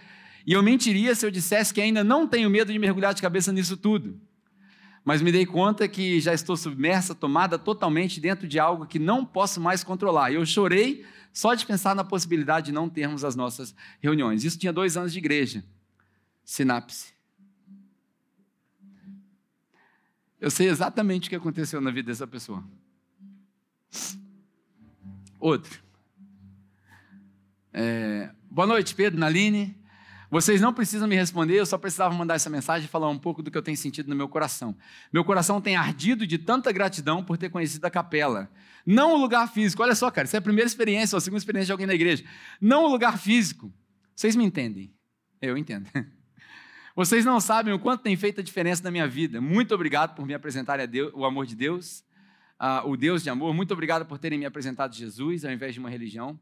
e 0.45 0.53
eu 0.53 0.63
mentiria 0.63 1.15
se 1.15 1.25
eu 1.25 1.31
dissesse 1.31 1.73
que 1.73 1.81
ainda 1.81 2.03
não 2.03 2.27
tenho 2.27 2.51
medo 2.51 2.73
de 2.73 2.79
mergulhar 2.79 3.15
de 3.15 3.23
cabeça 3.23 3.53
nisso 3.53 3.77
tudo. 3.77 4.21
Mas 5.05 5.23
me 5.23 5.31
dei 5.31 5.47
conta 5.47 5.87
que 5.87 6.21
já 6.21 6.35
estou 6.35 6.57
submersa, 6.57 7.15
tomada 7.15 7.57
totalmente 7.59 8.21
dentro 8.21 8.49
de 8.49 8.59
algo 8.59 8.85
que 8.85 8.99
não 8.99 9.25
posso 9.25 9.61
mais 9.61 9.85
controlar. 9.85 10.33
Eu 10.33 10.45
chorei 10.45 11.05
só 11.33 11.55
de 11.55 11.65
pensar 11.65 11.95
na 11.95 12.03
possibilidade 12.03 12.67
de 12.67 12.73
não 12.73 12.89
termos 12.89 13.25
as 13.25 13.37
nossas 13.37 13.75
reuniões. 14.01 14.45
Isso 14.45 14.59
tinha 14.59 14.73
dois 14.73 14.97
anos 14.97 15.13
de 15.13 15.19
igreja. 15.19 15.65
Sinapse. 16.49 17.13
Eu 20.41 20.51
sei 20.51 20.67
exatamente 20.71 21.27
o 21.27 21.29
que 21.29 21.37
aconteceu 21.37 21.79
na 21.79 21.91
vida 21.91 22.11
dessa 22.11 22.27
pessoa. 22.27 22.65
Outro. 25.39 25.79
É, 27.71 28.31
boa 28.51 28.67
noite, 28.67 28.95
Pedro, 28.95 29.21
Naline. 29.21 29.77
Vocês 30.31 30.59
não 30.59 30.73
precisam 30.73 31.07
me 31.07 31.15
responder, 31.15 31.61
eu 31.61 31.67
só 31.67 31.77
precisava 31.77 32.15
mandar 32.15 32.37
essa 32.37 32.49
mensagem 32.49 32.87
e 32.87 32.89
falar 32.89 33.11
um 33.11 33.19
pouco 33.19 33.43
do 33.43 33.51
que 33.51 33.59
eu 33.59 33.63
tenho 33.63 33.77
sentido 33.77 34.09
no 34.09 34.17
meu 34.17 34.27
coração. 34.27 34.75
Meu 35.13 35.25
coração 35.27 35.61
tem 35.61 35.77
ardido 35.77 36.27
de 36.27 36.39
tanta 36.39 36.73
gratidão 36.73 37.23
por 37.23 37.37
ter 37.37 37.51
conhecido 37.51 37.85
a 37.85 37.91
capela. 37.91 38.51
Não 38.87 39.13
o 39.13 39.19
lugar 39.19 39.53
físico, 39.53 39.83
olha 39.83 39.95
só, 39.95 40.11
cara, 40.11 40.25
isso 40.25 40.37
é 40.37 40.39
a 40.39 40.43
primeira 40.43 40.67
experiência, 40.67 41.15
ou 41.15 41.19
a 41.19 41.21
segunda 41.21 41.41
experiência 41.41 41.67
de 41.67 41.73
alguém 41.73 41.87
na 41.87 41.95
igreja. 41.95 42.25
Não 42.59 42.87
o 42.87 42.89
lugar 42.89 43.19
físico, 43.19 43.71
Vocês 44.17 44.35
me 44.35 44.47
entendem? 44.47 44.91
Eu 45.43 45.59
entendo. 45.59 45.87
Vocês 46.99 47.25
não 47.25 47.39
sabem 47.39 47.73
o 47.73 47.79
quanto 47.79 48.03
tem 48.03 48.17
feito 48.17 48.41
a 48.41 48.43
diferença 48.43 48.83
na 48.83 48.91
minha 48.91 49.07
vida. 49.07 49.41
Muito 49.41 49.73
obrigado 49.73 50.17
por 50.17 50.27
me 50.27 50.35
apresentar 50.35 50.81
a 50.81 50.85
Deus, 50.85 51.13
o 51.15 51.25
amor 51.25 51.47
de 51.47 51.55
Deus, 51.55 52.05
uh, 52.61 52.89
o 52.89 52.97
Deus 52.97 53.23
de 53.23 53.31
amor. 53.31 53.55
Muito 53.55 53.71
obrigado 53.71 54.05
por 54.05 54.19
terem 54.19 54.37
me 54.37 54.45
apresentado 54.45 54.97
Jesus 54.97 55.45
ao 55.45 55.53
invés 55.53 55.73
de 55.75 55.79
uma 55.79 55.89
religião. 55.89 56.37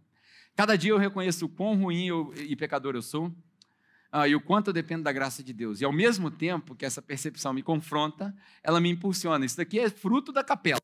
Cada 0.54 0.74
dia 0.74 0.92
eu 0.92 0.96
reconheço 0.96 1.44
o 1.44 1.48
quão 1.50 1.76
ruim 1.76 2.06
eu, 2.06 2.32
e 2.38 2.56
pecador 2.56 2.94
eu 2.94 3.02
sou 3.02 3.26
uh, 3.26 4.26
e 4.26 4.34
o 4.34 4.40
quanto 4.40 4.68
eu 4.68 4.72
dependo 4.72 5.02
da 5.02 5.12
graça 5.12 5.42
de 5.42 5.52
Deus. 5.52 5.82
E 5.82 5.84
ao 5.84 5.92
mesmo 5.92 6.30
tempo 6.30 6.74
que 6.74 6.86
essa 6.86 7.02
percepção 7.02 7.52
me 7.52 7.62
confronta, 7.62 8.34
ela 8.62 8.80
me 8.80 8.88
impulsiona. 8.88 9.44
Isso 9.44 9.58
daqui 9.58 9.78
é 9.78 9.90
fruto 9.90 10.32
da 10.32 10.42
capela. 10.42 10.80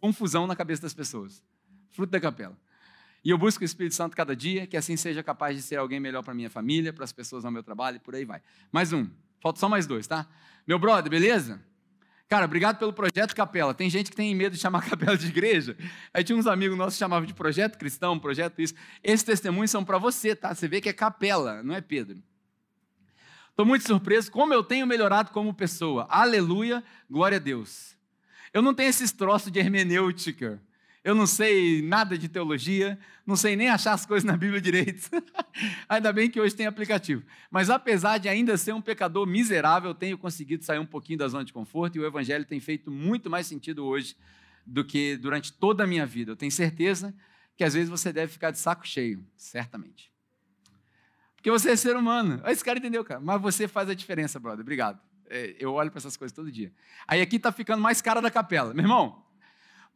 Confusão 0.00 0.46
na 0.46 0.54
cabeça 0.54 0.82
das 0.82 0.94
pessoas. 0.94 1.42
Fruto 1.90 2.12
da 2.12 2.20
capela. 2.20 2.56
E 3.28 3.30
eu 3.30 3.36
busco 3.36 3.62
o 3.62 3.64
Espírito 3.66 3.94
Santo 3.94 4.16
cada 4.16 4.34
dia, 4.34 4.66
que 4.66 4.74
assim 4.74 4.96
seja 4.96 5.22
capaz 5.22 5.54
de 5.54 5.60
ser 5.60 5.76
alguém 5.76 6.00
melhor 6.00 6.22
para 6.22 6.32
minha 6.32 6.48
família, 6.48 6.94
para 6.94 7.04
as 7.04 7.12
pessoas 7.12 7.44
ao 7.44 7.50
meu 7.50 7.62
trabalho 7.62 7.96
e 7.96 8.00
por 8.00 8.14
aí 8.14 8.24
vai. 8.24 8.40
Mais 8.72 8.90
um. 8.90 9.06
Falta 9.42 9.60
só 9.60 9.68
mais 9.68 9.86
dois, 9.86 10.06
tá? 10.06 10.26
Meu 10.66 10.78
brother, 10.78 11.10
beleza? 11.10 11.62
Cara, 12.26 12.46
obrigado 12.46 12.78
pelo 12.78 12.90
projeto 12.90 13.36
Capela. 13.36 13.74
Tem 13.74 13.90
gente 13.90 14.10
que 14.10 14.16
tem 14.16 14.34
medo 14.34 14.54
de 14.54 14.58
chamar 14.58 14.80
capela 14.88 15.14
de 15.14 15.26
igreja. 15.26 15.76
Aí 16.14 16.24
tinha 16.24 16.38
uns 16.38 16.46
amigos 16.46 16.78
nossos 16.78 16.94
que 16.94 17.00
chamavam 17.00 17.26
de 17.26 17.34
projeto 17.34 17.76
cristão, 17.76 18.18
projeto 18.18 18.62
isso. 18.62 18.72
Esses 19.04 19.24
testemunhos 19.24 19.70
são 19.70 19.84
para 19.84 19.98
você, 19.98 20.34
tá? 20.34 20.54
Você 20.54 20.66
vê 20.66 20.80
que 20.80 20.88
é 20.88 20.94
capela, 20.94 21.62
não 21.62 21.74
é 21.74 21.82
Pedro. 21.82 22.22
Estou 23.50 23.66
muito 23.66 23.86
surpreso 23.86 24.32
como 24.32 24.54
eu 24.54 24.64
tenho 24.64 24.86
melhorado 24.86 25.32
como 25.32 25.52
pessoa. 25.52 26.06
Aleluia, 26.08 26.82
glória 27.10 27.36
a 27.36 27.38
Deus. 27.38 27.94
Eu 28.54 28.62
não 28.62 28.72
tenho 28.72 28.88
esses 28.88 29.12
troços 29.12 29.52
de 29.52 29.58
hermenêutica 29.58 30.62
eu 31.08 31.14
não 31.14 31.26
sei 31.26 31.80
nada 31.80 32.18
de 32.18 32.28
teologia, 32.28 32.98
não 33.26 33.34
sei 33.34 33.56
nem 33.56 33.70
achar 33.70 33.94
as 33.94 34.04
coisas 34.04 34.24
na 34.24 34.36
Bíblia 34.36 34.60
direito. 34.60 35.08
ainda 35.88 36.12
bem 36.12 36.30
que 36.30 36.38
hoje 36.38 36.54
tem 36.54 36.66
aplicativo. 36.66 37.22
Mas 37.50 37.70
apesar 37.70 38.18
de 38.18 38.28
ainda 38.28 38.58
ser 38.58 38.74
um 38.74 38.82
pecador 38.82 39.26
miserável, 39.26 39.88
eu 39.88 39.94
tenho 39.94 40.18
conseguido 40.18 40.66
sair 40.66 40.78
um 40.78 40.84
pouquinho 40.84 41.18
da 41.18 41.26
zona 41.26 41.46
de 41.46 41.52
conforto 41.52 41.96
e 41.96 41.98
o 41.98 42.04
Evangelho 42.04 42.44
tem 42.44 42.60
feito 42.60 42.90
muito 42.90 43.30
mais 43.30 43.46
sentido 43.46 43.86
hoje 43.86 44.18
do 44.66 44.84
que 44.84 45.16
durante 45.16 45.50
toda 45.50 45.84
a 45.84 45.86
minha 45.86 46.04
vida. 46.04 46.32
Eu 46.32 46.36
tenho 46.36 46.52
certeza 46.52 47.14
que 47.56 47.64
às 47.64 47.72
vezes 47.72 47.88
você 47.88 48.12
deve 48.12 48.30
ficar 48.30 48.50
de 48.50 48.58
saco 48.58 48.86
cheio, 48.86 49.26
certamente. 49.34 50.12
Porque 51.36 51.50
você 51.50 51.70
é 51.70 51.76
ser 51.76 51.96
humano. 51.96 52.42
Esse 52.44 52.62
cara 52.62 52.78
entendeu, 52.78 53.02
cara. 53.02 53.18
Mas 53.18 53.40
você 53.40 53.66
faz 53.66 53.88
a 53.88 53.94
diferença, 53.94 54.38
brother. 54.38 54.60
Obrigado. 54.60 55.00
É, 55.30 55.56
eu 55.58 55.72
olho 55.72 55.90
para 55.90 56.00
essas 56.00 56.18
coisas 56.18 56.36
todo 56.36 56.52
dia. 56.52 56.70
Aí 57.06 57.22
aqui 57.22 57.36
está 57.36 57.50
ficando 57.50 57.80
mais 57.80 58.02
cara 58.02 58.20
da 58.20 58.30
capela. 58.30 58.74
Meu 58.74 58.84
irmão, 58.84 59.26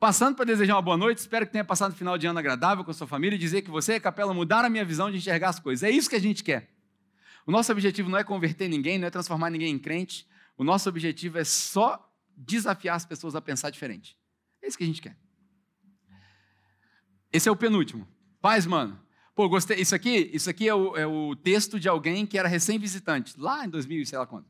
Passando 0.02 0.34
para 0.34 0.46
desejar 0.46 0.74
uma 0.74 0.82
boa 0.82 0.96
noite, 0.96 1.18
espero 1.18 1.46
que 1.46 1.52
tenha 1.52 1.64
passado 1.64 1.92
um 1.92 1.94
final 1.94 2.18
de 2.18 2.26
ano 2.26 2.36
agradável 2.36 2.84
com 2.84 2.90
a 2.90 2.94
sua 2.94 3.06
família 3.06 3.36
e 3.36 3.38
dizer 3.38 3.62
que 3.62 3.70
você 3.70 3.92
e 3.92 3.94
a 3.94 4.00
capela 4.00 4.34
mudaram 4.34 4.66
a 4.66 4.68
minha 4.68 4.84
visão 4.84 5.08
de 5.08 5.16
enxergar 5.16 5.50
as 5.50 5.60
coisas. 5.60 5.84
É 5.84 5.92
isso 5.92 6.10
que 6.10 6.16
a 6.16 6.20
gente 6.20 6.42
quer. 6.42 6.68
O 7.46 7.52
nosso 7.52 7.70
objetivo 7.70 8.10
não 8.10 8.18
é 8.18 8.24
converter 8.24 8.66
ninguém, 8.66 8.98
não 8.98 9.06
é 9.06 9.10
transformar 9.10 9.48
ninguém 9.48 9.72
em 9.72 9.78
crente. 9.78 10.26
O 10.58 10.64
nosso 10.64 10.88
objetivo 10.88 11.38
é 11.38 11.44
só 11.44 12.12
desafiar 12.36 12.96
as 12.96 13.06
pessoas 13.06 13.36
a 13.36 13.40
pensar 13.40 13.70
diferente. 13.70 14.18
É 14.60 14.66
isso 14.66 14.76
que 14.76 14.82
a 14.82 14.86
gente 14.88 15.00
quer. 15.00 15.16
Esse 17.32 17.48
é 17.48 17.52
o 17.52 17.56
penúltimo. 17.56 18.04
Paz, 18.40 18.66
mano. 18.66 19.00
Pô, 19.36 19.48
gostei. 19.48 19.80
Isso 19.80 19.94
aqui, 19.94 20.28
isso 20.34 20.50
aqui 20.50 20.68
é 20.68 20.74
o, 20.74 20.96
é 20.96 21.06
o 21.06 21.36
texto 21.36 21.78
de 21.78 21.88
alguém 21.88 22.26
que 22.26 22.36
era 22.36 22.48
recém-visitante, 22.48 23.38
lá 23.38 23.64
em 23.64 23.68
2000, 23.68 24.04
sei 24.06 24.18
lá 24.18 24.26
quando. 24.26 24.46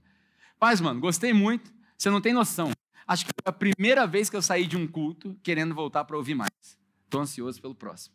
Paz, 0.59 0.81
mano, 0.81 0.99
gostei 0.99 1.35
muito. 1.35 1.71
Você 1.99 2.09
não 2.09 2.23
tem 2.23 2.33
noção. 2.33 2.73
Acho 3.07 3.25
que 3.25 3.31
foi 3.35 3.51
a 3.51 3.53
primeira 3.53 4.07
vez 4.07 4.31
que 4.31 4.37
eu 4.37 4.43
saí 4.43 4.67
de 4.67 4.77
um 4.77 4.87
culto 4.87 5.39
querendo 5.43 5.75
voltar 5.75 6.05
para 6.05 6.17
ouvir 6.17 6.35
mais. 6.35 6.51
Estou 7.05 7.21
ansioso 7.21 7.61
pelo 7.61 7.75
próximo. 7.75 8.15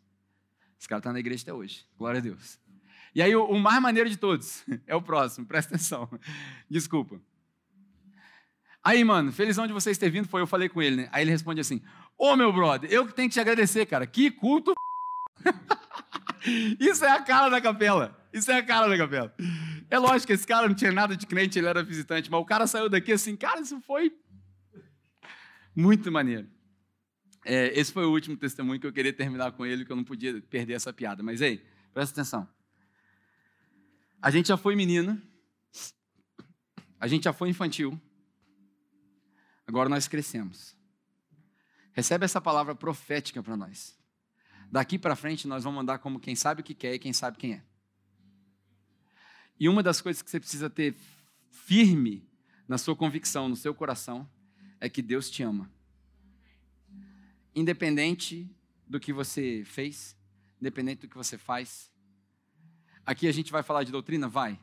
Esse 0.78 0.88
cara 0.88 1.00
está 1.00 1.12
na 1.12 1.18
igreja 1.18 1.42
até 1.42 1.52
hoje. 1.52 1.84
Glória 1.96 2.18
a 2.18 2.22
Deus. 2.22 2.58
E 3.14 3.22
aí, 3.22 3.34
o, 3.34 3.58
mais 3.58 3.80
maneiro 3.80 4.08
de 4.08 4.16
todos 4.16 4.64
é 4.86 4.94
o 4.94 5.02
próximo, 5.02 5.46
presta 5.46 5.74
atenção. 5.74 6.08
Desculpa. 6.70 7.20
Aí, 8.82 9.02
mano, 9.02 9.32
felizão 9.32 9.66
de 9.66 9.72
vocês 9.72 9.98
ter 9.98 10.08
vindo, 10.08 10.28
foi 10.28 10.40
eu 10.40 10.46
falei 10.46 10.68
com 10.68 10.80
ele, 10.80 10.96
né? 10.96 11.08
Aí 11.10 11.22
ele 11.22 11.30
responde 11.30 11.60
assim: 11.60 11.82
Ô 12.16 12.36
meu 12.36 12.52
brother, 12.52 12.90
eu 12.90 13.06
que 13.06 13.12
tenho 13.12 13.28
que 13.28 13.34
te 13.34 13.40
agradecer, 13.40 13.86
cara. 13.86 14.06
Que 14.06 14.30
culto. 14.30 14.72
Isso 16.78 17.04
é 17.04 17.10
a 17.10 17.20
cara 17.20 17.48
da 17.48 17.60
capela. 17.60 18.16
Isso 18.32 18.50
é 18.50 18.56
a 18.56 18.62
cara 18.62 18.88
da 18.88 18.96
capela. 18.96 19.34
É 19.90 19.98
lógico 19.98 20.28
que 20.28 20.32
esse 20.32 20.46
cara 20.46 20.68
não 20.68 20.74
tinha 20.74 20.92
nada 20.92 21.16
de 21.16 21.26
crente, 21.26 21.58
ele 21.58 21.66
era 21.66 21.82
visitante, 21.82 22.30
mas 22.30 22.40
o 22.40 22.44
cara 22.44 22.66
saiu 22.66 22.88
daqui 22.88 23.12
assim, 23.12 23.34
cara, 23.36 23.60
isso 23.60 23.80
foi 23.80 24.12
muito 25.78 26.10
maneiro. 26.10 26.48
É, 27.44 27.68
esse 27.78 27.92
foi 27.92 28.04
o 28.04 28.10
último 28.10 28.36
testemunho 28.36 28.80
que 28.80 28.86
eu 28.86 28.92
queria 28.92 29.12
terminar 29.12 29.52
com 29.52 29.64
ele, 29.64 29.84
que 29.84 29.92
eu 29.92 29.96
não 29.96 30.02
podia 30.02 30.42
perder 30.42 30.72
essa 30.72 30.92
piada. 30.92 31.22
Mas, 31.22 31.40
ei, 31.40 31.64
presta 31.94 32.20
atenção. 32.20 32.48
A 34.20 34.28
gente 34.28 34.48
já 34.48 34.56
foi 34.56 34.74
menino, 34.74 35.22
a 36.98 37.06
gente 37.06 37.24
já 37.24 37.32
foi 37.32 37.48
infantil, 37.48 37.98
agora 39.68 39.88
nós 39.88 40.08
crescemos. 40.08 40.76
Recebe 41.92 42.24
essa 42.24 42.40
palavra 42.40 42.74
profética 42.74 43.40
para 43.40 43.56
nós. 43.56 43.96
Daqui 44.72 44.98
para 44.98 45.14
frente 45.14 45.46
nós 45.46 45.62
vamos 45.62 45.80
andar 45.80 46.00
como 46.00 46.18
quem 46.18 46.34
sabe 46.34 46.60
o 46.60 46.64
que 46.64 46.74
quer 46.74 46.94
e 46.94 46.98
quem 46.98 47.12
sabe 47.12 47.38
quem 47.38 47.52
é. 47.54 47.64
E 49.60 49.68
uma 49.68 49.82
das 49.82 50.00
coisas 50.00 50.22
que 50.22 50.28
você 50.30 50.40
precisa 50.40 50.68
ter 50.68 50.96
firme 51.52 52.28
na 52.66 52.78
sua 52.78 52.96
convicção, 52.96 53.48
no 53.48 53.54
seu 53.54 53.72
coração, 53.72 54.28
é 54.80 54.88
que 54.88 55.02
Deus 55.02 55.30
te 55.30 55.42
ama. 55.42 55.70
Independente 57.54 58.48
do 58.86 58.98
que 58.98 59.12
você 59.12 59.62
fez, 59.64 60.16
independente 60.60 61.02
do 61.02 61.08
que 61.08 61.16
você 61.16 61.36
faz. 61.36 61.90
Aqui 63.04 63.26
a 63.26 63.32
gente 63.32 63.50
vai 63.50 63.62
falar 63.62 63.84
de 63.84 63.92
doutrina? 63.92 64.28
Vai. 64.28 64.58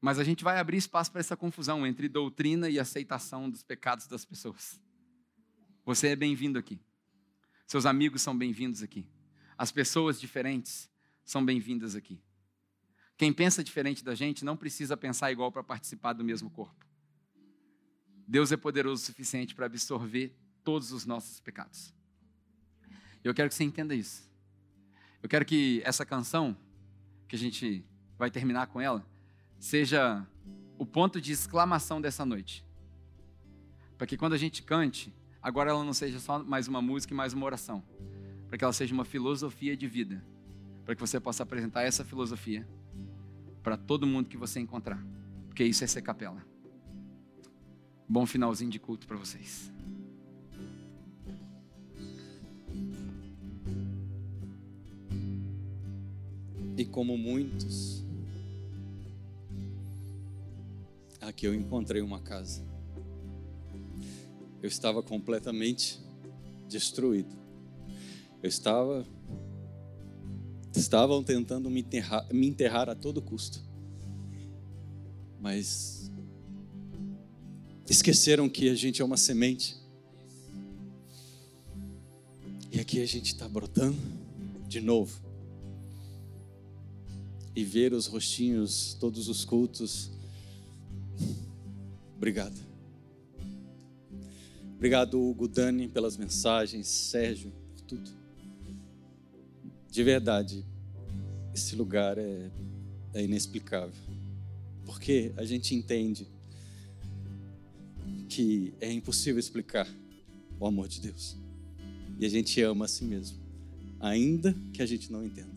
Mas 0.00 0.18
a 0.18 0.24
gente 0.24 0.44
vai 0.44 0.58
abrir 0.58 0.76
espaço 0.76 1.10
para 1.10 1.20
essa 1.20 1.36
confusão 1.36 1.86
entre 1.86 2.08
doutrina 2.08 2.68
e 2.68 2.78
aceitação 2.78 3.48
dos 3.48 3.62
pecados 3.62 4.06
das 4.06 4.24
pessoas. 4.24 4.78
Você 5.84 6.08
é 6.08 6.16
bem-vindo 6.16 6.58
aqui. 6.58 6.80
Seus 7.66 7.86
amigos 7.86 8.20
são 8.22 8.36
bem-vindos 8.36 8.82
aqui. 8.82 9.06
As 9.56 9.72
pessoas 9.72 10.20
diferentes 10.20 10.90
são 11.24 11.44
bem-vindas 11.44 11.94
aqui. 11.94 12.20
Quem 13.16 13.32
pensa 13.32 13.64
diferente 13.64 14.04
da 14.04 14.14
gente 14.14 14.44
não 14.44 14.56
precisa 14.56 14.96
pensar 14.96 15.30
igual 15.30 15.50
para 15.50 15.62
participar 15.62 16.12
do 16.12 16.24
mesmo 16.24 16.50
corpo. 16.50 16.84
Deus 18.26 18.52
é 18.52 18.56
poderoso 18.56 19.02
o 19.02 19.06
suficiente 19.06 19.54
para 19.54 19.66
absorver 19.66 20.34
todos 20.62 20.92
os 20.92 21.04
nossos 21.04 21.40
pecados. 21.40 21.92
Eu 23.22 23.34
quero 23.34 23.48
que 23.48 23.54
você 23.54 23.64
entenda 23.64 23.94
isso. 23.94 24.28
Eu 25.22 25.28
quero 25.28 25.44
que 25.44 25.80
essa 25.84 26.04
canção, 26.04 26.56
que 27.28 27.36
a 27.36 27.38
gente 27.38 27.84
vai 28.18 28.30
terminar 28.30 28.66
com 28.66 28.80
ela, 28.80 29.04
seja 29.58 30.26
o 30.78 30.84
ponto 30.84 31.20
de 31.20 31.32
exclamação 31.32 32.00
dessa 32.00 32.24
noite. 32.24 32.64
Para 33.96 34.06
que 34.06 34.16
quando 34.16 34.34
a 34.34 34.38
gente 34.38 34.62
cante, 34.62 35.14
agora 35.40 35.70
ela 35.70 35.84
não 35.84 35.94
seja 35.94 36.18
só 36.18 36.42
mais 36.42 36.68
uma 36.68 36.82
música 36.82 37.14
e 37.14 37.16
mais 37.16 37.32
uma 37.32 37.46
oração. 37.46 37.82
Para 38.48 38.58
que 38.58 38.64
ela 38.64 38.72
seja 38.72 38.92
uma 38.92 39.04
filosofia 39.04 39.76
de 39.76 39.86
vida. 39.86 40.22
Para 40.84 40.94
que 40.94 41.00
você 41.00 41.18
possa 41.18 41.42
apresentar 41.42 41.82
essa 41.82 42.04
filosofia 42.04 42.68
para 43.62 43.78
todo 43.78 44.06
mundo 44.06 44.28
que 44.28 44.36
você 44.36 44.60
encontrar. 44.60 45.02
Porque 45.48 45.64
isso 45.64 45.82
é 45.82 45.86
ser 45.86 46.02
capela. 46.02 46.44
Bom 48.08 48.26
finalzinho 48.26 48.70
de 48.70 48.78
culto 48.78 49.06
para 49.06 49.16
vocês. 49.16 49.72
E 56.76 56.84
como 56.84 57.16
muitos, 57.16 58.04
aqui 61.20 61.46
eu 61.46 61.54
encontrei 61.54 62.02
uma 62.02 62.20
casa. 62.20 62.64
Eu 64.60 64.68
estava 64.68 65.02
completamente 65.02 66.00
destruído. 66.68 67.34
Eu 68.42 68.48
estava 68.48 69.06
estavam 70.74 71.22
tentando 71.22 71.70
me 71.70 71.80
enterrar, 71.80 72.26
me 72.32 72.48
enterrar 72.48 72.88
a 72.88 72.94
todo 72.94 73.22
custo. 73.22 73.62
Mas 75.40 76.03
Esqueceram 77.88 78.48
que 78.48 78.70
a 78.70 78.74
gente 78.74 79.02
é 79.02 79.04
uma 79.04 79.16
semente. 79.16 79.76
E 82.72 82.80
aqui 82.80 83.00
a 83.00 83.06
gente 83.06 83.26
está 83.26 83.46
brotando 83.46 83.98
de 84.66 84.80
novo. 84.80 85.22
E 87.54 87.62
ver 87.62 87.92
os 87.92 88.06
rostinhos, 88.06 88.96
todos 88.98 89.28
os 89.28 89.44
cultos. 89.44 90.10
Obrigado. 92.16 92.58
Obrigado, 94.76 95.20
Hugo 95.20 95.46
Dani, 95.46 95.86
pelas 95.86 96.16
mensagens, 96.16 96.88
Sérgio, 96.88 97.52
por 97.70 97.80
tudo. 97.82 98.10
De 99.90 100.02
verdade, 100.02 100.64
esse 101.54 101.76
lugar 101.76 102.18
é, 102.18 102.50
é 103.12 103.22
inexplicável. 103.22 103.94
Porque 104.84 105.32
a 105.36 105.44
gente 105.44 105.74
entende 105.74 106.33
que 108.34 108.74
é 108.80 108.90
impossível 108.92 109.38
explicar 109.38 109.86
o 110.58 110.66
amor 110.66 110.88
de 110.88 111.00
Deus. 111.00 111.36
E 112.18 112.26
a 112.26 112.28
gente 112.28 112.60
ama 112.62 112.86
a 112.86 112.88
si 112.88 113.04
mesmo, 113.04 113.38
ainda 114.00 114.52
que 114.72 114.82
a 114.82 114.86
gente 114.86 115.12
não 115.12 115.24
entenda. 115.24 115.54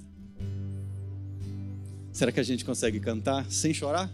Será 2.12 2.32
que 2.32 2.40
a 2.40 2.44
gente 2.44 2.64
consegue 2.64 3.00
cantar 3.00 3.50
sem 3.52 3.74
chorar? 3.74 4.14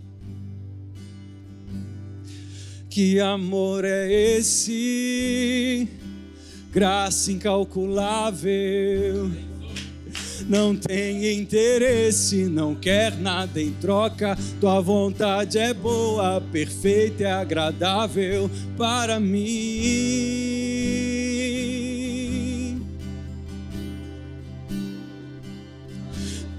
Que 2.89 3.20
amor 3.20 3.84
é 3.84 4.09
esse? 4.38 5.89
Graça 6.72 7.34
incalculável. 7.34 9.30
Não 10.47 10.75
tem 10.75 11.39
interesse, 11.39 12.45
não 12.45 12.75
quer 12.75 13.15
nada 13.17 13.61
em 13.61 13.71
troca. 13.71 14.38
Tua 14.59 14.81
vontade 14.81 15.57
é 15.57 15.73
boa, 15.73 16.41
perfeita 16.51 17.23
e 17.23 17.25
agradável 17.25 18.51
para 18.77 19.19
mim. 19.19 20.23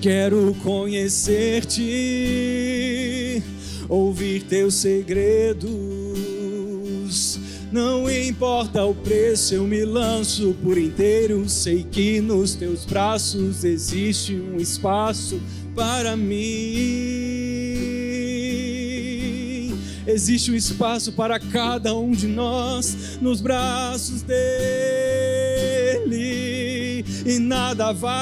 Quero 0.00 0.54
conhecer-te, 0.64 1.80
ouvir 3.88 4.42
teus 4.42 4.74
segredos 4.74 5.91
não 7.72 8.10
importa 8.10 8.84
o 8.84 8.94
preço, 8.94 9.54
eu 9.54 9.64
me 9.64 9.84
lanço 9.84 10.54
por 10.62 10.76
inteiro. 10.76 11.48
Sei 11.48 11.82
que 11.82 12.20
nos 12.20 12.54
teus 12.54 12.84
braços 12.84 13.64
existe 13.64 14.34
um 14.34 14.58
espaço 14.58 15.40
para 15.74 16.14
mim. 16.16 17.32
Existe 20.06 20.50
um 20.50 20.54
espaço 20.54 21.12
para 21.12 21.40
cada 21.40 21.94
um 21.96 22.10
de 22.10 22.26
nós 22.26 23.18
nos 23.20 23.40
braços 23.40 24.20
dele, 24.22 24.42
e 27.24 27.38
nada 27.38 27.92
vai, 27.92 28.12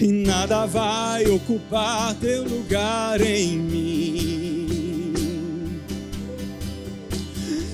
e 0.00 0.08
nada 0.08 0.64
vai 0.66 1.26
ocupar 1.26 2.14
teu 2.14 2.42
lugar 2.42 3.20
em 3.20 3.58
mim. 3.58 4.31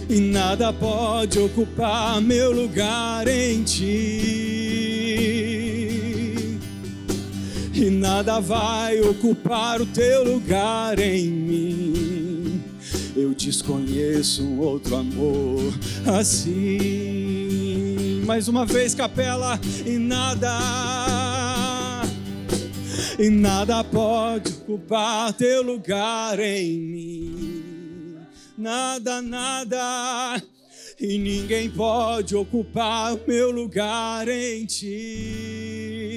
E 0.08 0.20
nada 0.20 0.72
pode 0.72 1.38
ocupar 1.38 2.18
meu 2.20 2.50
lugar 2.50 3.28
em 3.28 3.62
ti. 3.62 3.84
E 7.74 7.90
nada 7.90 8.40
vai 8.40 9.00
ocupar 9.00 9.82
o 9.82 9.86
teu 9.86 10.24
lugar 10.24 10.98
em 10.98 11.28
mim. 11.28 12.60
Eu 13.14 13.32
desconheço 13.34 14.42
um 14.42 14.58
outro 14.60 14.96
amor 14.96 15.74
assim. 16.18 18.22
Mais 18.24 18.48
uma 18.48 18.64
vez, 18.64 18.94
capela, 18.94 19.60
e 19.86 19.98
nada, 19.98 22.02
e 23.18 23.28
nada 23.30 23.84
pode 23.84 24.52
ocupar 24.52 25.34
teu 25.34 25.62
lugar 25.62 26.40
em 26.40 26.78
mim 26.78 27.37
nada, 28.58 29.22
nada, 29.22 30.42
e 31.00 31.16
ninguém 31.16 31.70
pode 31.70 32.34
ocupar 32.34 33.16
meu 33.26 33.50
lugar 33.52 34.26
em 34.28 34.66
ti. 34.66 36.08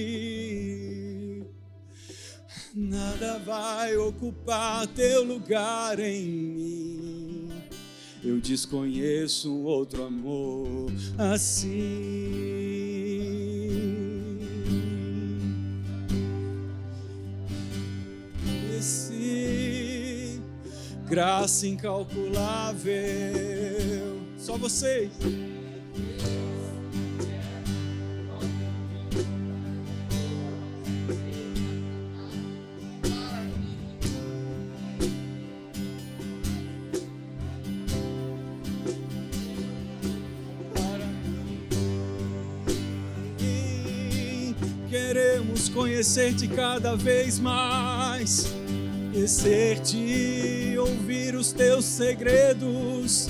Nada 2.73 3.37
vai 3.39 3.95
ocupar 3.95 4.87
teu 4.87 5.23
lugar 5.23 5.99
em 5.99 6.25
mim. 6.25 7.51
Eu 8.23 8.39
desconheço 8.39 9.51
um 9.51 9.63
outro 9.63 10.03
amor 10.03 10.91
assim. 11.17 11.71
Graça 21.11 21.67
incalculável. 21.67 22.95
Só 24.37 24.57
vocês. 24.57 25.11
Queremos 44.89 45.67
conhecer-te 45.67 46.47
cada 46.47 46.95
vez 46.95 47.37
mais, 47.37 48.45
conhecer-te 49.11 50.77
ouvir 50.79 51.35
os 51.35 51.51
teus 51.51 51.83
segredos. 51.85 53.27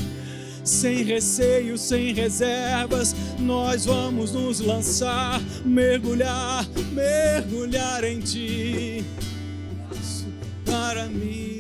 Sem 0.64 1.04
receio, 1.04 1.76
sem 1.76 2.14
reservas, 2.14 3.16
nós 3.40 3.86
vamos 3.86 4.32
nos 4.32 4.60
lançar, 4.60 5.42
mergulhar, 5.66 6.68
mergulhar 6.94 8.04
em 8.04 8.20
ti. 8.20 9.04
Para 10.66 11.08
mim. 11.08 11.51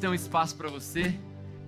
Tem 0.00 0.08
um 0.08 0.14
espaço 0.14 0.56
para 0.56 0.70
você. 0.70 1.14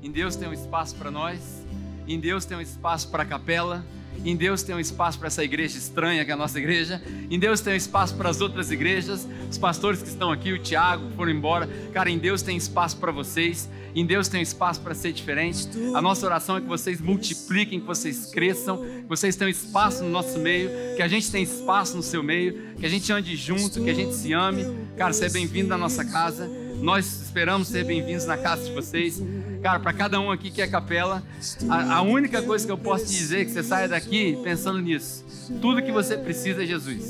Em 0.03 0.11
Deus 0.11 0.37
tem 0.37 0.49
um 0.49 0.55
espaço 0.55 0.97
para 0.97 1.11
nós. 1.11 1.63
Em 2.09 2.19
Deus 2.19 2.47
tem 2.47 2.57
um 2.57 2.63
espaço 2.63 3.09
para 3.09 3.25
a 3.25 3.27
capela. 3.27 3.85
Em 4.25 4.35
Deus 4.35 4.63
tem 4.63 4.75
um 4.75 4.81
espaço 4.81 5.19
para 5.19 5.27
essa 5.27 5.45
igreja 5.45 5.77
estranha 5.77 6.25
que 6.25 6.31
é 6.31 6.35
a 6.35 6.37
nossa 6.37 6.59
igreja. 6.59 7.03
Em 7.31 7.39
Deus 7.39 7.61
tem 7.61 7.75
um 7.75 7.77
espaço 7.77 8.15
para 8.17 8.31
as 8.31 8.41
outras 8.41 8.71
igrejas. 8.71 9.29
Os 9.51 9.59
pastores 9.59 10.01
que 10.01 10.09
estão 10.09 10.33
aqui, 10.33 10.51
o 10.51 10.59
Tiago, 10.59 11.11
foram 11.15 11.31
embora. 11.31 11.69
Cara, 11.93 12.09
em 12.09 12.19
Deus 12.19 12.41
tem 12.41 12.57
espaço 12.57 12.97
para 12.97 13.13
vocês. 13.13 13.69
Em 13.95 14.07
Deus 14.07 14.29
tem 14.29 14.41
espaço 14.41 14.81
para 14.81 14.95
ser 14.95 15.13
diferente. 15.13 15.69
A 15.95 16.01
nossa 16.01 16.25
oração 16.25 16.57
é 16.57 16.61
que 16.63 16.67
vocês 16.67 17.03
multipliquem, 17.03 17.81
que 17.81 17.87
vocês 17.87 18.31
cresçam, 18.33 18.79
que 18.79 19.09
vocês 19.09 19.37
tenham 19.37 19.51
espaço 19.51 20.03
no 20.03 20.09
nosso 20.09 20.39
meio, 20.39 20.71
que 20.97 21.03
a 21.03 21.09
gente 21.09 21.31
tenha 21.31 21.45
espaço 21.45 21.95
no 21.95 22.03
seu 22.03 22.23
meio, 22.23 22.75
que 22.79 22.87
a 22.87 22.89
gente 22.89 23.13
ande 23.13 23.37
junto, 23.37 23.85
que 23.85 23.91
a 23.91 23.95
gente 23.95 24.15
se 24.15 24.33
ame. 24.33 24.65
Cara, 24.97 25.13
você 25.13 25.27
é 25.27 25.29
bem-vindo 25.29 25.69
na 25.69 25.77
nossa 25.77 26.03
casa. 26.03 26.62
Nós 26.83 27.23
esperamos 27.23 27.69
ser 27.69 27.85
bem-vindos 27.85 28.27
na 28.27 28.37
casa 28.37 28.65
de 28.65 28.73
vocês. 28.73 29.23
Cara, 29.63 29.79
para 29.79 29.93
cada 29.93 30.21
um 30.21 30.33
aqui 30.33 30.51
que 30.51 30.61
é 30.61 30.67
capela, 30.67 31.23
a, 31.69 31.99
a, 31.99 32.03
única 32.03 32.43
coisa 32.43 32.67
que 32.67 32.73
eu 32.73 32.77
posso 32.77 33.07
te 33.07 33.13
dizer 33.13 33.43
é 33.43 33.45
que 33.45 33.53
você 33.53 33.63
saia 33.63 33.87
daqui 33.87 34.37
pensando 34.43 34.81
nisso. 34.81 35.25
Tudo 35.61 35.81
que 35.81 35.93
você 35.93 36.17
precisa 36.17 36.65
é 36.65 36.67
Jesus. 36.67 37.05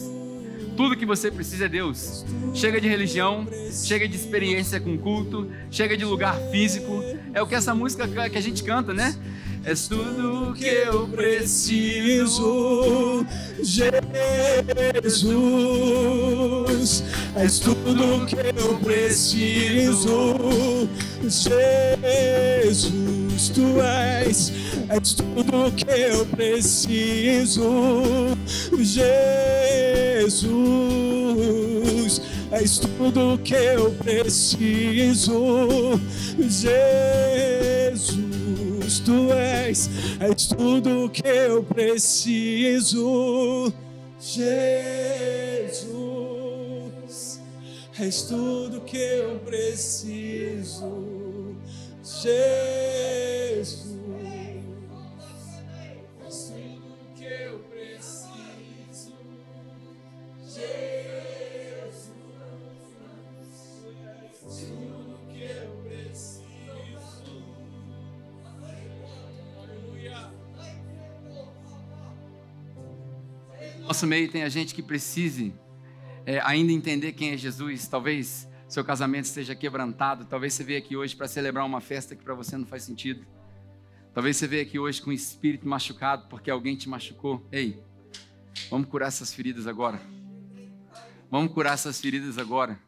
Tudo 0.77 0.95
que 0.95 1.07
você 1.07 1.31
precisa 1.31 1.65
é 1.65 1.69
Deus. 1.71 2.23
Chega 2.53 2.79
de 2.83 2.87
religião, 2.87 3.47
chega 3.73 4.07
de 4.07 4.15
experiência 4.15 4.79
com 4.79 4.99
culto, 4.99 5.51
chega 5.71 5.97
de 5.97 6.05
lugar 6.05 6.37
físico. 6.51 7.03
É 7.33 7.41
o 7.41 7.47
que 7.47 7.55
essa 7.55 7.75
música 7.75 8.07
que 8.29 8.37
a 8.37 8.43
gente 8.43 8.63
canta, 8.63 8.93
né? 8.93 9.17
És 9.65 9.87
tudo 9.87 10.53
que 10.55 10.67
eu 10.67 11.07
preciso, 11.07 13.25
Jesus. 13.63 14.25
És 17.37 17.61
tudo 17.61 18.27
que 18.27 18.35
eu 18.37 18.77
preciso, 18.83 20.35
Jesus. 21.23 22.91
Tu 23.55 23.81
és, 23.81 24.53
és 24.89 25.15
tudo 25.15 25.71
que 25.77 25.91
eu 25.91 26.27
preciso, 26.27 27.71
Jesus. 28.77 30.43
És 32.51 32.79
tudo 32.79 33.39
que 33.45 33.55
eu 33.55 33.93
preciso, 33.93 36.01
Jesus 36.39 38.32
tu 39.01 39.33
és, 39.33 39.89
és 40.21 40.47
tudo 40.47 41.09
que 41.11 41.27
eu 41.27 41.63
preciso, 41.63 43.03
Jesus. 44.21 45.83
És 48.01 48.23
tudo 48.23 48.81
que 48.81 48.97
eu 48.97 49.39
preciso, 49.41 50.91
Jesus. 52.03 52.73
Nosso 73.93 74.07
meio 74.07 74.27
tem 74.27 74.43
a 74.43 74.49
gente 74.49 74.75
que 74.75 74.83
precise 74.83 75.53
é, 76.25 76.41
ainda 76.45 76.73
entender 76.73 77.13
quem 77.13 77.33
é 77.33 77.37
Jesus. 77.37 77.87
Talvez 77.87 78.49
seu 78.67 78.83
casamento 78.83 79.27
esteja 79.27 79.55
quebrantado. 79.55 80.25
Talvez 80.25 80.55
você 80.55 80.65
veja 80.65 80.79
aqui 80.79 80.97
hoje 80.97 81.15
para 81.15 81.29
celebrar 81.29 81.67
uma 81.67 81.79
festa 81.79 82.17
que 82.17 82.25
para 82.25 82.33
você 82.33 82.57
não 82.57 82.65
faz 82.65 82.85
sentido. 82.85 83.27
Talvez 84.15 84.39
você 84.39 84.47
veja 84.47 84.63
aqui 84.63 84.79
hoje 84.79 85.03
com 85.03 85.11
o 85.11 85.13
espírito 85.13 85.69
machucado 85.69 86.27
porque 86.31 86.51
alguém 86.51 86.75
te 86.75 86.89
machucou. 86.89 87.47
Ei, 87.53 87.83
vamos 88.71 88.89
curar 88.89 89.09
essas 89.09 89.35
feridas 89.35 89.67
agora. 89.67 90.01
Vamos 91.31 91.53
curar 91.53 91.75
essas 91.75 92.01
feridas 92.01 92.39
agora. 92.39 92.81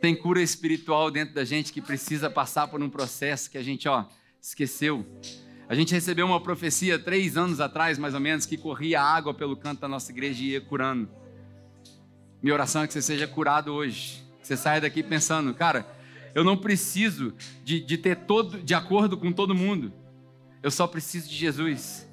Tem 0.00 0.16
cura 0.16 0.42
espiritual 0.42 1.12
dentro 1.12 1.32
da 1.32 1.44
gente 1.44 1.72
que 1.72 1.80
precisa 1.80 2.28
passar 2.28 2.66
por 2.66 2.82
um 2.82 2.90
processo 2.90 3.48
que 3.48 3.56
a 3.56 3.62
gente, 3.62 3.88
ó, 3.88 4.04
esqueceu. 4.42 5.06
A 5.68 5.74
gente 5.74 5.94
recebeu 5.94 6.26
uma 6.26 6.40
profecia 6.40 6.98
três 6.98 7.36
anos 7.36 7.60
atrás, 7.60 7.98
mais 7.98 8.12
ou 8.12 8.20
menos, 8.20 8.44
que 8.44 8.56
corria 8.56 9.00
água 9.00 9.32
pelo 9.32 9.56
canto 9.56 9.80
da 9.80 9.88
nossa 9.88 10.12
igreja 10.12 10.42
e 10.42 10.50
ia 10.50 10.60
curando. 10.60 11.08
Minha 12.42 12.54
oração 12.54 12.82
é 12.82 12.86
que 12.86 12.92
você 12.92 13.00
seja 13.00 13.26
curado 13.26 13.72
hoje. 13.72 14.22
Que 14.40 14.46
você 14.46 14.56
saia 14.56 14.80
daqui 14.80 15.02
pensando, 15.02 15.54
cara, 15.54 15.86
eu 16.34 16.44
não 16.44 16.56
preciso 16.56 17.32
de, 17.64 17.80
de 17.80 17.96
ter 17.96 18.16
todo, 18.16 18.62
de 18.62 18.74
acordo 18.74 19.16
com 19.16 19.32
todo 19.32 19.54
mundo. 19.54 19.90
Eu 20.62 20.70
só 20.70 20.86
preciso 20.86 21.28
de 21.28 21.34
Jesus. 21.34 22.06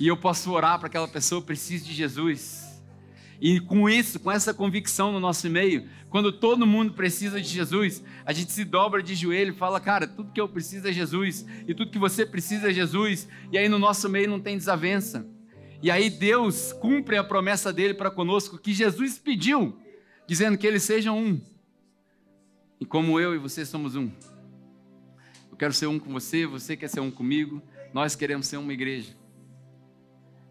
E 0.00 0.08
eu 0.08 0.16
posso 0.16 0.50
orar 0.50 0.78
para 0.78 0.88
aquela 0.88 1.06
pessoa, 1.06 1.40
preciso 1.40 1.84
de 1.84 1.92
Jesus. 1.92 2.63
E 3.40 3.60
com 3.60 3.88
isso, 3.88 4.20
com 4.20 4.30
essa 4.30 4.54
convicção 4.54 5.12
no 5.12 5.20
nosso 5.20 5.48
meio, 5.50 5.88
quando 6.08 6.32
todo 6.32 6.66
mundo 6.66 6.92
precisa 6.92 7.40
de 7.40 7.48
Jesus, 7.48 8.02
a 8.24 8.32
gente 8.32 8.52
se 8.52 8.64
dobra 8.64 9.02
de 9.02 9.14
joelho 9.14 9.52
e 9.52 9.56
fala, 9.56 9.80
cara, 9.80 10.06
tudo 10.06 10.32
que 10.32 10.40
eu 10.40 10.48
preciso 10.48 10.88
é 10.88 10.92
Jesus, 10.92 11.44
e 11.66 11.74
tudo 11.74 11.90
que 11.90 11.98
você 11.98 12.24
precisa 12.24 12.70
é 12.70 12.72
Jesus, 12.72 13.28
e 13.50 13.58
aí 13.58 13.68
no 13.68 13.78
nosso 13.78 14.08
meio 14.08 14.30
não 14.30 14.40
tem 14.40 14.56
desavença. 14.56 15.26
E 15.82 15.90
aí 15.90 16.08
Deus 16.08 16.72
cumpre 16.72 17.16
a 17.16 17.24
promessa 17.24 17.72
dele 17.72 17.94
para 17.94 18.10
conosco, 18.10 18.58
que 18.58 18.72
Jesus 18.72 19.18
pediu, 19.18 19.76
dizendo 20.26 20.56
que 20.56 20.66
eles 20.66 20.82
sejam 20.82 21.18
um. 21.18 21.40
E 22.80 22.86
como 22.86 23.18
eu 23.20 23.34
e 23.34 23.38
você 23.38 23.66
somos 23.66 23.94
um. 23.96 24.10
Eu 25.50 25.56
quero 25.56 25.72
ser 25.72 25.86
um 25.86 25.98
com 25.98 26.12
você, 26.12 26.46
você 26.46 26.76
quer 26.76 26.88
ser 26.88 27.00
um 27.00 27.10
comigo, 27.10 27.62
nós 27.92 28.16
queremos 28.16 28.46
ser 28.46 28.56
uma 28.56 28.72
igreja. 28.72 29.14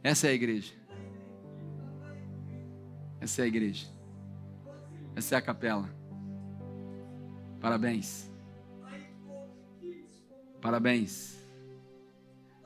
Essa 0.03 0.27
é 0.27 0.31
a 0.31 0.33
igreja. 0.33 0.73
Essa 3.23 3.41
é 3.41 3.45
a 3.45 3.47
igreja. 3.47 3.87
Essa 5.15 5.35
é 5.35 5.37
a 5.37 5.41
capela. 5.41 5.89
Parabéns. 7.61 8.29
Parabéns 10.61 11.37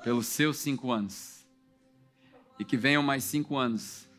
pelos 0.04 0.26
seus 0.26 0.58
cinco 0.58 0.92
anos. 0.92 1.46
E 2.58 2.66
que 2.66 2.76
venham 2.76 3.04
mais 3.04 3.24
cinco 3.24 3.56
anos 3.56 4.10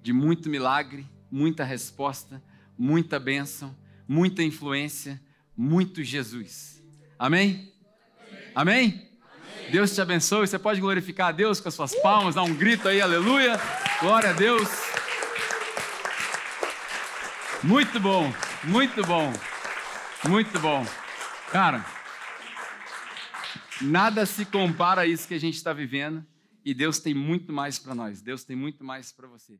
de 0.00 0.12
muito 0.12 0.48
milagre, 0.48 1.04
muita 1.28 1.64
resposta, 1.64 2.40
muita 2.78 3.18
bênção, 3.18 3.76
muita 4.06 4.40
influência, 4.40 5.20
muito 5.56 6.04
Jesus. 6.04 6.80
Amém? 7.18 7.72
Amém? 8.54 8.72
Amém? 8.84 9.10
Deus 9.72 9.92
te 9.92 10.00
abençoe. 10.00 10.46
Você 10.46 10.60
pode 10.60 10.80
glorificar 10.80 11.30
a 11.30 11.32
Deus 11.32 11.58
com 11.58 11.68
as 11.68 11.74
suas 11.74 11.92
palmas, 11.96 12.36
dar 12.36 12.44
um 12.44 12.54
grito 12.54 12.86
aí, 12.86 13.00
aleluia. 13.00 13.58
Glória 14.00 14.30
a 14.30 14.32
Deus. 14.32 14.94
Muito 17.66 17.98
bom, 17.98 18.30
muito 18.64 19.02
bom, 19.06 19.32
muito 20.28 20.60
bom. 20.60 20.84
Cara, 21.50 21.82
nada 23.80 24.26
se 24.26 24.44
compara 24.44 25.00
a 25.00 25.06
isso 25.06 25.26
que 25.26 25.32
a 25.32 25.40
gente 25.40 25.54
está 25.54 25.72
vivendo 25.72 26.22
e 26.62 26.74
Deus 26.74 26.98
tem 26.98 27.14
muito 27.14 27.54
mais 27.54 27.78
para 27.78 27.94
nós. 27.94 28.20
Deus 28.20 28.44
tem 28.44 28.54
muito 28.54 28.84
mais 28.84 29.12
para 29.12 29.26
você. 29.26 29.58